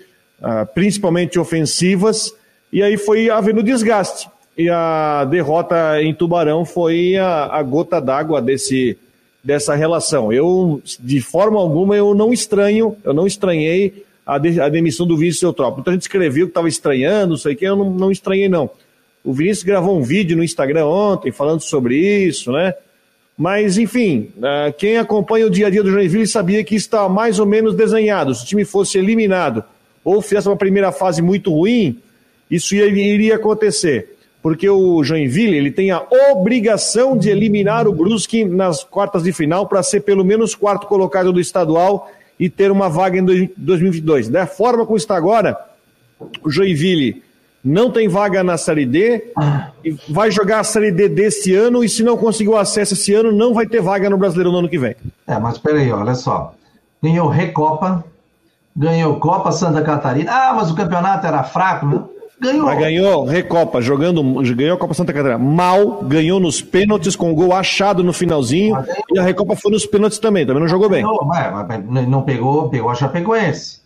principalmente 0.74 1.38
ofensivas, 1.38 2.34
e 2.72 2.82
aí 2.82 2.96
foi 2.96 3.30
havendo 3.30 3.62
desgaste. 3.62 4.28
E 4.56 4.70
a 4.70 5.24
derrota 5.24 6.02
em 6.02 6.14
Tubarão 6.14 6.64
foi 6.64 7.16
a, 7.16 7.46
a 7.46 7.62
gota 7.62 8.00
d'água 8.00 8.40
desse 8.40 8.98
dessa 9.46 9.76
relação. 9.76 10.32
Eu, 10.32 10.82
de 10.98 11.20
forma 11.20 11.60
alguma, 11.60 11.94
eu 11.96 12.12
não 12.14 12.32
estranho, 12.32 12.96
eu 13.04 13.14
não 13.14 13.28
estranhei 13.28 14.04
a, 14.26 14.38
de, 14.38 14.60
a 14.60 14.68
demissão 14.68 15.06
do 15.06 15.16
Vinícius 15.16 15.44
Eutrópio. 15.44 15.84
A 15.86 15.92
gente 15.92 16.02
escreveu 16.02 16.46
que 16.46 16.50
estava 16.50 16.68
estranhando, 16.68 17.30
não 17.30 17.36
sei 17.36 17.54
o 17.54 17.56
que, 17.56 17.64
eu 17.64 17.76
não, 17.76 17.90
não 17.90 18.10
estranhei 18.10 18.48
não. 18.48 18.68
O 19.24 19.32
Vinícius 19.32 19.62
gravou 19.62 19.96
um 19.96 20.02
vídeo 20.02 20.36
no 20.36 20.42
Instagram 20.42 20.86
ontem 20.86 21.30
falando 21.30 21.60
sobre 21.60 21.96
isso, 21.96 22.50
né? 22.50 22.74
Mas, 23.38 23.78
enfim, 23.78 24.30
uh, 24.38 24.72
quem 24.76 24.96
acompanha 24.96 25.46
o 25.46 25.50
dia 25.50 25.68
a 25.68 25.70
dia 25.70 25.82
do 25.82 25.92
Joinville 25.92 26.26
sabia 26.26 26.64
que 26.64 26.74
está 26.74 27.08
mais 27.08 27.38
ou 27.38 27.46
menos 27.46 27.74
desenhado. 27.74 28.34
Se 28.34 28.42
o 28.42 28.46
time 28.46 28.64
fosse 28.64 28.98
eliminado 28.98 29.62
ou 30.06 30.22
fizesse 30.22 30.46
uma 30.48 30.56
primeira 30.56 30.92
fase 30.92 31.20
muito 31.20 31.52
ruim, 31.52 31.98
isso 32.48 32.76
iria 32.76 33.34
acontecer. 33.34 34.16
Porque 34.40 34.70
o 34.70 35.02
Joinville 35.02 35.56
ele 35.56 35.72
tem 35.72 35.90
a 35.90 36.00
obrigação 36.30 37.18
de 37.18 37.28
eliminar 37.28 37.88
o 37.88 37.92
Brusque 37.92 38.44
nas 38.44 38.84
quartas 38.84 39.24
de 39.24 39.32
final 39.32 39.66
para 39.66 39.82
ser 39.82 40.02
pelo 40.02 40.24
menos 40.24 40.54
quarto 40.54 40.86
colocado 40.86 41.32
do 41.32 41.40
estadual 41.40 42.08
e 42.38 42.48
ter 42.48 42.70
uma 42.70 42.88
vaga 42.88 43.18
em 43.18 43.50
2022. 43.56 44.28
Da 44.28 44.46
forma 44.46 44.86
como 44.86 44.96
está 44.96 45.16
agora, 45.16 45.58
o 46.40 46.48
Joinville 46.48 47.24
não 47.64 47.90
tem 47.90 48.06
vaga 48.06 48.44
na 48.44 48.56
Série 48.56 48.86
D 48.86 49.32
vai 50.08 50.30
jogar 50.30 50.60
a 50.60 50.64
Série 50.64 50.92
D 50.92 51.08
desse 51.08 51.52
ano 51.52 51.82
e 51.82 51.88
se 51.88 52.04
não 52.04 52.16
conseguiu 52.16 52.56
acesso 52.56 52.94
esse 52.94 53.12
ano, 53.12 53.32
não 53.32 53.52
vai 53.52 53.66
ter 53.66 53.80
vaga 53.80 54.08
no 54.08 54.16
Brasileiro 54.16 54.52
no 54.52 54.58
ano 54.58 54.68
que 54.68 54.78
vem. 54.78 54.94
É, 55.26 55.36
mas 55.36 55.58
peraí, 55.58 55.90
olha 55.90 56.14
só. 56.14 56.54
Ganhou 57.02 57.26
Recopa, 57.26 58.04
ganhou 58.76 59.18
Copa 59.18 59.50
Santa 59.50 59.82
Catarina. 59.82 60.30
Ah, 60.30 60.52
mas 60.54 60.70
o 60.70 60.74
campeonato 60.74 61.26
era 61.26 61.42
fraco, 61.42 61.86
né? 61.86 62.02
Ganhou. 62.38 62.66
Mas 62.66 62.78
ganhou 62.78 63.24
Recopa, 63.24 63.80
jogando, 63.80 64.22
ganhou 64.54 64.76
a 64.76 64.78
Copa 64.78 64.92
Santa 64.92 65.12
Catarina 65.12 65.38
mal, 65.38 66.02
ganhou 66.02 66.38
nos 66.38 66.60
pênaltis 66.60 67.16
com 67.16 67.34
gol 67.34 67.54
achado 67.54 68.04
no 68.04 68.12
finalzinho. 68.12 68.76
E 69.10 69.18
a 69.18 69.22
Recopa 69.22 69.56
foi 69.56 69.72
nos 69.72 69.86
pênaltis 69.86 70.18
também, 70.18 70.46
também 70.46 70.60
não 70.60 70.68
jogou 70.68 70.90
bem. 70.90 71.02
Ganhou, 71.02 71.24
mas 71.24 72.06
não 72.06 72.22
pegou, 72.22 72.68
pegou 72.68 72.90
a 72.90 72.94
Chapecoense. 72.94 73.80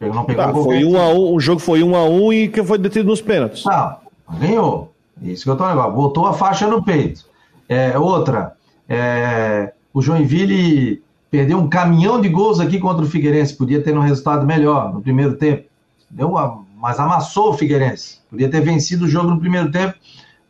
Não 0.00 0.24
pegou 0.24 0.44
tá, 0.44 0.52
foi 0.52 0.84
um 0.84 1.00
a 1.00 1.08
um, 1.08 1.34
o 1.34 1.40
jogo 1.40 1.60
foi 1.60 1.82
um 1.82 1.94
a 1.94 2.04
um 2.04 2.32
e 2.32 2.48
que 2.48 2.62
foi 2.62 2.78
detido 2.78 3.08
nos 3.08 3.20
pênaltis. 3.20 3.64
Não, 3.64 3.96
ganhou. 4.38 4.92
Isso 5.22 5.44
que 5.44 5.50
eu 5.50 5.56
tô 5.56 5.66
lembrando. 5.66 5.92
Botou 5.92 6.26
a 6.26 6.32
faixa 6.32 6.66
no 6.66 6.82
peito. 6.82 7.24
É, 7.68 7.98
outra, 7.98 8.54
é, 8.88 9.72
o 9.92 10.02
Joinville 10.02 11.02
perdeu 11.34 11.58
um 11.58 11.68
caminhão 11.68 12.20
de 12.20 12.28
gols 12.28 12.60
aqui 12.60 12.78
contra 12.78 13.04
o 13.04 13.08
Figueirense. 13.08 13.56
Podia 13.56 13.82
ter 13.82 13.92
um 13.98 14.00
resultado 14.00 14.46
melhor 14.46 14.94
no 14.94 15.02
primeiro 15.02 15.34
tempo. 15.34 15.64
Deu 16.08 16.28
uma, 16.28 16.64
mas 16.76 17.00
amassou 17.00 17.50
o 17.50 17.54
Figueirense. 17.54 18.20
Podia 18.30 18.48
ter 18.48 18.60
vencido 18.60 19.04
o 19.04 19.08
jogo 19.08 19.30
no 19.30 19.40
primeiro 19.40 19.68
tempo, 19.68 19.94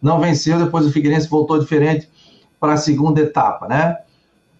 não 0.02 0.20
venceu. 0.20 0.58
Depois 0.58 0.84
o 0.84 0.92
Figueirense 0.92 1.26
voltou 1.26 1.58
diferente 1.58 2.06
para 2.60 2.74
a 2.74 2.76
segunda 2.76 3.18
etapa, 3.22 3.66
né? 3.66 3.96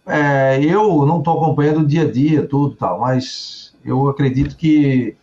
É, 0.06 0.64
eu 0.64 1.04
não 1.04 1.18
estou 1.18 1.36
acompanhando 1.36 1.80
o 1.80 1.86
dia 1.86 2.04
a 2.04 2.10
dia, 2.10 2.46
tudo 2.46 2.74
tal, 2.74 3.00
mas 3.00 3.74
eu 3.84 4.08
acredito 4.08 4.56
que 4.56 5.14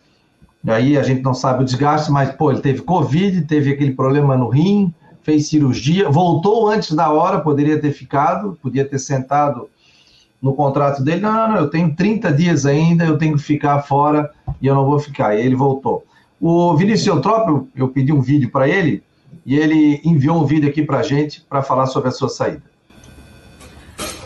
aí 0.64 0.96
a 0.96 1.02
gente 1.02 1.22
não 1.22 1.34
sabe 1.34 1.64
o 1.64 1.66
desgaste, 1.66 2.12
mas 2.12 2.30
pô, 2.30 2.52
ele 2.52 2.60
teve 2.60 2.80
Covid, 2.82 3.42
teve 3.42 3.72
aquele 3.72 3.92
problema 3.92 4.36
no 4.36 4.48
rim, 4.48 4.94
fez 5.20 5.48
cirurgia, 5.48 6.08
voltou 6.08 6.68
antes 6.68 6.92
da 6.92 7.10
hora, 7.10 7.40
poderia 7.40 7.80
ter 7.80 7.90
ficado, 7.90 8.56
podia 8.62 8.84
ter 8.84 9.00
sentado 9.00 9.68
no 10.42 10.54
contrato 10.54 11.04
dele, 11.04 11.20
não, 11.20 11.50
não, 11.50 11.56
eu 11.56 11.70
tenho 11.70 11.94
30 11.94 12.32
dias 12.32 12.66
ainda, 12.66 13.04
eu 13.04 13.16
tenho 13.16 13.36
que 13.36 13.42
ficar 13.42 13.80
fora 13.82 14.28
e 14.60 14.66
eu 14.66 14.74
não 14.74 14.84
vou 14.84 14.98
ficar. 14.98 15.36
E 15.36 15.40
ele 15.40 15.54
voltou. 15.54 16.04
O 16.40 16.76
Vinícius 16.76 17.06
Eutrópio, 17.06 17.68
eu 17.76 17.86
pedi 17.88 18.12
um 18.12 18.20
vídeo 18.20 18.50
para 18.50 18.68
ele 18.68 19.04
e 19.46 19.56
ele 19.56 20.00
enviou 20.04 20.42
um 20.42 20.44
vídeo 20.44 20.68
aqui 20.68 20.82
para 20.82 20.98
a 20.98 21.02
gente 21.02 21.40
para 21.48 21.62
falar 21.62 21.86
sobre 21.86 22.08
a 22.08 22.12
sua 22.12 22.28
saída. 22.28 22.64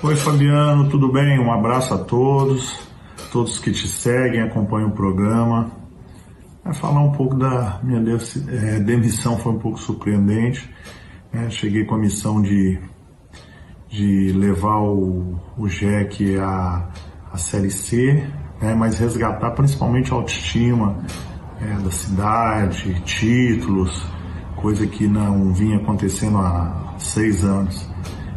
Oi 0.03 0.17
Fabiano, 0.17 0.89
tudo 0.89 1.13
bem? 1.13 1.39
Um 1.39 1.53
abraço 1.53 1.93
a 1.93 1.99
todos, 1.99 2.81
todos 3.31 3.59
que 3.59 3.71
te 3.71 3.87
seguem, 3.87 4.41
acompanham 4.41 4.89
o 4.89 4.93
programa. 4.93 5.71
Vai 6.65 6.73
falar 6.73 7.01
um 7.01 7.13
pouco 7.13 7.37
da 7.37 7.79
minha 7.83 8.01
é, 8.01 8.81
demissão, 8.81 9.39
foi 9.39 9.53
um 9.53 9.59
pouco 9.59 9.79
surpreendente. 9.79 10.69
Né? 11.31 11.51
Cheguei 11.51 11.85
com 11.85 11.95
a 11.95 11.99
missão 11.99 12.41
de 12.41 12.79
de 13.89 14.33
levar 14.33 14.81
o, 14.81 15.39
o 15.57 15.69
Jack 15.69 16.37
à, 16.39 16.89
à 17.33 17.39
Série 17.39 17.71
C, 17.71 18.27
né, 18.61 18.75
mas 18.75 18.99
resgatar 18.99 19.51
principalmente 19.53 20.13
a 20.13 20.17
autoestima 20.17 20.97
é, 21.61 21.83
da 21.83 21.91
cidade, 21.91 23.01
títulos, 23.05 24.05
coisa 24.57 24.87
que 24.87 25.07
não 25.07 25.53
vinha 25.53 25.77
acontecendo 25.77 26.39
há 26.39 26.95
seis 26.99 27.45
anos. 27.45 27.89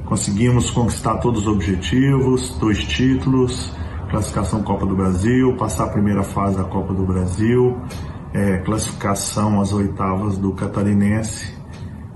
Conseguimos 0.06 0.72
conquistar 0.72 1.18
todos 1.18 1.42
os 1.42 1.48
objetivos, 1.48 2.58
dois 2.60 2.84
títulos, 2.84 3.72
classificação 4.10 4.64
Copa 4.64 4.86
do 4.86 4.96
Brasil, 4.96 5.56
passar 5.56 5.86
a 5.86 5.90
primeira 5.90 6.24
fase 6.24 6.58
da 6.58 6.64
Copa 6.64 6.94
do 6.94 7.06
Brasil, 7.06 7.78
é, 8.34 8.58
classificação 8.58 9.62
às 9.62 9.72
oitavas 9.72 10.38
do 10.38 10.52
Catarinense. 10.54 11.54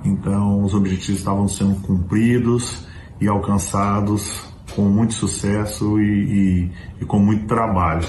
Então, 0.03 0.63
os 0.63 0.73
objetivos 0.73 1.19
estavam 1.19 1.47
sendo 1.47 1.75
cumpridos 1.81 2.85
e 3.23 3.27
alcançados 3.29 4.43
com 4.75 4.81
muito 4.81 5.13
sucesso 5.13 5.99
e, 5.99 6.03
e, 6.03 6.71
e 7.01 7.05
com 7.05 7.19
muito 7.19 7.47
trabalho. 7.47 8.05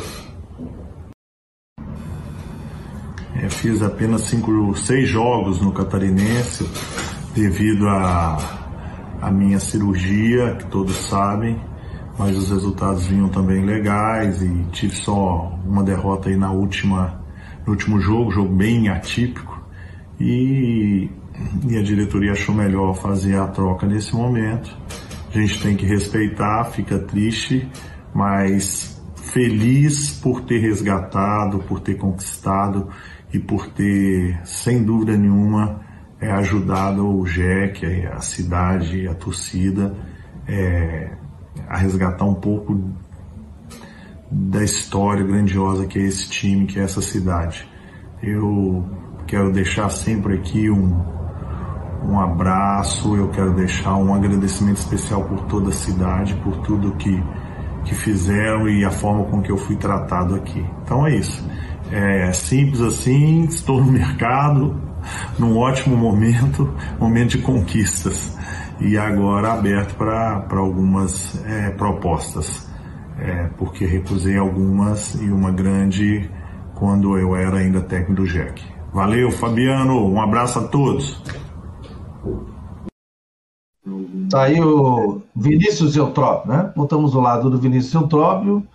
É, 3.37 3.49
fiz 3.49 3.81
apenas 3.83 4.23
cinco, 4.23 4.75
seis 4.77 5.09
jogos 5.09 5.61
no 5.61 5.73
Catarinense 5.73 6.69
devido 7.35 7.89
à 7.89 8.39
a, 9.21 9.29
a 9.29 9.31
minha 9.31 9.61
cirurgia, 9.61 10.57
que 10.57 10.67
todos 10.67 10.97
sabem, 10.97 11.61
mas 12.19 12.37
os 12.37 12.51
resultados 12.51 13.07
vinham 13.07 13.29
também 13.29 13.65
legais 13.65 14.43
e 14.43 14.65
tive 14.73 14.97
só 14.97 15.53
uma 15.65 15.83
derrota 15.85 16.29
aí 16.29 16.37
na 16.37 16.51
última, 16.51 17.23
no 17.65 17.73
último 17.73 18.01
jogo, 18.01 18.33
jogo 18.33 18.53
bem 18.53 18.89
atípico. 18.89 19.63
E 20.19 21.11
e 21.69 21.77
a 21.77 21.83
diretoria 21.83 22.33
achou 22.33 22.55
melhor 22.55 22.95
fazer 22.95 23.37
a 23.37 23.47
troca 23.47 23.87
nesse 23.87 24.15
momento. 24.15 24.77
Gente 25.35 25.61
tem 25.61 25.77
que 25.77 25.85
respeitar, 25.85 26.65
fica 26.67 26.97
triste, 26.97 27.69
mas 28.15 29.03
feliz 29.17 30.13
por 30.13 30.43
ter 30.43 30.59
resgatado, 30.59 31.59
por 31.59 31.81
ter 31.81 31.97
conquistado 31.97 32.89
e 33.33 33.41
por 33.41 33.67
ter, 33.67 34.41
sem 34.45 34.85
dúvida 34.85 35.17
nenhuma, 35.17 35.81
é, 36.21 36.31
ajudado 36.31 37.05
o 37.05 37.25
Jack, 37.25 37.85
a 38.07 38.21
cidade, 38.21 39.09
a 39.09 39.15
torcida 39.15 39.97
é, 40.47 41.11
a 41.67 41.79
resgatar 41.79 42.27
um 42.27 42.35
pouco 42.35 42.93
da 44.31 44.63
história 44.63 45.25
grandiosa 45.25 45.85
que 45.85 45.99
é 45.99 46.03
esse 46.03 46.31
time, 46.31 46.65
que 46.65 46.79
é 46.79 46.85
essa 46.85 47.03
cidade. 47.03 47.69
Eu 48.23 48.89
quero 49.27 49.51
deixar 49.51 49.91
sempre 49.91 50.35
aqui 50.35 50.71
um, 50.71 51.24
um 52.09 52.21
abraço, 52.21 53.17
eu 53.17 53.29
quero 53.29 53.53
deixar 53.55 53.97
um 53.97 54.15
agradecimento 54.15 54.77
especial 54.77 55.25
por 55.25 55.43
toda 55.43 55.71
a 55.71 55.73
cidade, 55.73 56.35
por 56.37 56.57
tudo 56.59 56.93
que, 56.93 57.23
que 57.85 57.95
fizeram 57.95 58.69
e 58.69 58.85
a 58.85 58.91
forma 58.91 59.25
com 59.25 59.41
que 59.41 59.51
eu 59.51 59.57
fui 59.57 59.77
tratado 59.77 60.35
aqui. 60.35 60.65
Então 60.83 61.07
é 61.07 61.17
isso. 61.17 61.43
É 61.91 62.33
simples 62.33 62.81
assim, 62.81 63.45
estou 63.45 63.81
no 63.83 63.91
mercado, 63.91 64.81
num 65.39 65.57
ótimo 65.57 65.97
momento, 65.97 66.73
momento 66.99 67.31
de 67.31 67.39
conquistas. 67.39 68.37
E 68.81 68.99
agora 68.99 69.53
aberto 69.53 69.95
para 69.95 70.59
algumas 70.59 71.43
é, 71.47 71.71
propostas, 71.71 72.69
é, 73.19 73.49
porque 73.57 73.87
recusei 73.87 74.37
algumas 74.37 75.15
e 75.15 75.31
uma 75.31 75.53
grande 75.53 76.29
quando 76.75 77.17
eu 77.17 77.37
era 77.37 77.59
ainda 77.59 77.81
técnico 77.81 78.23
do 78.23 78.27
JEC. 78.27 78.63
Valeu, 78.93 79.31
Fabiano, 79.31 80.09
um 80.09 80.21
abraço 80.21 80.59
a 80.59 80.63
todos. 80.63 81.23
Tá 84.31 84.45
aí 84.45 84.61
o 84.61 85.23
Vinícius 85.37 85.97
Eutrópio, 85.97 86.51
né? 86.51 86.73
Voltamos 86.75 87.13
do 87.13 87.21
lado 87.21 87.51
do 87.51 87.59
Vinícius 87.59 87.95
Eutrópio 87.95 88.67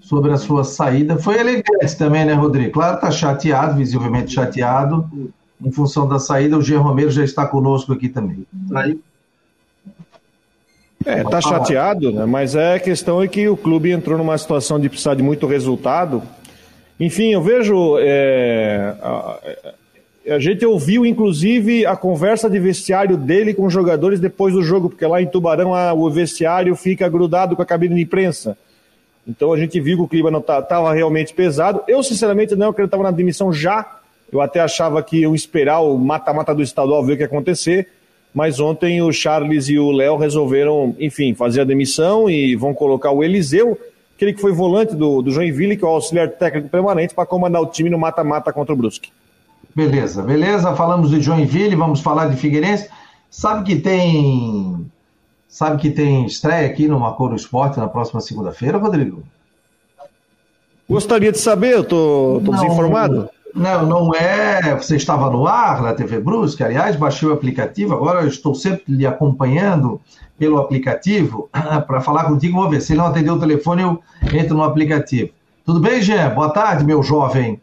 sobre 0.00 0.32
a 0.32 0.36
sua 0.36 0.64
saída. 0.64 1.16
Foi 1.16 1.38
elegante 1.38 1.96
também, 1.96 2.24
né, 2.24 2.32
Rodrigo? 2.32 2.72
Claro, 2.72 3.00
tá 3.00 3.10
chateado, 3.10 3.76
visivelmente 3.76 4.34
chateado, 4.34 5.08
em 5.60 5.70
função 5.70 6.08
da 6.08 6.18
saída. 6.18 6.58
O 6.58 6.62
Jean 6.62 6.80
Romero 6.80 7.10
já 7.10 7.24
está 7.24 7.46
conosco 7.46 7.92
aqui 7.92 8.08
também. 8.08 8.46
Tá 8.70 8.80
aí. 8.80 8.98
É, 11.04 11.22
tá 11.22 11.40
chateado, 11.40 12.10
né? 12.12 12.26
Mas 12.26 12.56
é 12.56 12.74
a 12.74 12.80
questão 12.80 13.22
é 13.22 13.28
que 13.28 13.48
o 13.48 13.56
clube 13.56 13.92
entrou 13.92 14.18
numa 14.18 14.36
situação 14.36 14.78
de 14.80 14.88
precisar 14.88 15.14
de 15.14 15.22
muito 15.22 15.46
resultado. 15.46 16.22
Enfim, 16.98 17.32
eu 17.32 17.42
vejo. 17.42 17.96
É, 18.00 18.96
a, 19.00 19.08
a, 19.08 19.38
gente 20.38 20.66
ouviu, 20.66 21.06
inclusive, 21.06 21.86
a 21.86 21.96
conversa 21.96 22.50
de 22.50 22.58
vestiário 22.58 23.16
dele 23.16 23.54
com 23.54 23.64
os 23.66 23.72
jogadores 23.72 24.18
depois 24.18 24.54
do 24.54 24.62
jogo, 24.62 24.90
porque 24.90 25.06
lá 25.06 25.22
em 25.22 25.26
Tubarão 25.26 25.74
a, 25.74 25.92
o 25.92 26.10
vestiário 26.10 26.74
fica 26.74 27.08
grudado 27.08 27.54
com 27.54 27.62
a 27.62 27.66
cabine 27.66 27.94
de 27.94 28.02
imprensa. 28.02 28.58
Então 29.26 29.52
a 29.52 29.58
gente 29.58 29.80
viu 29.80 29.96
que 29.98 30.02
o 30.02 30.08
clima 30.08 30.30
não 30.30 30.40
estava 30.40 30.62
tá, 30.62 30.92
realmente 30.92 31.32
pesado. 31.32 31.82
Eu, 31.86 32.02
sinceramente, 32.02 32.54
não, 32.56 32.70
estava 32.70 33.02
na 33.02 33.10
demissão 33.10 33.52
já. 33.52 34.00
Eu 34.32 34.40
até 34.40 34.60
achava 34.60 35.02
que 35.02 35.18
iam 35.20 35.34
esperar 35.34 35.80
o 35.80 35.96
mata-mata 35.96 36.54
do 36.54 36.62
estadual 36.62 37.04
ver 37.04 37.12
o 37.12 37.16
que 37.16 37.22
ia 37.22 37.26
acontecer 37.26 37.88
mas 38.36 38.60
ontem 38.60 39.00
o 39.00 39.10
Charles 39.10 39.66
e 39.70 39.78
o 39.78 39.90
Léo 39.90 40.18
resolveram, 40.18 40.94
enfim, 41.00 41.32
fazer 41.32 41.62
a 41.62 41.64
demissão 41.64 42.28
e 42.28 42.54
vão 42.54 42.74
colocar 42.74 43.10
o 43.10 43.24
Eliseu, 43.24 43.80
aquele 44.14 44.34
que 44.34 44.42
foi 44.42 44.52
volante 44.52 44.94
do, 44.94 45.22
do 45.22 45.30
Joinville, 45.30 45.74
que 45.74 45.82
é 45.82 45.88
o 45.88 45.92
auxiliar 45.92 46.28
técnico 46.28 46.68
permanente, 46.68 47.14
para 47.14 47.24
comandar 47.24 47.62
o 47.62 47.66
time 47.66 47.88
no 47.88 47.98
mata-mata 47.98 48.52
contra 48.52 48.74
o 48.74 48.76
Brusque. 48.76 49.10
Beleza, 49.76 50.22
beleza. 50.22 50.74
Falamos 50.74 51.10
de 51.10 51.20
Joinville, 51.20 51.76
vamos 51.76 52.00
falar 52.00 52.30
de 52.30 52.36
Figueirense. 52.38 52.88
Sabe 53.28 53.62
que 53.62 53.76
tem. 53.76 54.90
Sabe 55.46 55.76
que 55.76 55.90
tem 55.90 56.24
estreia 56.24 56.66
aqui 56.66 56.88
no 56.88 56.98
Macoro 56.98 57.36
Esporte 57.36 57.78
na 57.78 57.86
próxima 57.86 58.22
segunda-feira, 58.22 58.78
Rodrigo? 58.78 59.22
Gostaria 60.88 61.30
de 61.30 61.38
saber, 61.38 61.74
eu 61.74 61.84
tô, 61.84 62.40
tô 62.42 62.52
desinformado. 62.52 63.28
Não, 63.54 63.84
não 63.84 64.14
é. 64.14 64.74
Você 64.74 64.96
estava 64.96 65.28
no 65.28 65.46
ar 65.46 65.82
na 65.82 65.92
TV 65.92 66.20
Brusque, 66.20 66.64
aliás, 66.64 66.96
baixei 66.96 67.28
o 67.28 67.32
aplicativo, 67.34 67.92
agora 67.92 68.22
eu 68.22 68.28
estou 68.28 68.54
sempre 68.54 68.94
lhe 68.94 69.06
acompanhando 69.06 70.00
pelo 70.38 70.56
aplicativo 70.56 71.50
para 71.86 72.00
falar 72.00 72.24
contigo. 72.24 72.58
Vou 72.58 72.70
ver. 72.70 72.80
Se 72.80 72.94
ele 72.94 73.00
não 73.00 73.08
atendeu 73.08 73.34
o 73.34 73.40
telefone, 73.40 73.82
eu 73.82 74.02
entro 74.32 74.56
no 74.56 74.62
aplicativo. 74.62 75.32
Tudo 75.66 75.80
bem, 75.80 76.00
Jean? 76.00 76.30
Boa 76.30 76.48
tarde, 76.48 76.82
meu 76.82 77.02
jovem. 77.02 77.60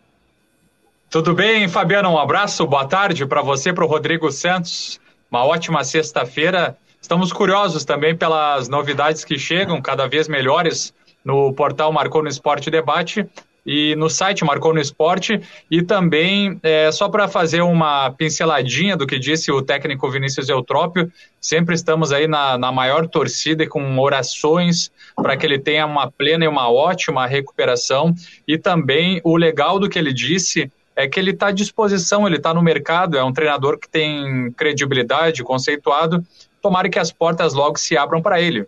Tudo 1.13 1.35
bem, 1.35 1.67
Fabiano? 1.67 2.09
Um 2.09 2.17
abraço, 2.17 2.65
boa 2.65 2.87
tarde 2.87 3.23
para 3.23 3.43
você, 3.43 3.71
para 3.71 3.85
o 3.85 3.87
Rodrigo 3.87 4.31
Santos. 4.31 4.99
Uma 5.29 5.45
ótima 5.45 5.83
sexta-feira. 5.83 6.75
Estamos 6.99 7.31
curiosos 7.31 7.85
também 7.85 8.15
pelas 8.15 8.67
novidades 8.67 9.23
que 9.23 9.37
chegam, 9.37 9.79
cada 9.79 10.07
vez 10.07 10.27
melhores, 10.27 10.91
no 11.23 11.53
portal 11.53 11.93
Marcou 11.93 12.23
no 12.23 12.29
Esporte 12.29 12.71
Debate 12.71 13.27
e 13.63 13.95
no 13.95 14.09
site 14.09 14.43
Marcou 14.43 14.73
no 14.73 14.81
Esporte. 14.81 15.39
E 15.69 15.83
também, 15.83 16.59
é, 16.63 16.91
só 16.91 17.07
para 17.07 17.27
fazer 17.27 17.61
uma 17.61 18.09
pinceladinha 18.09 18.97
do 18.97 19.05
que 19.05 19.19
disse 19.19 19.51
o 19.51 19.61
técnico 19.61 20.09
Vinícius 20.09 20.49
Eutrópio, 20.49 21.11
sempre 21.39 21.75
estamos 21.75 22.11
aí 22.11 22.27
na, 22.27 22.57
na 22.57 22.71
maior 22.71 23.07
torcida 23.07 23.63
e 23.63 23.67
com 23.67 23.99
orações 23.99 24.91
para 25.15 25.37
que 25.37 25.45
ele 25.45 25.59
tenha 25.59 25.85
uma 25.85 26.09
plena 26.09 26.45
e 26.45 26.47
uma 26.47 26.71
ótima 26.71 27.27
recuperação. 27.27 28.15
E 28.47 28.57
também 28.57 29.21
o 29.23 29.37
legal 29.37 29.77
do 29.77 29.87
que 29.87 29.99
ele 29.99 30.11
disse 30.11 30.71
é 30.95 31.07
que 31.07 31.19
ele 31.19 31.31
está 31.31 31.47
à 31.47 31.51
disposição, 31.51 32.27
ele 32.27 32.37
está 32.37 32.53
no 32.53 32.61
mercado, 32.61 33.17
é 33.17 33.23
um 33.23 33.33
treinador 33.33 33.77
que 33.77 33.89
tem 33.89 34.51
credibilidade, 34.51 35.43
conceituado. 35.43 36.23
Tomara 36.61 36.89
que 36.89 36.99
as 36.99 37.11
portas 37.11 37.53
logo 37.53 37.77
se 37.77 37.97
abram 37.97 38.21
para 38.21 38.39
ele. 38.39 38.65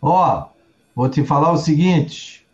Ó, 0.00 0.38
oh, 0.38 0.48
vou 0.94 1.08
te 1.08 1.24
falar 1.24 1.52
o 1.52 1.58
seguinte: 1.58 2.46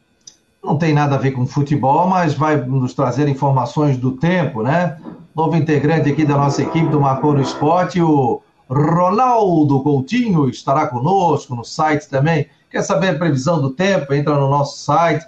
não 0.62 0.76
tem 0.76 0.92
nada 0.92 1.14
a 1.14 1.18
ver 1.18 1.30
com 1.32 1.46
futebol, 1.46 2.08
mas 2.08 2.34
vai 2.34 2.56
nos 2.56 2.94
trazer 2.94 3.28
informações 3.28 3.96
do 3.96 4.12
tempo, 4.12 4.62
né? 4.62 4.98
Novo 5.34 5.54
integrante 5.56 6.10
aqui 6.10 6.24
da 6.24 6.36
nossa 6.36 6.62
equipe 6.62 6.88
do 6.88 7.00
Marcou 7.00 7.34
no 7.34 7.42
Esporte, 7.42 8.00
o 8.00 8.42
Ronaldo 8.68 9.80
Coutinho 9.82 10.48
estará 10.48 10.88
conosco 10.88 11.54
no 11.54 11.64
site 11.64 12.08
também. 12.08 12.48
Quer 12.68 12.82
saber 12.82 13.10
a 13.10 13.18
previsão 13.18 13.60
do 13.60 13.70
tempo? 13.70 14.12
Entra 14.12 14.34
no 14.34 14.50
nosso 14.50 14.78
site. 14.78 15.24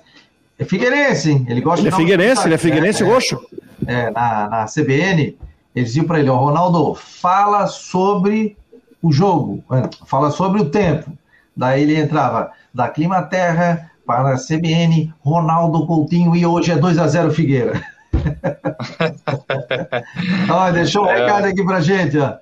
É 0.58 0.64
Figueirense, 0.64 1.30
hein? 1.30 1.46
Ele 1.48 1.60
gosta 1.60 1.80
ele 1.80 1.90
de. 1.90 1.94
É 1.94 1.98
Figueirense, 1.98 2.46
ele 2.46 2.54
é 2.54 2.58
Figueirense 2.58 3.02
é, 3.02 3.06
roxo. 3.06 3.40
É, 3.86 4.10
na, 4.10 4.48
na 4.48 4.66
CBN, 4.66 5.36
eles 5.74 5.90
diziam 5.90 6.06
para 6.06 6.18
ele: 6.18 6.28
Ó, 6.28 6.36
Ronaldo, 6.36 6.94
fala 6.94 7.66
sobre 7.66 8.56
o 9.02 9.12
jogo, 9.12 9.62
é, 9.72 9.88
fala 10.06 10.30
sobre 10.30 10.60
o 10.60 10.70
tempo. 10.70 11.10
Daí 11.56 11.82
ele 11.82 11.96
entrava 11.96 12.52
da 12.72 12.88
Clima 12.88 13.22
Terra, 13.22 13.90
para 14.08 14.32
a 14.32 14.38
CBN, 14.38 15.12
Ronaldo 15.20 15.86
Coutinho 15.86 16.34
e 16.34 16.46
hoje 16.46 16.72
é 16.72 16.76
2 16.76 16.98
a 16.98 17.06
0 17.06 17.30
Figueira. 17.30 17.78
Olha, 20.50 20.72
deixou 20.72 21.04
um 21.04 21.10
é. 21.10 21.20
recado 21.20 21.44
aqui 21.44 21.62
pra 21.62 21.82
gente, 21.82 22.16
ó. 22.16 22.36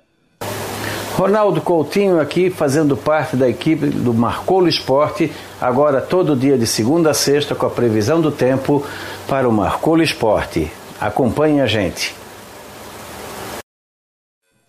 Ronaldo 1.17 1.61
Coutinho 1.61 2.19
aqui 2.19 2.51
fazendo 2.51 2.95
parte 2.95 3.35
da 3.35 3.49
equipe 3.49 3.87
do 3.87 4.13
Marcolo 4.13 4.67
Esporte, 4.67 5.33
agora 5.59 5.99
todo 5.99 6.35
dia 6.35 6.59
de 6.59 6.67
segunda 6.67 7.09
a 7.09 7.13
sexta 7.15 7.55
com 7.55 7.65
a 7.65 7.71
previsão 7.71 8.21
do 8.21 8.31
tempo 8.31 8.85
para 9.27 9.49
o 9.49 9.51
Marcolo 9.51 10.03
Esporte. 10.03 10.71
Acompanhe 11.01 11.59
a 11.59 11.65
gente. 11.65 12.13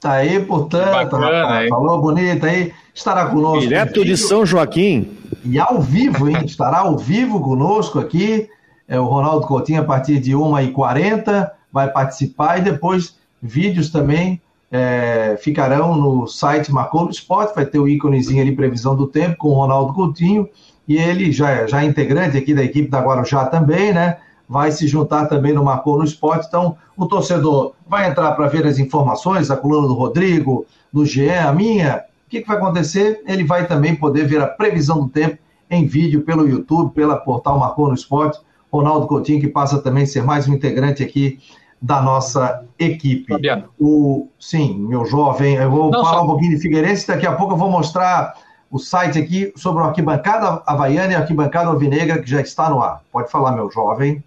Tá 0.00 0.12
aí, 0.12 0.40
portanto, 0.40 0.90
Bacana, 0.90 1.42
rapaz, 1.42 1.68
falou 1.68 2.00
bonito 2.00 2.46
aí, 2.46 2.72
estará 2.94 3.26
conosco. 3.26 3.60
Direto 3.60 4.02
de 4.02 4.16
São 4.16 4.46
Joaquim. 4.46 5.18
E 5.44 5.58
ao 5.58 5.82
vivo, 5.82 6.30
hein? 6.30 6.38
Estará 6.46 6.78
ao 6.78 6.96
vivo 6.96 7.42
conosco 7.42 7.98
aqui. 7.98 8.48
É 8.88 8.98
o 8.98 9.04
Ronaldo 9.04 9.46
Coutinho, 9.46 9.82
a 9.82 9.84
partir 9.84 10.18
de 10.18 10.32
1h40, 10.32 11.50
vai 11.70 11.90
participar 11.90 12.56
e 12.56 12.62
depois 12.62 13.14
vídeos 13.42 13.90
também 13.90 14.40
é, 14.70 15.38
ficarão 15.40 15.96
no 15.96 16.26
site 16.26 16.72
Marcou 16.72 17.04
no 17.04 17.10
Esporte, 17.10 17.54
vai 17.54 17.64
ter 17.64 17.78
o 17.78 17.88
íconezinho 17.88 18.42
ali, 18.42 18.54
previsão 18.54 18.94
do 18.94 19.06
tempo, 19.06 19.36
com 19.38 19.48
o 19.48 19.54
Ronaldo 19.54 19.94
Coutinho, 19.94 20.48
e 20.86 20.96
ele 20.96 21.32
já, 21.32 21.66
já 21.66 21.82
é 21.82 21.86
integrante 21.86 22.36
aqui 22.36 22.54
da 22.54 22.62
equipe 22.62 22.88
da 22.88 23.00
Guarujá 23.00 23.46
também, 23.46 23.92
né? 23.92 24.18
Vai 24.48 24.72
se 24.72 24.86
juntar 24.86 25.26
também 25.26 25.52
no 25.52 25.64
Marcou 25.64 25.98
no 25.98 26.04
Esporte, 26.04 26.46
então 26.48 26.76
o 26.96 27.06
torcedor 27.06 27.72
vai 27.86 28.08
entrar 28.08 28.32
para 28.32 28.46
ver 28.46 28.66
as 28.66 28.78
informações, 28.78 29.50
a 29.50 29.56
coluna 29.56 29.86
do 29.86 29.94
Rodrigo, 29.94 30.66
do 30.92 31.04
Jean, 31.04 31.48
a 31.48 31.52
minha, 31.52 32.04
o 32.26 32.30
que, 32.30 32.40
que 32.40 32.48
vai 32.48 32.56
acontecer? 32.56 33.22
Ele 33.26 33.44
vai 33.44 33.66
também 33.66 33.94
poder 33.94 34.26
ver 34.26 34.40
a 34.40 34.46
previsão 34.46 35.00
do 35.00 35.08
tempo 35.08 35.38
em 35.70 35.86
vídeo 35.86 36.22
pelo 36.22 36.48
YouTube, 36.48 36.92
pela 36.94 37.16
portal 37.16 37.58
Marcou 37.58 37.88
no 37.88 37.94
Esporte. 37.94 38.38
Ronaldo 38.70 39.06
Coutinho, 39.06 39.40
que 39.40 39.48
passa 39.48 39.78
também 39.80 40.02
a 40.02 40.06
ser 40.06 40.22
mais 40.22 40.46
um 40.46 40.52
integrante 40.52 41.02
aqui 41.02 41.38
da 41.80 42.00
nossa 42.02 42.64
equipe. 42.78 43.32
Fabiano. 43.32 43.64
O, 43.78 44.28
sim, 44.38 44.78
meu 44.78 45.04
jovem, 45.04 45.54
eu 45.54 45.70
vou 45.70 45.90
Não, 45.90 46.02
falar 46.02 46.18
só... 46.18 46.24
um 46.24 46.26
pouquinho 46.26 46.56
de 46.56 46.60
Figueirense, 46.62 47.06
daqui 47.06 47.26
a 47.26 47.32
pouco 47.32 47.54
eu 47.54 47.56
vou 47.56 47.70
mostrar 47.70 48.34
o 48.70 48.78
site 48.78 49.18
aqui 49.18 49.52
sobre 49.56 49.82
o 49.82 49.86
Arquibancada 49.86 50.62
Havaiana 50.66 51.12
e 51.12 51.16
a 51.16 51.20
Arquibancada 51.20 51.68
Alvinegra, 51.70 52.20
que 52.20 52.28
já 52.28 52.40
está 52.40 52.68
no 52.68 52.82
ar. 52.82 53.02
Pode 53.10 53.30
falar, 53.30 53.52
meu 53.52 53.70
jovem. 53.70 54.22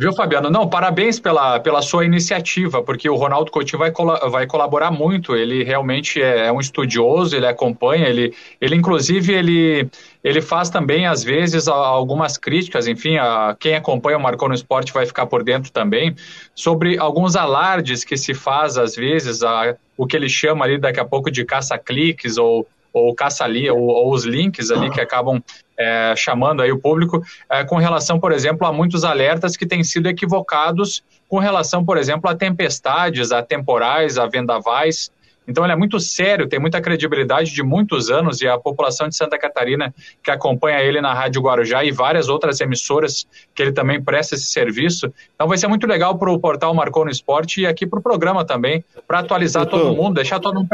Viu, 0.00 0.12
Fabiano? 0.12 0.48
Não, 0.48 0.68
parabéns 0.68 1.18
pela, 1.18 1.58
pela 1.58 1.82
sua 1.82 2.04
iniciativa, 2.04 2.80
porque 2.84 3.10
o 3.10 3.16
Ronaldo 3.16 3.50
Coutinho 3.50 3.80
vai, 3.80 3.90
vai 4.30 4.46
colaborar 4.46 4.92
muito. 4.92 5.34
Ele 5.34 5.64
realmente 5.64 6.22
é, 6.22 6.46
é, 6.46 6.52
um 6.52 6.60
estudioso, 6.60 7.34
ele 7.34 7.48
acompanha, 7.48 8.06
ele, 8.06 8.32
ele 8.60 8.76
inclusive, 8.76 9.32
ele, 9.32 9.88
ele 10.22 10.40
faz 10.40 10.70
também, 10.70 11.04
às 11.04 11.24
vezes, 11.24 11.66
algumas 11.66 12.38
críticas, 12.38 12.86
enfim, 12.86 13.16
a, 13.16 13.56
quem 13.58 13.74
acompanha 13.74 14.18
o 14.18 14.22
Marcou 14.22 14.48
no 14.48 14.54
Esporte 14.54 14.92
vai 14.92 15.04
ficar 15.04 15.26
por 15.26 15.42
dentro 15.42 15.72
também, 15.72 16.14
sobre 16.54 16.96
alguns 16.96 17.34
alardes 17.34 18.04
que 18.04 18.16
se 18.16 18.34
faz, 18.34 18.78
às 18.78 18.94
vezes, 18.94 19.42
a, 19.42 19.74
o 19.96 20.06
que 20.06 20.16
ele 20.16 20.28
chama 20.28 20.64
ali 20.64 20.78
daqui 20.78 21.00
a 21.00 21.04
pouco 21.04 21.28
de 21.28 21.44
caça-cliques 21.44 22.38
ou 22.38 22.64
ou 22.92 23.14
caça 23.14 23.44
ali, 23.44 23.70
ou, 23.70 23.80
ou, 23.80 24.12
os 24.12 24.24
links 24.24 24.70
ali 24.70 24.90
que 24.90 25.00
acabam 25.00 25.42
é, 25.76 26.14
chamando 26.16 26.62
aí 26.62 26.72
o 26.72 26.78
público, 26.78 27.22
é, 27.50 27.64
com 27.64 27.76
relação, 27.76 28.18
por 28.18 28.32
exemplo, 28.32 28.66
a 28.66 28.72
muitos 28.72 29.04
alertas 29.04 29.56
que 29.56 29.66
têm 29.66 29.84
sido 29.84 30.08
equivocados 30.08 31.02
com 31.28 31.38
relação, 31.38 31.84
por 31.84 31.98
exemplo, 31.98 32.28
a 32.30 32.34
tempestades, 32.34 33.30
a 33.32 33.42
temporais, 33.42 34.18
a 34.18 34.26
vendavais. 34.26 35.10
Então 35.48 35.64
ele 35.64 35.72
é 35.72 35.76
muito 35.76 35.98
sério, 35.98 36.46
tem 36.46 36.60
muita 36.60 36.78
credibilidade 36.78 37.54
de 37.54 37.62
muitos 37.62 38.10
anos 38.10 38.42
e 38.42 38.46
a 38.46 38.58
população 38.58 39.08
de 39.08 39.16
Santa 39.16 39.38
Catarina 39.38 39.94
que 40.22 40.30
acompanha 40.30 40.80
ele 40.80 41.00
na 41.00 41.14
Rádio 41.14 41.40
Guarujá 41.40 41.82
e 41.82 41.90
várias 41.90 42.28
outras 42.28 42.60
emissoras 42.60 43.26
que 43.54 43.62
ele 43.62 43.72
também 43.72 44.02
presta 44.02 44.34
esse 44.34 44.44
serviço. 44.44 45.10
Então 45.34 45.48
vai 45.48 45.56
ser 45.56 45.66
muito 45.66 45.86
legal 45.86 46.18
para 46.18 46.30
o 46.30 46.38
portal 46.38 46.74
Marcou 46.74 47.06
no 47.06 47.10
Esporte 47.10 47.62
e 47.62 47.66
aqui 47.66 47.86
para 47.86 47.98
o 47.98 48.02
programa 48.02 48.44
também, 48.44 48.84
para 49.06 49.20
atualizar 49.20 49.64
tô... 49.64 49.78
todo 49.78 49.96
mundo, 49.96 50.16
deixar 50.16 50.38
todo 50.38 50.54
mundo 50.54 50.68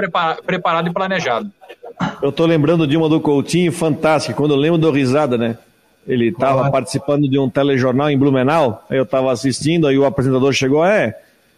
preparado 0.44 0.88
e 0.88 0.92
planejado. 0.92 1.48
Eu 2.20 2.32
tô 2.32 2.44
lembrando 2.44 2.84
de 2.84 2.96
uma 2.96 3.08
do 3.08 3.20
Coutinho 3.20 3.70
fantástica, 3.70 4.34
quando 4.34 4.54
eu 4.54 4.58
lembro 4.58 4.78
do 4.78 4.90
risada, 4.90 5.38
né? 5.38 5.56
Ele 6.06 6.28
estava 6.28 6.70
participando 6.70 7.28
de 7.28 7.38
um 7.38 7.48
telejornal 7.48 8.10
em 8.10 8.18
Blumenau, 8.18 8.84
aí 8.90 8.98
eu 8.98 9.04
estava 9.04 9.32
assistindo, 9.32 9.86
aí 9.86 9.96
o 9.96 10.04
apresentador 10.04 10.52
chegou, 10.52 10.84
é, 10.84 11.16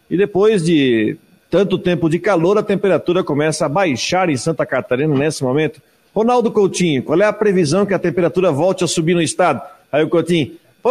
e 0.09 0.17
depois 0.17 0.63
de 0.63 1.19
tanto 1.51 1.79
tempo 1.79 2.09
de 2.09 2.19
calor, 2.19 2.59
a 2.59 2.63
temperatura 2.63 3.23
começa 3.23 3.67
a 3.67 3.69
baixar 3.69 4.29
em 4.29 4.37
Santa 4.37 4.67
Catarina 4.67 5.15
nesse 5.15 5.43
momento. 5.43 5.81
Ronaldo 6.15 6.51
Coutinho, 6.51 7.03
qual 7.03 7.21
é 7.21 7.27
a 7.27 7.33
previsão 7.33 7.85
que 7.85 7.95
a 7.95 7.99
temperatura 7.99 8.51
volte 8.51 8.83
a 8.83 8.87
subir 8.87 9.15
no 9.15 9.23
estado? 9.23 9.61
Aí 9.93 10.03
o 10.03 10.09
Coutinho, 10.09 10.53
pô, 10.83 10.91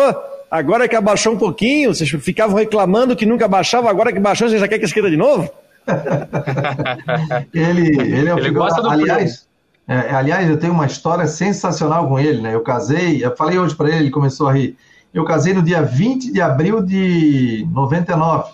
agora 0.50 0.88
que 0.88 0.96
abaixou 0.96 1.34
um 1.34 1.38
pouquinho, 1.38 1.94
vocês 1.94 2.10
ficavam 2.10 2.56
reclamando 2.56 3.16
que 3.16 3.26
nunca 3.26 3.48
baixava, 3.48 3.90
agora 3.90 4.14
que 4.14 4.20
baixou, 4.20 4.48
você 4.48 4.60
já 4.60 4.68
quer 4.68 4.80
que 4.80 4.86
esquenta 4.86 5.10
de 5.10 5.18
novo? 5.18 5.50
ele, 7.54 8.00
ele 8.00 8.30
é 8.30 8.34
o 8.34 8.40
ele 8.40 8.52
gosta 8.52 8.82
do 8.82 8.90
aliás, 8.90 9.46
é, 9.88 10.12
aliás, 10.16 10.50
eu 10.50 10.58
tenho 10.58 10.74
uma 10.74 10.88
história 10.88 11.28
sensacional 11.28 12.08
com 12.08 12.20
ele, 12.20 12.42
né? 12.42 12.56
Eu 12.56 12.62
casei, 12.62 13.24
eu 13.24 13.36
falei 13.36 13.60
hoje 13.60 13.76
para 13.76 13.90
ele, 13.90 13.98
ele 13.98 14.10
começou 14.10 14.48
a 14.48 14.54
rir. 14.54 14.76
Eu 15.14 15.24
casei 15.24 15.54
no 15.54 15.62
dia 15.62 15.82
20 15.82 16.32
de 16.32 16.42
abril 16.42 16.82
de 16.82 17.68
99. 17.72 18.54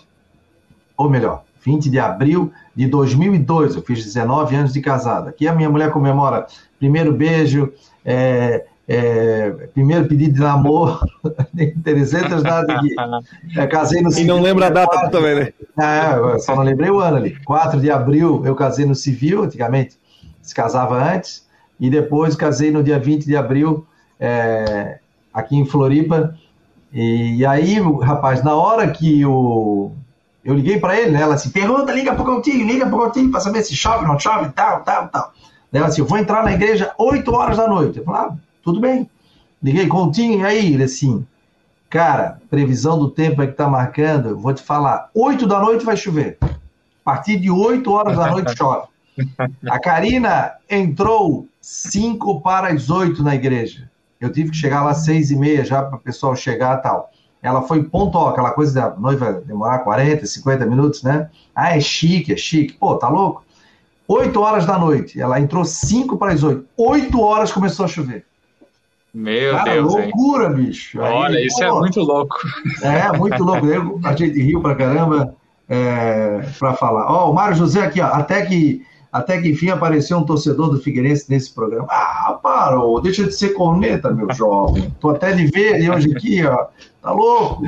Ou 0.96 1.08
melhor, 1.08 1.42
20 1.64 1.90
de 1.90 1.98
abril 1.98 2.52
de 2.74 2.86
2002. 2.86 3.76
Eu 3.76 3.82
fiz 3.82 4.04
19 4.04 4.54
anos 4.56 4.72
de 4.72 4.80
casada. 4.80 5.30
Aqui 5.30 5.46
a 5.48 5.54
minha 5.54 5.70
mulher 5.70 5.90
comemora 5.90 6.46
primeiro 6.78 7.12
beijo, 7.12 7.72
é, 8.04 8.64
é, 8.88 9.50
primeiro 9.72 10.06
pedido 10.06 10.34
de 10.34 10.40
namoro, 10.40 10.98
300 11.84 12.42
datas 12.42 12.76
aqui. 12.76 12.94
Eu 13.56 13.68
casei 13.68 14.02
no 14.02 14.12
E 14.12 14.24
não 14.24 14.40
lembra 14.40 14.66
a 14.66 14.70
data 14.70 15.08
também, 15.08 15.34
né? 15.34 15.52
É, 15.78 16.38
só 16.40 16.56
não 16.56 16.62
lembrei 16.62 16.90
o 16.90 16.98
ano 16.98 17.16
ali. 17.16 17.38
4 17.44 17.80
de 17.80 17.90
abril 17.90 18.42
eu 18.44 18.54
casei 18.54 18.84
no 18.84 18.94
civil, 18.94 19.44
antigamente 19.44 19.96
se 20.42 20.54
casava 20.54 20.96
antes, 21.14 21.46
e 21.78 21.88
depois 21.88 22.34
casei 22.34 22.70
no 22.70 22.82
dia 22.82 22.98
20 22.98 23.24
de 23.24 23.36
abril, 23.36 23.86
é, 24.18 24.98
aqui 25.32 25.56
em 25.56 25.64
Floripa. 25.64 26.34
E, 26.92 27.38
e, 27.38 27.46
aí, 27.46 27.80
rapaz, 28.00 28.42
na 28.42 28.54
hora 28.54 28.90
que 28.90 29.24
o. 29.24 29.92
Eu 30.44 30.54
liguei 30.54 30.78
para 30.78 30.98
ele, 30.98 31.12
né? 31.12 31.22
Ela 31.22 31.34
assim, 31.34 31.50
pergunta, 31.50 31.92
liga 31.92 32.14
pro 32.14 32.24
Coutinho, 32.24 32.66
liga 32.66 32.86
pro 32.86 32.98
Coutinho 32.98 33.30
para 33.30 33.40
saber 33.40 33.62
se 33.62 33.76
chove, 33.76 34.04
não 34.04 34.18
chove, 34.18 34.50
tal, 34.50 34.80
tal, 34.80 35.08
tal. 35.08 35.32
Ela 35.72 35.86
assim, 35.86 36.00
eu 36.00 36.06
vou 36.06 36.18
entrar 36.18 36.42
na 36.42 36.52
igreja 36.52 36.92
8 36.98 37.32
horas 37.32 37.56
da 37.56 37.68
noite. 37.68 37.98
Eu 37.98 38.04
falei, 38.04 38.20
ah, 38.22 38.34
tudo 38.62 38.80
bem. 38.80 39.08
Liguei, 39.62 39.86
Coutinho, 39.86 40.40
e 40.40 40.44
aí? 40.44 40.74
Ele 40.74 40.82
assim, 40.82 41.24
cara, 41.88 42.40
previsão 42.50 42.98
do 42.98 43.08
tempo 43.08 43.40
é 43.40 43.46
que 43.46 43.52
tá 43.52 43.68
marcando, 43.68 44.30
eu 44.30 44.38
vou 44.38 44.52
te 44.52 44.62
falar, 44.62 45.08
8 45.14 45.46
da 45.46 45.60
noite 45.60 45.84
vai 45.84 45.96
chover. 45.96 46.38
A 46.42 47.04
partir 47.04 47.38
de 47.38 47.50
8 47.50 47.90
horas 47.90 48.16
da 48.16 48.30
noite 48.30 48.56
chove. 48.56 48.86
A 49.68 49.78
Karina 49.78 50.52
entrou 50.68 51.46
5 51.60 52.40
para 52.40 52.72
as 52.72 52.90
8 52.90 53.22
na 53.22 53.34
igreja. 53.34 53.88
Eu 54.20 54.32
tive 54.32 54.50
que 54.50 54.56
chegar 54.56 54.82
lá 54.82 54.90
às 54.92 55.04
6 55.04 55.30
e 55.30 55.36
meia 55.36 55.64
já 55.64 55.82
para 55.82 55.96
o 55.96 56.00
pessoal 56.00 56.34
chegar 56.34 56.78
e 56.78 56.82
tal. 56.82 57.11
Ela 57.42 57.62
foi 57.62 57.82
pontual, 57.82 58.28
aquela 58.28 58.52
coisa 58.52 58.72
da 58.72 58.96
noiva 58.96 59.42
demorar 59.44 59.80
40, 59.80 60.24
50 60.24 60.64
minutos, 60.64 61.02
né? 61.02 61.28
Ah, 61.54 61.76
é 61.76 61.80
chique, 61.80 62.32
é 62.32 62.36
chique. 62.36 62.74
Pô, 62.74 62.94
tá 62.96 63.08
louco? 63.08 63.44
8 64.06 64.40
horas 64.40 64.64
da 64.64 64.78
noite. 64.78 65.20
Ela 65.20 65.40
entrou 65.40 65.64
5 65.64 66.16
para 66.16 66.32
as 66.32 66.42
8. 66.42 66.64
8 66.76 67.20
horas 67.20 67.50
começou 67.50 67.84
a 67.84 67.88
chover. 67.88 68.24
Meu 69.12 69.54
Cara, 69.56 69.72
Deus. 69.72 69.92
loucura, 69.92 70.48
hein? 70.48 70.54
bicho. 70.54 71.00
Olha, 71.00 71.38
Aí, 71.38 71.46
isso 71.46 71.62
é 71.62 71.68
pô, 71.68 71.76
é 71.76 71.80
muito 71.80 72.00
louco. 72.00 72.36
É, 72.82 73.18
muito 73.18 73.42
louco. 73.42 73.66
Eu, 73.66 74.00
a 74.04 74.14
gente 74.14 74.40
riu 74.40 74.62
pra 74.62 74.74
caramba 74.74 75.34
é, 75.68 76.40
para 76.58 76.74
falar. 76.74 77.10
Ó, 77.10 77.30
o 77.30 77.34
Mário 77.34 77.56
José 77.56 77.82
aqui, 77.82 78.00
ó, 78.00 78.06
até 78.06 78.46
que 78.46 78.86
até 79.12 79.40
que 79.40 79.50
enfim 79.50 79.68
apareceu 79.68 80.16
um 80.16 80.24
torcedor 80.24 80.70
do 80.70 80.80
Figueirense 80.80 81.26
nesse 81.28 81.52
programa. 81.52 81.86
Ah, 81.90 82.38
parou, 82.42 83.00
deixa 83.00 83.24
de 83.24 83.32
ser 83.32 83.50
corneta, 83.50 84.10
meu 84.10 84.32
jovem. 84.34 84.90
Tô 84.98 85.10
até 85.10 85.32
de 85.32 85.46
ver 85.46 85.90
hoje 85.90 86.10
aqui, 86.16 86.44
ó. 86.46 86.66
Tá 87.02 87.12
louco? 87.12 87.62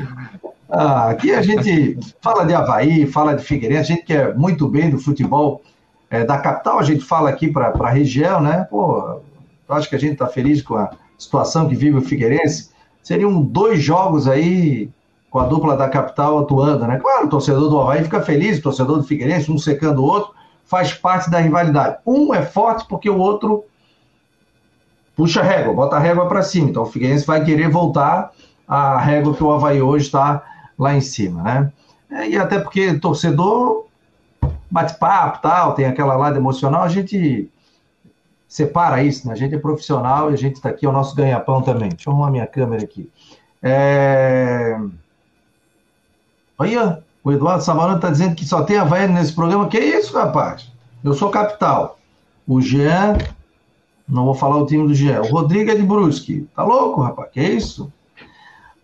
Ah, 0.70 1.10
aqui 1.10 1.32
a 1.32 1.42
gente 1.42 1.98
fala 2.22 2.44
de 2.44 2.54
Havaí, 2.54 3.06
fala 3.06 3.34
de 3.34 3.44
Figueirense, 3.44 3.92
a 3.92 3.94
gente 3.94 4.06
quer 4.06 4.34
muito 4.34 4.66
bem 4.66 4.90
do 4.90 4.98
futebol 4.98 5.60
é, 6.08 6.24
da 6.24 6.38
capital, 6.38 6.78
a 6.78 6.82
gente 6.82 7.04
fala 7.04 7.28
aqui 7.28 7.48
para 7.48 7.68
a 7.68 7.90
região, 7.90 8.40
né? 8.40 8.66
Pô, 8.70 9.20
eu 9.68 9.74
acho 9.74 9.88
que 9.88 9.96
a 9.96 9.98
gente 9.98 10.14
está 10.14 10.26
feliz 10.26 10.62
com 10.62 10.76
a 10.76 10.90
situação 11.18 11.68
que 11.68 11.74
vive 11.74 11.98
o 11.98 12.02
Figueirense. 12.02 12.70
Seriam 13.02 13.42
dois 13.42 13.82
jogos 13.82 14.26
aí 14.26 14.88
com 15.28 15.40
a 15.40 15.46
dupla 15.46 15.76
da 15.76 15.88
capital 15.88 16.38
atuando, 16.38 16.86
né? 16.86 16.98
Claro, 16.98 17.26
o 17.26 17.28
torcedor 17.30 17.68
do 17.68 17.80
Havaí 17.80 18.02
fica 18.02 18.22
feliz, 18.22 18.58
o 18.58 18.62
torcedor 18.62 18.96
do 18.98 19.04
Figueirense, 19.04 19.50
um 19.50 19.58
secando 19.58 20.00
o 20.00 20.06
outro, 20.06 20.32
faz 20.64 20.92
parte 20.92 21.30
da 21.30 21.38
rivalidade. 21.38 21.98
Um 22.06 22.34
é 22.34 22.42
forte 22.42 22.86
porque 22.88 23.08
o 23.08 23.18
outro 23.18 23.64
puxa 25.16 25.40
a 25.40 25.44
régua, 25.44 25.72
bota 25.72 25.96
a 25.96 26.00
régua 26.00 26.26
para 26.26 26.42
cima. 26.42 26.70
Então 26.70 26.82
o 26.82 26.86
Figueirense 26.86 27.26
vai 27.26 27.44
querer 27.44 27.68
voltar 27.68 28.32
à 28.66 28.98
régua 28.98 29.34
que 29.34 29.44
o 29.44 29.52
Havaí 29.52 29.80
hoje 29.80 30.06
está 30.06 30.42
lá 30.78 30.94
em 30.94 31.00
cima, 31.00 31.42
né? 31.42 31.72
É, 32.10 32.28
e 32.28 32.36
até 32.36 32.58
porque 32.58 32.94
torcedor 32.98 33.86
bate 34.70 34.98
papo, 34.98 35.40
tal, 35.40 35.74
tem 35.74 35.86
aquela 35.86 36.16
lado 36.16 36.36
emocional, 36.36 36.82
a 36.82 36.88
gente 36.88 37.48
separa 38.48 39.02
isso, 39.02 39.26
né? 39.26 39.32
A 39.32 39.36
gente 39.36 39.54
é 39.54 39.58
profissional 39.58 40.30
e 40.30 40.34
a 40.34 40.36
gente 40.36 40.56
está 40.56 40.68
aqui, 40.68 40.86
é 40.86 40.88
o 40.88 40.92
nosso 40.92 41.14
ganha-pão 41.14 41.62
também. 41.62 41.90
Deixa 41.90 42.08
eu 42.08 42.12
arrumar 42.12 42.30
minha 42.30 42.46
câmera 42.46 42.82
aqui. 42.82 43.10
É... 43.62 44.76
Olha, 46.58 47.03
o 47.24 47.32
Eduardo 47.32 47.64
Samarano 47.64 47.96
está 47.96 48.10
dizendo 48.10 48.34
que 48.34 48.44
só 48.44 48.62
tem 48.62 48.76
Havaiano 48.76 49.14
nesse 49.14 49.32
programa. 49.32 49.66
Que 49.66 49.78
isso, 49.78 50.14
rapaz? 50.14 50.70
Eu 51.02 51.14
sou 51.14 51.30
capital. 51.30 51.98
O 52.46 52.60
Jean, 52.60 53.16
não 54.06 54.26
vou 54.26 54.34
falar 54.34 54.58
o 54.58 54.66
time 54.66 54.86
do 54.86 54.94
Jean. 54.94 55.22
O 55.22 55.30
Rodrigo 55.30 55.70
é 55.70 55.74
de 55.74 55.82
Brusque. 55.82 56.46
Tá 56.54 56.62
louco, 56.62 57.00
rapaz? 57.00 57.30
Que 57.32 57.42
isso? 57.42 57.90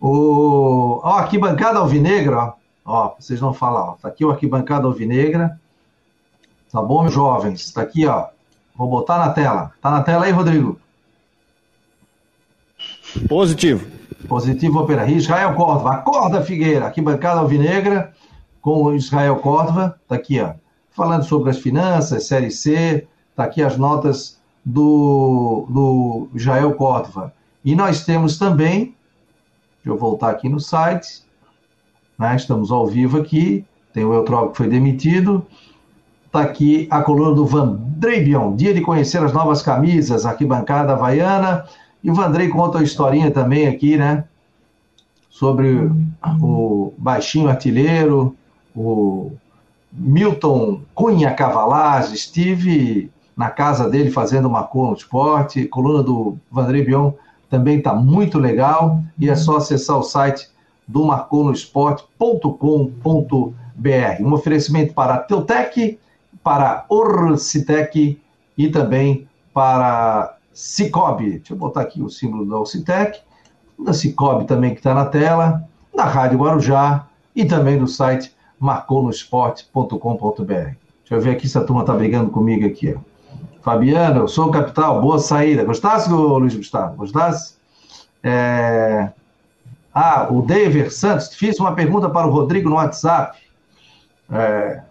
O... 0.01 1.01
Ó, 1.05 1.19
arquibancada 1.19 1.79
alvinegra, 1.79 2.39
ó. 2.39 2.53
Ó, 2.83 3.15
vocês 3.19 3.43
não 3.43 3.53
falam, 3.53 3.91
ó. 3.91 3.93
Tá 4.01 4.09
aqui 4.09 4.25
o 4.25 4.31
arquibancada 4.31 4.87
alvinegra. 4.87 5.61
Tá 6.73 6.81
bom, 6.81 7.03
meus 7.03 7.13
jovens? 7.13 7.71
Tá 7.71 7.83
aqui, 7.83 8.07
ó. 8.07 8.29
Vou 8.75 8.89
botar 8.89 9.19
na 9.19 9.31
tela. 9.31 9.73
Tá 9.83 9.91
na 9.91 10.03
tela 10.03 10.25
aí, 10.25 10.33
Rodrigo? 10.33 10.81
Positivo. 13.29 13.87
Positivo 14.27 14.81
Opera. 14.81 15.11
Israel 15.11 15.55
Córdova. 15.55 15.93
Acorda, 15.97 16.43
Figueira. 16.43 16.87
Arquibancada 16.87 17.41
alvinegra 17.41 18.15
com 18.61 18.85
o 18.85 18.95
Israel 18.95 19.37
Córdova, 19.37 19.99
está 20.03 20.15
aqui, 20.15 20.41
ó, 20.41 20.53
falando 20.91 21.25
sobre 21.25 21.51
as 21.51 21.59
finanças, 21.59 22.27
Série 22.27 22.51
C, 22.51 23.07
está 23.31 23.45
aqui 23.45 23.63
as 23.63 23.77
notas 23.77 24.41
do, 24.65 25.67
do 25.69 26.29
Israel 26.35 26.75
Córdova. 26.75 27.33
E 27.65 27.75
nós 27.75 28.05
temos 28.05 28.39
também, 28.39 28.95
deixa 29.77 29.87
eu 29.87 29.97
voltar 29.97 30.31
aqui 30.31 30.49
no 30.49 30.61
site, 30.61 31.23
né, 32.19 32.37
estamos 32.37 32.71
ao 32.71 32.87
vivo 32.87 33.19
aqui, 33.19 33.65
tem 33.93 34.05
o 34.05 34.13
Eutrópico 34.13 34.53
que 34.53 34.59
foi 34.59 34.69
demitido, 34.69 35.47
está 36.27 36.43
aqui 36.43 36.87
a 36.91 37.03
coluna 37.03 37.35
do 37.35 37.47
Van 37.47 37.79
Drebion, 37.97 38.55
dia 38.55 38.75
de 38.75 38.81
conhecer 38.81 39.23
as 39.23 39.33
novas 39.33 39.63
camisas, 39.63 40.27
arquibancada 40.27 40.93
havaiana, 40.93 41.65
e 42.03 42.11
o 42.11 42.15
Vandrei 42.15 42.49
conta 42.49 42.79
a 42.79 42.83
historinha 42.83 43.31
também 43.31 43.67
aqui, 43.67 43.97
né, 43.97 44.25
sobre 45.29 45.91
o 46.41 46.93
baixinho 46.99 47.49
artilheiro, 47.49 48.37
o 48.75 49.33
Milton 49.93 50.83
Cunha 50.95 51.35
Cavalage, 51.35 52.15
estive 52.15 53.11
na 53.37 53.51
casa 53.51 53.89
dele 53.89 54.11
fazendo 54.11 54.47
uma 54.47 54.65
coluna 54.65 54.95
de 54.95 55.01
esporte, 55.01 55.67
coluna 55.67 56.03
do 56.03 56.37
Vandré 56.51 56.83
Bion 56.83 57.13
também 57.51 57.79
está 57.79 57.93
muito 57.93 58.39
legal, 58.39 59.03
e 59.19 59.29
é 59.29 59.35
só 59.35 59.57
acessar 59.57 59.99
o 59.99 60.05
site 60.05 60.49
do 60.87 61.05
marconosport.com.br. 61.05 63.55
Um 64.21 64.33
oferecimento 64.33 64.95
para 64.95 65.15
a 65.15 65.19
Teutec, 65.19 65.99
para 66.45 66.85
Orcitec 66.89 68.21
e 68.57 68.69
também 68.69 69.27
para 69.53 70.37
Cicobi. 70.53 71.39
Deixa 71.39 71.53
eu 71.53 71.57
botar 71.57 71.83
aqui 71.83 72.01
o 72.01 72.09
símbolo 72.09 72.49
da 72.49 72.57
Orcitec, 72.57 73.21
da 73.79 73.93
Cicobi 73.93 74.45
também 74.45 74.73
que 74.73 74.79
está 74.79 74.95
na 74.95 75.07
tela, 75.07 75.69
da 75.95 76.05
Rádio 76.05 76.39
Guarujá 76.39 77.07
e 77.35 77.45
também 77.45 77.79
do 77.79 77.89
site 77.89 78.33
marconosport.com.br. 78.61 80.45
Deixa 80.45 80.77
eu 81.11 81.21
ver 81.21 81.31
aqui 81.31 81.49
se 81.49 81.59
a 81.59 81.65
turma 81.65 81.81
está 81.81 81.95
brigando 81.95 82.31
comigo 82.31 82.65
aqui. 82.67 82.95
Ó. 82.95 83.01
Fabiano, 83.63 84.21
eu 84.21 84.29
sou 84.29 84.47
o 84.49 84.51
capital, 84.51 85.01
boa 85.01 85.19
saída. 85.19 85.65
Gostasse, 85.65 86.11
Luiz 86.11 86.55
Gustavo? 86.55 86.97
Gostasse? 86.97 87.55
É... 88.23 89.11
Ah, 89.93 90.29
o 90.31 90.43
David 90.43 90.91
Santos, 90.91 91.35
fiz 91.35 91.59
uma 91.59 91.75
pergunta 91.75 92.09
para 92.09 92.27
o 92.27 92.31
Rodrigo 92.31 92.69
no 92.69 92.77
WhatsApp. 92.77 93.39
É... 94.31 94.83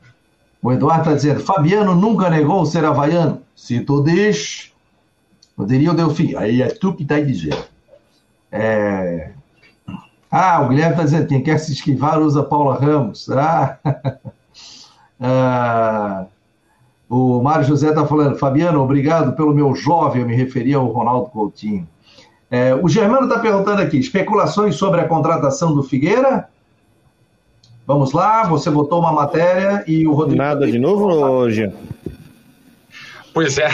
O 0.61 0.74
Eduardo 0.74 1.03
está 1.03 1.13
dizendo, 1.13 1.39
Fabiano 1.39 1.95
nunca 1.95 2.30
negou 2.30 2.65
ser 2.65 2.84
havaiano. 2.84 3.41
Se 3.55 3.80
tu 3.80 4.03
diz, 4.03 4.74
poderia 5.55 5.91
o 5.91 5.93
Delfim. 5.93 6.36
Aí 6.36 6.61
é 6.61 6.67
tu 6.67 6.93
que 6.93 7.03
está 7.03 7.20
dizendo. 7.20 7.63
É... 8.51 9.32
Ah, 10.32 10.62
o 10.62 10.70
Guilherme 10.70 10.92
está 10.92 11.04
dizendo, 11.04 11.28
quem 11.28 11.42
quer 11.42 11.58
se 11.58 11.72
esquivar 11.72 12.20
usa 12.20 12.44
Paula 12.44 12.76
Ramos. 12.76 13.30
Ah, 13.30 13.78
ah... 15.20 16.26
O 17.10 17.42
Mário 17.42 17.66
José 17.66 17.90
está 17.90 18.06
falando, 18.06 18.38
Fabiano, 18.38 18.84
obrigado 18.84 19.36
pelo 19.36 19.52
meu 19.52 19.74
jovem, 19.74 20.22
eu 20.22 20.28
me 20.28 20.36
referia 20.36 20.78
ao 20.78 20.86
Ronaldo 20.86 21.32
Coutinho. 21.32 21.88
É, 22.52 22.76
o 22.76 22.88
Germano 22.88 23.28
está 23.28 23.40
perguntando 23.40 23.82
aqui: 23.82 23.98
especulações 23.98 24.76
sobre 24.76 25.02
a 25.02 25.08
contratação 25.08 25.74
do 25.74 25.82
Figueira? 25.82 26.48
Vamos 27.88 28.12
lá, 28.12 28.44
você 28.44 28.70
botou 28.70 29.00
uma 29.00 29.12
matéria 29.12 29.84
e 29.88 30.06
o 30.06 30.14
Rodrigo. 30.14 30.38
Nada 30.38 30.68
de 30.68 30.78
novo, 30.78 31.06
hoje. 31.06 31.74
Pois 33.34 33.58
é. 33.58 33.68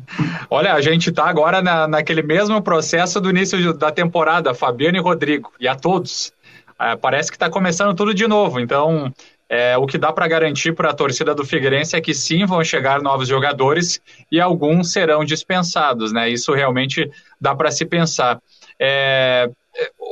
Olha, 0.50 0.74
a 0.74 0.80
gente 0.80 1.10
está 1.10 1.28
agora 1.28 1.62
na, 1.62 1.88
naquele 1.88 2.22
mesmo 2.22 2.60
processo 2.62 3.20
do 3.20 3.30
início 3.30 3.72
da 3.72 3.90
temporada, 3.90 4.54
Fabiano 4.54 4.96
e 4.96 5.00
Rodrigo, 5.00 5.52
e 5.58 5.66
a 5.66 5.74
todos. 5.74 6.32
É, 6.80 6.94
parece 6.96 7.30
que 7.30 7.36
está 7.36 7.50
começando 7.50 7.96
tudo 7.96 8.14
de 8.14 8.26
novo. 8.26 8.60
Então, 8.60 9.12
é, 9.48 9.76
o 9.76 9.86
que 9.86 9.96
dá 9.96 10.12
para 10.12 10.28
garantir 10.28 10.74
para 10.74 10.90
a 10.90 10.94
torcida 10.94 11.34
do 11.34 11.44
Figueirense 11.44 11.96
é 11.96 12.00
que 12.00 12.12
sim 12.12 12.44
vão 12.44 12.62
chegar 12.62 13.00
novos 13.00 13.26
jogadores 13.26 14.00
e 14.30 14.40
alguns 14.40 14.92
serão 14.92 15.24
dispensados, 15.24 16.12
né? 16.12 16.28
Isso 16.28 16.52
realmente 16.52 17.10
dá 17.40 17.54
para 17.54 17.70
se 17.70 17.84
pensar. 17.86 18.40
É, 18.78 19.50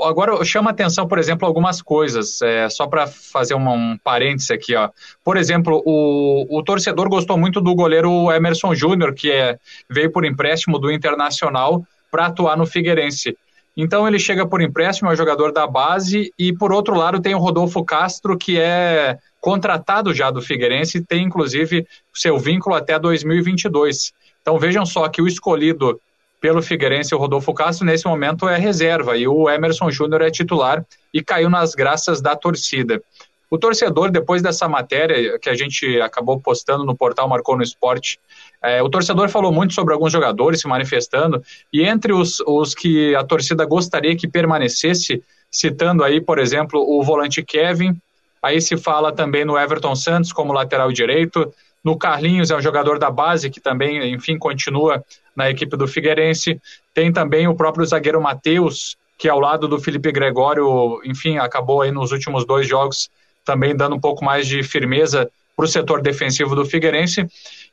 agora 0.05 0.45
chama 0.45 0.71
atenção, 0.71 1.07
por 1.09 1.19
exemplo, 1.19 1.47
algumas 1.47 1.83
coisas, 1.83 2.41
é, 2.43 2.69
só 2.69 2.87
para 2.87 3.07
fazer 3.07 3.55
uma, 3.55 3.73
um 3.73 3.99
parêntese 4.03 4.53
aqui, 4.53 4.75
ó. 4.75 4.91
Por 5.25 5.37
exemplo, 5.37 5.83
o, 5.85 6.59
o 6.59 6.63
torcedor 6.63 7.09
gostou 7.09 7.37
muito 7.37 7.61
do 7.61 7.75
goleiro 7.75 8.31
Emerson 8.31 8.75
Júnior, 8.75 9.15
que 9.15 9.31
é, 9.31 9.59
veio 9.91 10.11
por 10.13 10.25
empréstimo 10.25 10.79
do 10.79 10.91
Internacional 10.91 11.85
para 12.11 12.27
atuar 12.27 12.57
no 12.57 12.67
Figueirense. 12.67 13.37
Então 13.77 14.09
ele 14.09 14.19
chega 14.19 14.47
por 14.47 14.63
empréstimo, 14.63 15.11
é 15.11 15.17
jogador 15.17 15.53
da 15.53 15.67
base, 15.67 16.33
e 16.39 16.53
por 16.53 16.73
outro 16.73 16.95
lado 16.95 17.21
tem 17.21 17.35
o 17.35 17.39
Rodolfo 17.39 17.85
Castro, 17.85 18.39
que 18.39 18.59
é 18.59 19.19
contratado 19.39 20.15
já 20.15 20.31
do 20.31 20.41
Figueirense, 20.41 21.05
tem 21.05 21.25
inclusive 21.25 21.87
seu 22.15 22.39
vínculo 22.39 22.75
até 22.75 22.99
2022. 22.99 24.13
Então 24.41 24.59
vejam 24.59 24.87
só 24.87 25.07
que 25.09 25.21
o 25.21 25.27
escolhido 25.27 26.01
pelo 26.41 26.63
Figueirense, 26.63 27.15
o 27.15 27.19
Rodolfo 27.19 27.53
Castro, 27.55 27.87
nesse 27.87 28.07
momento 28.07 28.49
é 28.49 28.59
reserva, 28.59 29.17
e 29.17 29.27
o 29.27 29.49
Emerson 29.49 29.91
Júnior 29.91 30.23
é 30.23 30.31
titular 30.31 30.85
e 31.13 31.23
caiu 31.23 31.49
nas 31.49 31.75
graças 31.75 32.21
da 32.21 32.37
torcida. 32.37 33.03
O 33.49 33.57
torcedor, 33.57 34.11
depois 34.11 34.43
dessa 34.43 34.69
matéria 34.69 35.39
que 35.39 35.49
a 35.49 35.55
gente 35.55 36.01
acabou 36.01 36.41
postando 36.41 36.85
no 36.85 36.97
portal 36.97 37.29
Marcou 37.29 37.57
no 37.57 37.63
Esporte, 37.63 38.19
é, 38.63 38.83
o 38.83 38.89
torcedor 38.89 39.29
falou 39.29 39.53
muito 39.53 39.73
sobre 39.73 39.95
alguns 39.95 40.13
jogadores 40.13 40.61
se 40.61 40.67
manifestando, 40.67 41.43
e 41.73 41.83
entre 41.83 42.13
os, 42.13 42.41
os 42.41 42.75
que 42.75 43.15
a 43.15 43.23
torcida 43.23 43.65
gostaria 43.65 44.17
que 44.17 44.27
permanecesse, 44.27 45.23
citando 45.51 46.03
aí, 46.03 46.21
por 46.21 46.39
exemplo, 46.39 46.81
o 46.81 47.03
volante 47.05 47.43
Kevin, 47.43 47.97
aí 48.43 48.61
se 48.61 48.77
fala 48.77 49.13
também 49.13 49.45
no 49.45 49.57
Everton 49.57 49.95
Santos 49.95 50.33
como 50.33 50.53
lateral 50.53 50.91
direito, 50.91 51.53
no 51.87 51.97
Carlinhos 51.97 52.51
é 52.51 52.57
um 52.57 52.61
jogador 52.61 52.99
da 52.99 53.13
base 53.13 53.49
que 53.49 53.61
também, 53.61 54.13
enfim, 54.13 54.37
continua 54.37 55.05
na 55.37 55.49
equipe 55.49 55.77
do 55.77 55.87
Figueirense, 55.87 56.61
tem 56.93 57.13
também 57.13 57.47
o 57.47 57.55
próprio 57.55 57.87
zagueiro 57.87 58.21
Matheus, 58.21 58.97
que 59.17 59.29
ao 59.29 59.39
lado 59.39 59.69
do 59.69 59.79
Felipe 59.79 60.11
Gregório, 60.11 61.01
enfim, 61.05 61.39
acabou 61.39 61.83
aí 61.83 61.93
nos 61.93 62.11
últimos 62.11 62.45
dois 62.45 62.67
jogos 62.67 63.09
também 63.45 63.77
dando 63.77 63.95
um 63.95 64.01
pouco 64.01 64.25
mais 64.25 64.49
de 64.49 64.65
firmeza 64.65 65.31
para 65.55 65.65
o 65.65 65.69
setor 65.69 66.03
defensivo 66.03 66.57
do 66.57 66.67
Figueirense. 66.67 67.25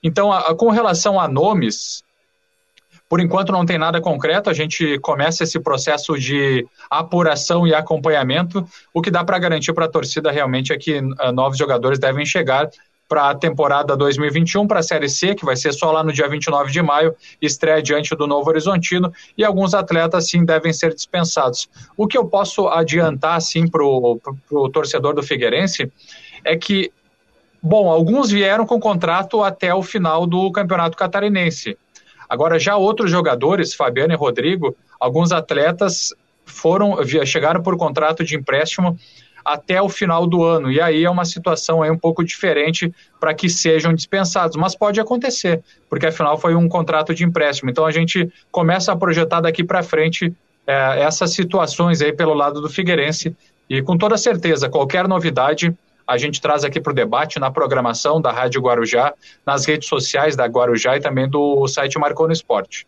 Então, 0.03 0.31
a, 0.31 0.53
com 0.55 0.69
relação 0.69 1.19
a 1.19 1.27
nomes, 1.27 2.03
por 3.09 3.19
enquanto 3.19 3.51
não 3.51 3.65
tem 3.65 3.79
nada 3.79 3.99
concreto, 3.99 4.47
a 4.47 4.53
gente 4.53 4.99
começa 4.99 5.43
esse 5.43 5.59
processo 5.59 6.15
de 6.19 6.67
apuração 6.87 7.65
e 7.65 7.73
acompanhamento. 7.73 8.63
O 8.93 9.01
que 9.01 9.09
dá 9.09 9.23
para 9.23 9.39
garantir 9.39 9.73
para 9.73 9.85
a 9.85 9.89
torcida 9.89 10.31
realmente 10.31 10.71
é 10.71 10.77
que 10.77 10.99
uh, 10.99 11.31
novos 11.33 11.57
jogadores 11.57 11.97
devem 11.97 12.27
chegar 12.27 12.69
para 13.07 13.29
a 13.29 13.35
temporada 13.35 13.95
2021, 13.95 14.65
para 14.65 14.79
a 14.79 14.83
Série 14.83 15.09
C, 15.09 15.35
que 15.35 15.45
vai 15.45 15.55
ser 15.55 15.71
só 15.73 15.91
lá 15.91 16.03
no 16.03 16.11
dia 16.11 16.27
29 16.27 16.71
de 16.71 16.81
maio, 16.81 17.15
estreia 17.41 17.81
diante 17.81 18.15
do 18.15 18.25
Novo 18.25 18.49
Horizontino, 18.49 19.13
e 19.37 19.43
alguns 19.43 19.73
atletas, 19.73 20.29
sim, 20.29 20.43
devem 20.43 20.73
ser 20.73 20.93
dispensados. 20.93 21.69
O 21.95 22.07
que 22.07 22.17
eu 22.17 22.25
posso 22.25 22.67
adiantar, 22.67 23.41
sim, 23.41 23.67
para 23.67 23.83
o 23.83 24.19
torcedor 24.71 25.13
do 25.13 25.21
Figueirense 25.21 25.91
é 26.43 26.55
que, 26.55 26.91
bom, 27.61 27.89
alguns 27.89 28.31
vieram 28.31 28.65
com 28.65 28.79
contrato 28.79 29.43
até 29.43 29.73
o 29.73 29.83
final 29.83 30.25
do 30.25 30.51
Campeonato 30.51 30.97
Catarinense. 30.97 31.77
Agora, 32.27 32.57
já 32.57 32.77
outros 32.77 33.11
jogadores, 33.11 33.75
Fabiano 33.75 34.13
e 34.13 34.17
Rodrigo, 34.17 34.75
alguns 34.99 35.31
atletas 35.31 36.13
foram 36.45 36.97
chegaram 37.25 37.61
por 37.61 37.77
contrato 37.77 38.23
de 38.23 38.35
empréstimo 38.35 38.97
até 39.43 39.81
o 39.81 39.89
final 39.89 40.25
do 40.25 40.43
ano. 40.43 40.71
E 40.71 40.79
aí 40.79 41.03
é 41.03 41.09
uma 41.09 41.25
situação 41.25 41.81
aí 41.81 41.91
um 41.91 41.97
pouco 41.97 42.23
diferente 42.23 42.93
para 43.19 43.33
que 43.33 43.49
sejam 43.49 43.93
dispensados, 43.93 44.55
mas 44.55 44.75
pode 44.75 44.99
acontecer, 44.99 45.61
porque 45.89 46.05
afinal 46.05 46.37
foi 46.37 46.55
um 46.55 46.67
contrato 46.67 47.13
de 47.13 47.23
empréstimo. 47.23 47.69
Então 47.69 47.85
a 47.85 47.91
gente 47.91 48.31
começa 48.51 48.91
a 48.91 48.95
projetar 48.95 49.41
daqui 49.41 49.63
para 49.63 49.83
frente 49.83 50.33
é, 50.65 51.01
essas 51.01 51.31
situações 51.31 52.01
aí 52.01 52.13
pelo 52.13 52.33
lado 52.33 52.61
do 52.61 52.69
Figueirense 52.69 53.35
e 53.69 53.81
com 53.81 53.97
toda 53.97 54.17
certeza, 54.17 54.69
qualquer 54.69 55.07
novidade 55.07 55.75
a 56.05 56.17
gente 56.17 56.41
traz 56.41 56.63
aqui 56.63 56.81
para 56.81 56.91
o 56.91 56.95
debate 56.95 57.39
na 57.39 57.49
programação 57.49 58.21
da 58.21 58.31
Rádio 58.31 58.61
Guarujá, 58.61 59.13
nas 59.45 59.65
redes 59.65 59.87
sociais 59.87 60.35
da 60.35 60.45
Guarujá 60.45 60.97
e 60.97 60.99
também 60.99 61.29
do 61.29 61.65
site 61.67 61.97
Marcou 61.97 62.27
no 62.27 62.33
Esporte. 62.33 62.85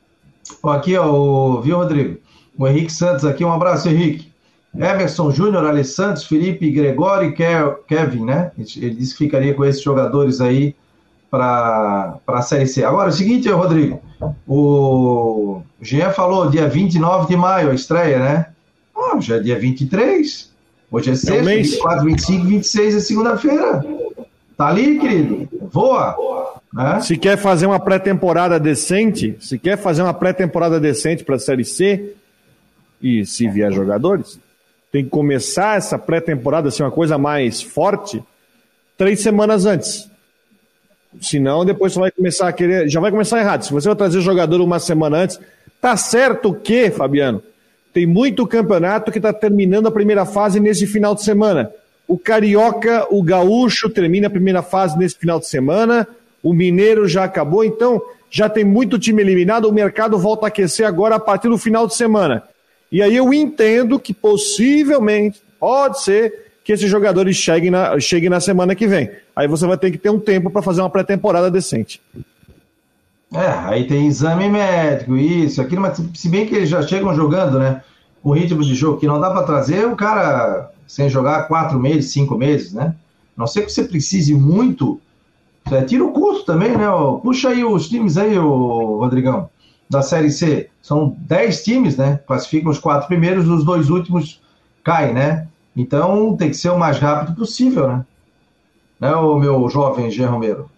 Aqui, 0.64 0.98
ó, 0.98 1.62
viu, 1.62 1.78
Rodrigo? 1.78 2.20
O 2.58 2.68
Henrique 2.68 2.92
Santos 2.92 3.26
aqui, 3.26 3.44
um 3.44 3.52
abraço, 3.52 3.90
Henrique. 3.90 4.35
Emerson 4.78 5.32
Júnior, 5.32 5.66
Alessandro, 5.66 6.22
Felipe, 6.22 6.70
Gregório 6.72 7.30
e 7.30 7.34
Kevin, 7.88 8.26
né? 8.26 8.52
Ele 8.58 8.96
disse 8.96 9.14
que 9.14 9.26
ficaria 9.26 9.54
com 9.54 9.64
esses 9.64 9.82
jogadores 9.82 10.42
aí 10.42 10.76
para 11.30 12.20
a 12.28 12.42
Série 12.42 12.68
C. 12.68 12.84
Agora, 12.84 13.10
é 13.10 13.14
o 13.14 13.14
seguinte, 13.14 13.50
Rodrigo, 13.50 14.02
o 14.48 15.62
Jean 15.82 16.12
falou 16.12 16.50
dia 16.50 16.68
29 16.68 17.28
de 17.28 17.36
maio, 17.36 17.72
a 17.72 17.74
estreia, 17.74 18.20
né? 18.20 18.48
Oh, 18.96 19.20
já 19.20 19.36
é 19.36 19.40
dia 19.40 19.60
23, 19.60 20.52
hoje 20.92 21.12
é 21.12 21.16
sexta, 21.16 21.52
é 21.52 21.56
24, 21.58 22.06
25, 22.06 22.46
26 22.46 22.96
é 22.96 23.00
segunda-feira. 23.00 23.86
Tá 24.58 24.68
ali, 24.68 24.98
querido, 25.00 25.50
voa. 25.72 26.16
Né? 26.74 27.02
Se 27.02 27.18
quer 27.18 27.38
fazer 27.38 27.66
uma 27.66 27.80
pré-temporada 27.80 28.60
decente, 28.60 29.36
se 29.40 29.60
quer 29.60 29.78
fazer 29.78 30.02
uma 30.02 30.14
pré-temporada 30.14 30.80
decente 30.80 31.24
para 31.24 31.36
a 31.36 31.40
Série 31.40 31.66
C, 31.66 32.14
e 33.02 33.26
se 33.26 33.48
vier 33.50 33.72
jogadores, 33.72 34.40
tem 34.96 35.04
que 35.04 35.10
começar 35.10 35.76
essa 35.76 36.00
pré-temporada, 36.00 36.70
assim, 36.70 36.82
uma 36.82 36.90
coisa 36.90 37.18
mais 37.18 37.62
forte, 37.62 38.24
três 38.98 39.20
semanas 39.20 39.66
antes. 39.66 40.10
Senão, 41.20 41.66
depois 41.66 41.92
você 41.92 42.00
vai 42.00 42.12
começar 42.12 42.48
a 42.48 42.54
querer. 42.54 42.88
Já 42.88 43.02
vai 43.02 43.12
começar 43.12 43.42
errado. 43.42 43.64
Se 43.64 43.74
você 43.74 43.90
vai 43.90 43.98
trazer 43.98 44.22
jogador 44.22 44.62
uma 44.62 44.80
semana 44.80 45.18
antes, 45.18 45.38
tá 45.82 45.98
certo 45.98 46.54
que, 46.54 46.90
Fabiano, 46.92 47.44
tem 47.94 48.06
muito 48.06 48.48
campeonato 48.48 49.12
que 49.12 49.18
está 49.18 49.34
terminando 49.34 49.88
a 49.88 49.92
primeira 49.92 50.26
fase 50.26 50.62
nesse 50.62 50.88
final 50.88 51.14
de 51.14 51.24
semana. 51.24 51.70
O 52.08 52.18
Carioca, 52.18 53.06
o 53.10 53.22
Gaúcho 53.22 53.90
termina 53.90 54.28
a 54.28 54.30
primeira 54.30 54.62
fase 54.62 54.98
nesse 54.98 55.18
final 55.18 55.42
de 55.42 55.48
semana. 55.50 56.08
O 56.42 56.54
Mineiro 56.54 57.06
já 57.06 57.26
acabou, 57.26 57.66
então 57.66 58.02
já 58.30 58.48
tem 58.48 58.64
muito 58.64 58.98
time 58.98 59.22
eliminado. 59.22 59.66
O 59.66 59.74
mercado 59.74 60.18
volta 60.18 60.46
a 60.46 60.48
aquecer 60.48 60.88
agora 60.88 61.16
a 61.16 61.20
partir 61.20 61.50
do 61.50 61.58
final 61.58 61.86
de 61.86 61.96
semana. 61.96 62.44
E 62.92 63.02
aí 63.02 63.16
eu 63.16 63.34
entendo 63.34 64.00
que 64.00 64.14
possivelmente 64.14 65.42
pode 65.60 66.02
ser 66.02 66.46
que 66.64 66.72
esses 66.72 66.90
jogadores 66.90 67.36
cheguem 67.36 67.70
na, 67.70 68.00
cheguem 68.00 68.30
na 68.30 68.40
semana 68.40 68.74
que 68.74 68.88
vem. 68.88 69.12
Aí 69.36 69.48
você 69.48 69.68
vai 69.68 69.78
ter 69.78 69.92
que 69.92 69.98
ter 69.98 70.10
um 70.10 70.20
tempo 70.20 70.50
para 70.50 70.62
fazer 70.62 70.82
uma 70.82 70.90
pré-temporada 70.90 71.52
decente. 71.52 72.02
É, 73.34 73.48
aí 73.66 73.86
tem 73.86 74.08
exame 74.08 74.50
médico, 74.50 75.16
isso, 75.16 75.62
aquilo, 75.62 75.82
mas 75.82 76.02
se 76.14 76.30
bem 76.30 76.46
que 76.46 76.56
eles 76.56 76.70
já 76.70 76.82
chegam 76.82 77.14
jogando, 77.14 77.60
né? 77.60 77.84
Com 78.24 78.32
ritmo 78.32 78.64
de 78.64 78.74
jogo 78.74 78.98
que 78.98 79.08
não 79.08 79.20
dá 79.20 79.30
para 79.30 79.44
trazer, 79.44 79.86
o 79.86 79.96
cara 79.96 80.72
sem 80.88 81.10
jogar 81.10 81.48
quatro 81.48 81.80
meses, 81.80 82.12
cinco 82.12 82.38
meses, 82.38 82.74
né? 82.74 82.96
Não 83.36 83.46
sei 83.46 83.64
que 83.64 83.72
você 83.72 83.84
precise 83.84 84.34
muito, 84.34 85.00
é, 85.72 85.82
tira 85.82 86.04
o 86.04 86.12
custo 86.12 86.46
também, 86.46 86.78
né? 86.78 86.86
Puxa 87.22 87.50
aí 87.50 87.64
os 87.64 87.90
times 87.90 88.18
aí, 88.18 88.38
Rodrigão, 88.38 89.50
da 89.90 90.02
Série 90.02 90.32
C. 90.32 90.70
São 90.82 91.16
dez 91.20 91.64
times, 91.64 91.98
né? 91.98 92.20
Classificam 92.28 92.72
os 92.72 92.80
quatro 92.80 93.08
primeiros, 93.08 93.48
os 93.48 93.64
dois 93.64 93.90
últimos 93.90 94.42
caem, 94.84 95.14
né? 95.14 95.48
Então 95.76 96.36
tem 96.38 96.50
que 96.50 96.58
ser 96.58 96.70
o 96.70 96.80
mais 96.80 96.98
rápido 96.98 97.36
possível, 97.36 97.88
né? 97.88 98.06
Né, 99.00 99.14
o 99.14 99.38
meu 99.38 99.68
jovem 99.70 100.10
Jean 100.10 100.30
Romero? 100.30 100.70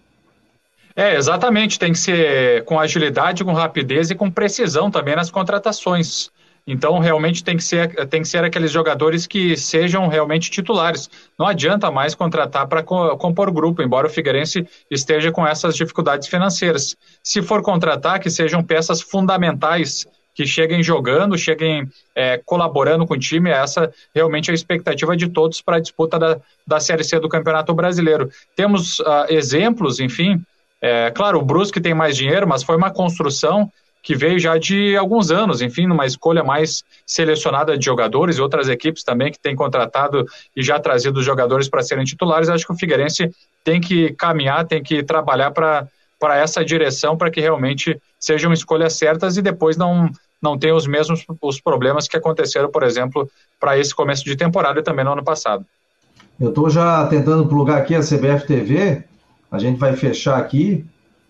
É, 0.96 1.14
exatamente. 1.14 1.78
Tem 1.78 1.92
que 1.92 1.98
ser 1.98 2.64
com 2.64 2.78
agilidade, 2.80 3.44
com 3.44 3.52
rapidez 3.52 4.10
e 4.10 4.16
com 4.16 4.30
precisão 4.30 4.90
também 4.90 5.14
nas 5.14 5.30
contratações. 5.30 6.30
Então, 6.70 6.98
realmente 6.98 7.42
tem 7.42 7.56
que 7.56 7.64
ser, 7.64 8.06
tem 8.08 8.20
que 8.20 8.28
ser 8.28 8.44
aqueles 8.44 8.70
jogadores 8.70 9.26
que 9.26 9.56
sejam 9.56 10.06
realmente 10.06 10.50
titulares. 10.50 11.08
Não 11.38 11.46
adianta 11.46 11.90
mais 11.90 12.14
contratar 12.14 12.68
para 12.68 12.82
compor 12.82 13.50
grupo, 13.50 13.80
embora 13.80 14.06
o 14.06 14.10
Figueirense 14.10 14.68
esteja 14.90 15.32
com 15.32 15.46
essas 15.46 15.74
dificuldades 15.74 16.28
financeiras. 16.28 16.94
Se 17.24 17.40
for 17.40 17.62
contratar, 17.62 18.20
que 18.20 18.28
sejam 18.28 18.62
peças 18.62 19.00
fundamentais, 19.00 20.06
que 20.34 20.46
cheguem 20.46 20.82
jogando, 20.82 21.38
cheguem 21.38 21.88
é, 22.14 22.38
colaborando 22.44 23.06
com 23.06 23.14
o 23.14 23.18
time. 23.18 23.48
Essa 23.48 23.90
realmente 24.14 24.50
é 24.50 24.52
a 24.52 24.54
expectativa 24.54 25.16
de 25.16 25.30
todos 25.30 25.62
para 25.62 25.78
a 25.78 25.80
disputa 25.80 26.18
da, 26.18 26.38
da 26.66 26.78
Série 26.78 27.02
C 27.02 27.18
do 27.18 27.30
Campeonato 27.30 27.72
Brasileiro. 27.72 28.30
Temos 28.54 29.00
uh, 29.00 29.24
exemplos, 29.30 30.00
enfim. 30.00 30.38
É, 30.82 31.10
claro, 31.12 31.38
o 31.38 31.42
Brusque 31.42 31.80
tem 31.80 31.94
mais 31.94 32.14
dinheiro, 32.14 32.46
mas 32.46 32.62
foi 32.62 32.76
uma 32.76 32.90
construção 32.90 33.72
que 34.02 34.14
veio 34.14 34.38
já 34.38 34.56
de 34.56 34.96
alguns 34.96 35.30
anos, 35.30 35.60
enfim, 35.60 35.86
numa 35.86 36.06
escolha 36.06 36.42
mais 36.42 36.82
selecionada 37.06 37.76
de 37.76 37.84
jogadores 37.84 38.36
e 38.36 38.40
outras 38.40 38.68
equipes 38.68 39.02
também 39.02 39.30
que 39.32 39.38
têm 39.38 39.56
contratado 39.56 40.24
e 40.56 40.62
já 40.62 40.78
trazido 40.78 41.22
jogadores 41.22 41.68
para 41.68 41.82
serem 41.82 42.04
titulares. 42.04 42.48
Acho 42.48 42.66
que 42.66 42.72
o 42.72 42.78
Figueirense 42.78 43.30
tem 43.64 43.80
que 43.80 44.12
caminhar, 44.14 44.66
tem 44.66 44.82
que 44.82 45.02
trabalhar 45.02 45.50
para 45.50 45.88
essa 46.36 46.64
direção 46.64 47.16
para 47.16 47.30
que 47.30 47.40
realmente 47.40 48.00
sejam 48.18 48.52
escolhas 48.52 48.94
certas 48.94 49.36
e 49.36 49.42
depois 49.42 49.76
não 49.76 50.10
não 50.40 50.56
tenha 50.56 50.74
os 50.74 50.86
mesmos 50.86 51.24
os 51.42 51.60
problemas 51.60 52.06
que 52.06 52.16
aconteceram, 52.16 52.70
por 52.70 52.84
exemplo, 52.84 53.28
para 53.58 53.76
esse 53.76 53.92
começo 53.92 54.24
de 54.24 54.36
temporada 54.36 54.78
e 54.78 54.82
também 54.84 55.04
no 55.04 55.12
ano 55.12 55.24
passado. 55.24 55.66
Eu 56.38 56.50
estou 56.50 56.70
já 56.70 57.04
tentando 57.08 57.44
plugar 57.48 57.78
aqui 57.78 57.92
a 57.92 58.00
CBF 58.00 58.46
TV. 58.46 59.02
A 59.50 59.58
gente 59.58 59.78
vai 59.78 59.96
fechar 59.96 60.38
aqui 60.38 60.86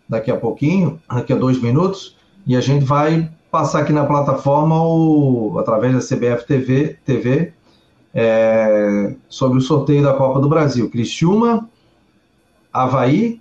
daqui 0.06 0.30
a 0.30 0.36
pouquinho, 0.36 1.00
daqui 1.08 1.32
a 1.32 1.36
dois 1.36 1.58
minutos 1.60 2.17
e 2.48 2.56
a 2.56 2.60
gente 2.62 2.82
vai 2.82 3.30
passar 3.50 3.80
aqui 3.80 3.92
na 3.92 4.06
plataforma, 4.06 4.82
o, 4.82 5.58
através 5.58 5.92
da 5.92 6.00
CBF 6.00 6.46
TV, 6.46 6.96
TV 7.04 7.52
é, 8.14 9.14
sobre 9.28 9.58
o 9.58 9.60
sorteio 9.60 10.02
da 10.02 10.14
Copa 10.14 10.40
do 10.40 10.48
Brasil. 10.48 10.88
Criciúma, 10.90 11.68
Havaí 12.72 13.38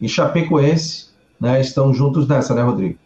e 0.00 0.08
Chapecoense 0.08 1.06
né, 1.40 1.60
estão 1.60 1.94
juntos 1.94 2.26
nessa, 2.26 2.52
né, 2.52 2.62
Rodrigo? 2.62 2.98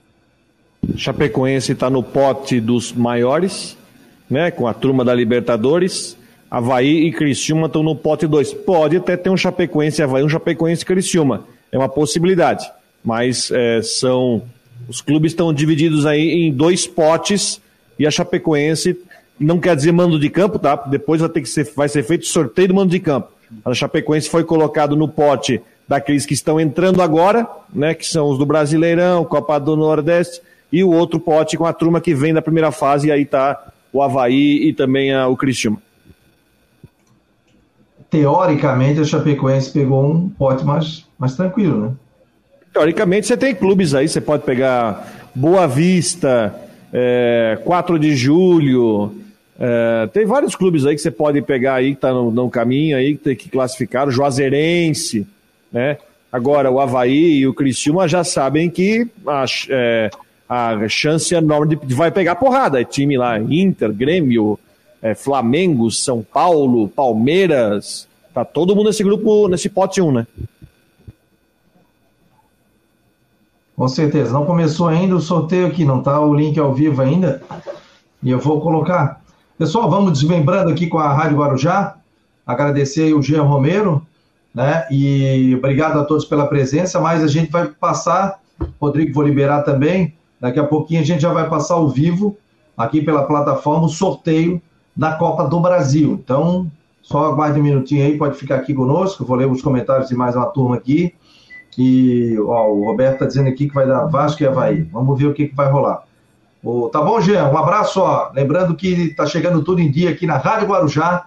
Chapecoense 0.96 1.72
está 1.72 1.90
no 1.90 2.02
pote 2.02 2.58
dos 2.58 2.92
maiores, 2.94 3.76
né, 4.30 4.50
com 4.50 4.66
a 4.66 4.72
turma 4.72 5.04
da 5.04 5.14
Libertadores. 5.14 6.16
Havaí 6.50 7.08
e 7.08 7.12
Criciúma 7.12 7.66
estão 7.66 7.82
no 7.82 7.94
pote 7.94 8.26
2. 8.26 8.54
Pode 8.54 8.96
até 8.96 9.18
ter 9.18 9.28
um 9.28 9.36
Chapecoense 9.36 10.02
Havaí, 10.02 10.24
um 10.24 10.28
Chapecoense 10.30 10.82
e 10.82 10.86
Criciúma. 10.86 11.44
É 11.70 11.76
uma 11.76 11.90
possibilidade. 11.90 12.70
Mas 13.04 13.50
é, 13.50 13.82
são 13.82 14.42
os 14.88 15.00
clubes 15.00 15.32
estão 15.32 15.52
divididos 15.52 16.06
aí 16.06 16.30
em 16.30 16.52
dois 16.52 16.86
potes 16.86 17.60
e 17.98 18.06
a 18.06 18.10
Chapecoense 18.10 18.96
não 19.38 19.58
quer 19.58 19.76
dizer 19.76 19.92
mando 19.92 20.18
de 20.18 20.30
campo, 20.30 20.58
tá? 20.58 20.76
Depois 20.76 21.20
vai 21.20 21.30
ter 21.30 21.40
que 21.40 21.48
ser, 21.48 21.70
vai 21.74 21.88
ser 21.88 22.02
feito 22.02 22.26
sorteio 22.26 22.68
do 22.68 22.74
mando 22.74 22.90
de 22.90 23.00
campo. 23.00 23.28
A 23.64 23.74
Chapecoense 23.74 24.28
foi 24.28 24.44
colocado 24.44 24.96
no 24.96 25.08
pote 25.08 25.60
daqueles 25.86 26.26
que 26.26 26.34
estão 26.34 26.58
entrando 26.58 27.00
agora, 27.00 27.46
né? 27.72 27.94
Que 27.94 28.06
são 28.06 28.28
os 28.28 28.38
do 28.38 28.46
Brasileirão, 28.46 29.24
Copa 29.24 29.58
do 29.58 29.76
Nordeste 29.76 30.40
e 30.72 30.82
o 30.82 30.90
outro 30.90 31.20
pote 31.20 31.56
com 31.56 31.64
a 31.64 31.72
turma 31.72 32.00
que 32.00 32.14
vem 32.14 32.34
da 32.34 32.42
primeira 32.42 32.72
fase 32.72 33.08
e 33.08 33.12
aí 33.12 33.24
tá 33.24 33.72
o 33.92 34.02
Havaí 34.02 34.68
e 34.68 34.72
também 34.72 35.14
a, 35.14 35.28
o 35.28 35.36
Cristiano. 35.36 35.80
Teoricamente 38.10 39.00
a 39.00 39.04
Chapecoense 39.04 39.72
pegou 39.72 40.04
um 40.04 40.28
pote 40.28 40.64
mais, 40.64 41.06
mais 41.18 41.34
tranquilo, 41.34 41.80
né? 41.80 41.92
Teoricamente, 42.76 43.26
você 43.26 43.38
tem 43.38 43.54
clubes 43.54 43.94
aí, 43.94 44.06
você 44.06 44.20
pode 44.20 44.42
pegar 44.42 45.30
Boa 45.34 45.66
Vista, 45.66 46.54
é, 46.92 47.58
4 47.64 47.98
de 47.98 48.14
julho. 48.14 49.14
É, 49.58 50.06
tem 50.12 50.26
vários 50.26 50.54
clubes 50.54 50.84
aí 50.84 50.94
que 50.94 51.00
você 51.00 51.10
pode 51.10 51.40
pegar 51.40 51.76
aí, 51.76 51.94
que 51.94 52.00
tá 52.02 52.12
no, 52.12 52.30
no 52.30 52.50
caminho 52.50 52.98
aí, 52.98 53.16
que 53.16 53.24
tem 53.24 53.34
que 53.34 53.48
classificar, 53.48 54.06
o 54.06 54.10
Juazeirense, 54.10 55.26
né? 55.72 55.96
Agora, 56.30 56.70
o 56.70 56.78
Havaí 56.78 57.38
e 57.38 57.46
o 57.46 57.54
Criciúma 57.54 58.06
já 58.06 58.22
sabem 58.22 58.68
que 58.68 59.08
a, 59.26 59.46
é, 59.70 60.10
a 60.46 60.86
chance 60.86 61.34
enorme 61.34 61.76
de, 61.76 61.86
de 61.86 61.94
vai 61.94 62.10
pegar 62.10 62.34
porrada. 62.34 62.78
É 62.78 62.84
time 62.84 63.16
lá, 63.16 63.38
Inter, 63.40 63.90
Grêmio, 63.90 64.58
é, 65.00 65.14
Flamengo, 65.14 65.90
São 65.90 66.22
Paulo, 66.22 66.88
Palmeiras. 66.88 68.06
Tá 68.34 68.44
todo 68.44 68.76
mundo 68.76 68.88
nesse 68.88 69.02
grupo, 69.02 69.48
nesse 69.48 69.70
pote 69.70 70.02
1, 70.02 70.12
né? 70.12 70.26
Com 73.76 73.86
certeza. 73.88 74.32
Não 74.32 74.46
começou 74.46 74.88
ainda 74.88 75.14
o 75.14 75.20
sorteio 75.20 75.66
aqui, 75.66 75.84
não 75.84 75.98
está 75.98 76.18
o 76.18 76.34
link 76.34 76.58
ao 76.58 76.72
vivo 76.72 77.02
ainda. 77.02 77.42
E 78.22 78.30
eu 78.30 78.38
vou 78.38 78.58
colocar. 78.60 79.20
Pessoal, 79.58 79.90
vamos 79.90 80.14
desmembrando 80.14 80.70
aqui 80.70 80.86
com 80.86 80.98
a 80.98 81.12
Rádio 81.12 81.36
Guarujá. 81.36 81.96
Agradecer 82.46 83.12
o 83.12 83.20
Jean 83.20 83.42
Romero, 83.42 84.00
né? 84.54 84.86
E 84.90 85.54
obrigado 85.56 85.98
a 85.98 86.04
todos 86.04 86.24
pela 86.24 86.46
presença. 86.46 86.98
Mas 86.98 87.22
a 87.22 87.26
gente 87.26 87.50
vai 87.52 87.66
passar, 87.68 88.40
Rodrigo, 88.80 89.12
vou 89.12 89.22
liberar 89.22 89.62
também. 89.62 90.14
Daqui 90.40 90.58
a 90.58 90.64
pouquinho 90.64 91.00
a 91.00 91.04
gente 91.04 91.20
já 91.20 91.32
vai 91.32 91.48
passar 91.48 91.74
ao 91.74 91.88
vivo, 91.88 92.36
aqui 92.76 93.02
pela 93.02 93.24
plataforma, 93.24 93.86
o 93.86 93.90
sorteio 93.90 94.60
da 94.96 95.16
Copa 95.16 95.44
do 95.44 95.60
Brasil. 95.60 96.18
Então, 96.22 96.70
só 97.02 97.26
aguarde 97.26 97.60
um 97.60 97.62
minutinho 97.62 98.04
aí, 98.04 98.16
pode 98.16 98.38
ficar 98.38 98.56
aqui 98.56 98.72
conosco. 98.72 99.24
Vou 99.24 99.36
ler 99.36 99.46
os 99.46 99.60
comentários 99.60 100.08
de 100.08 100.14
mais 100.14 100.34
uma 100.34 100.46
turma 100.46 100.76
aqui. 100.76 101.14
E 101.78 102.38
ó, 102.38 102.68
o 102.68 102.84
Roberto 102.84 103.14
está 103.14 103.26
dizendo 103.26 103.48
aqui 103.48 103.68
que 103.68 103.74
vai 103.74 103.86
dar 103.86 104.06
Vasco 104.06 104.42
e 104.42 104.46
Havaí. 104.46 104.82
Vamos 104.82 105.18
ver 105.18 105.26
o 105.26 105.34
que, 105.34 105.48
que 105.48 105.54
vai 105.54 105.70
rolar. 105.70 106.04
O, 106.64 106.88
tá 106.88 107.00
bom, 107.02 107.20
Jean? 107.20 107.48
Um 107.48 107.58
abraço. 107.58 108.00
Ó. 108.00 108.30
Lembrando 108.34 108.74
que 108.74 108.88
está 109.10 109.26
chegando 109.26 109.62
tudo 109.62 109.80
em 109.80 109.90
dia 109.90 110.10
aqui 110.10 110.26
na 110.26 110.36
Rádio 110.36 110.68
Guarujá. 110.68 111.26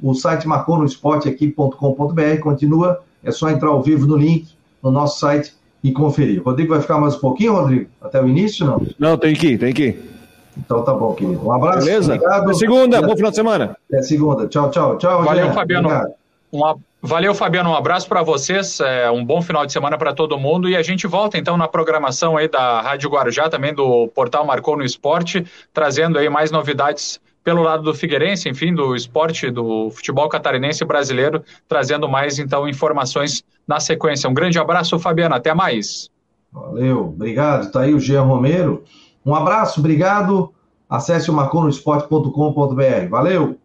O 0.00 0.14
site 0.14 0.46
marcou 0.46 0.78
no 0.78 0.84
esporte 0.84 1.28
aqui.com.br. 1.28 2.40
Continua. 2.40 3.00
É 3.22 3.32
só 3.32 3.50
entrar 3.50 3.70
ao 3.70 3.82
vivo 3.82 4.06
no 4.06 4.16
link 4.16 4.48
no 4.82 4.90
nosso 4.90 5.18
site 5.18 5.52
e 5.82 5.92
conferir. 5.92 6.40
O 6.40 6.44
Rodrigo 6.44 6.70
vai 6.70 6.80
ficar 6.80 6.98
mais 6.98 7.16
um 7.16 7.20
pouquinho, 7.20 7.54
Rodrigo? 7.54 7.90
Até 8.00 8.22
o 8.22 8.28
início, 8.28 8.64
não? 8.64 8.86
Não, 8.98 9.18
tem 9.18 9.34
que 9.34 9.48
ir, 9.48 9.58
tem 9.58 9.72
que 9.72 9.82
ir. 9.88 10.18
Então 10.56 10.82
tá 10.82 10.92
bom, 10.92 11.14
querido. 11.14 11.44
Um 11.44 11.52
abraço. 11.52 11.84
Beleza? 11.84 12.14
Obrigado. 12.14 12.42
Até 12.44 12.54
segunda, 12.54 13.02
bom 13.02 13.16
final 13.16 13.30
de 13.30 13.36
semana. 13.36 13.76
Até 13.88 14.02
segunda. 14.02 14.48
Tchau, 14.48 14.70
tchau. 14.70 14.98
Tchau, 14.98 15.24
Valeu, 15.24 15.46
Jean. 15.46 15.52
Fabiano. 15.52 15.88
Obrigado. 15.88 16.12
Um 16.52 16.64
Valeu, 17.00 17.32
Fabiano. 17.32 17.70
Um 17.70 17.76
abraço 17.76 18.08
para 18.08 18.22
vocês. 18.22 18.80
É, 18.80 19.08
um 19.10 19.24
bom 19.24 19.40
final 19.40 19.64
de 19.64 19.72
semana 19.72 19.96
para 19.96 20.12
todo 20.12 20.38
mundo. 20.38 20.68
E 20.68 20.76
a 20.76 20.82
gente 20.82 21.06
volta 21.06 21.38
então 21.38 21.56
na 21.56 21.68
programação 21.68 22.36
aí 22.36 22.48
da 22.48 22.80
Rádio 22.80 23.08
Guarujá, 23.08 23.48
também 23.48 23.72
do 23.72 24.08
portal 24.08 24.44
Marcou 24.44 24.76
no 24.76 24.82
Esporte, 24.82 25.46
trazendo 25.72 26.18
aí 26.18 26.28
mais 26.28 26.50
novidades 26.50 27.20
pelo 27.44 27.62
lado 27.62 27.84
do 27.84 27.94
Figueirense, 27.94 28.48
enfim, 28.48 28.74
do 28.74 28.94
esporte, 28.94 29.50
do 29.50 29.90
futebol 29.90 30.28
catarinense 30.28 30.84
brasileiro, 30.84 31.42
trazendo 31.66 32.08
mais 32.08 32.38
então 32.38 32.68
informações 32.68 33.42
na 33.66 33.78
sequência. 33.80 34.28
Um 34.28 34.34
grande 34.34 34.58
abraço, 34.58 34.98
Fabiano. 34.98 35.34
Até 35.34 35.54
mais. 35.54 36.10
Valeu, 36.52 37.08
obrigado. 37.08 37.70
Tá 37.70 37.82
aí 37.82 37.94
o 37.94 38.00
Jean 38.00 38.22
Romero. 38.22 38.82
Um 39.24 39.34
abraço, 39.34 39.80
obrigado. 39.80 40.52
Acesse 40.90 41.30
o 41.30 41.34
marconosport.com.br. 41.34 43.08
Valeu! 43.08 43.58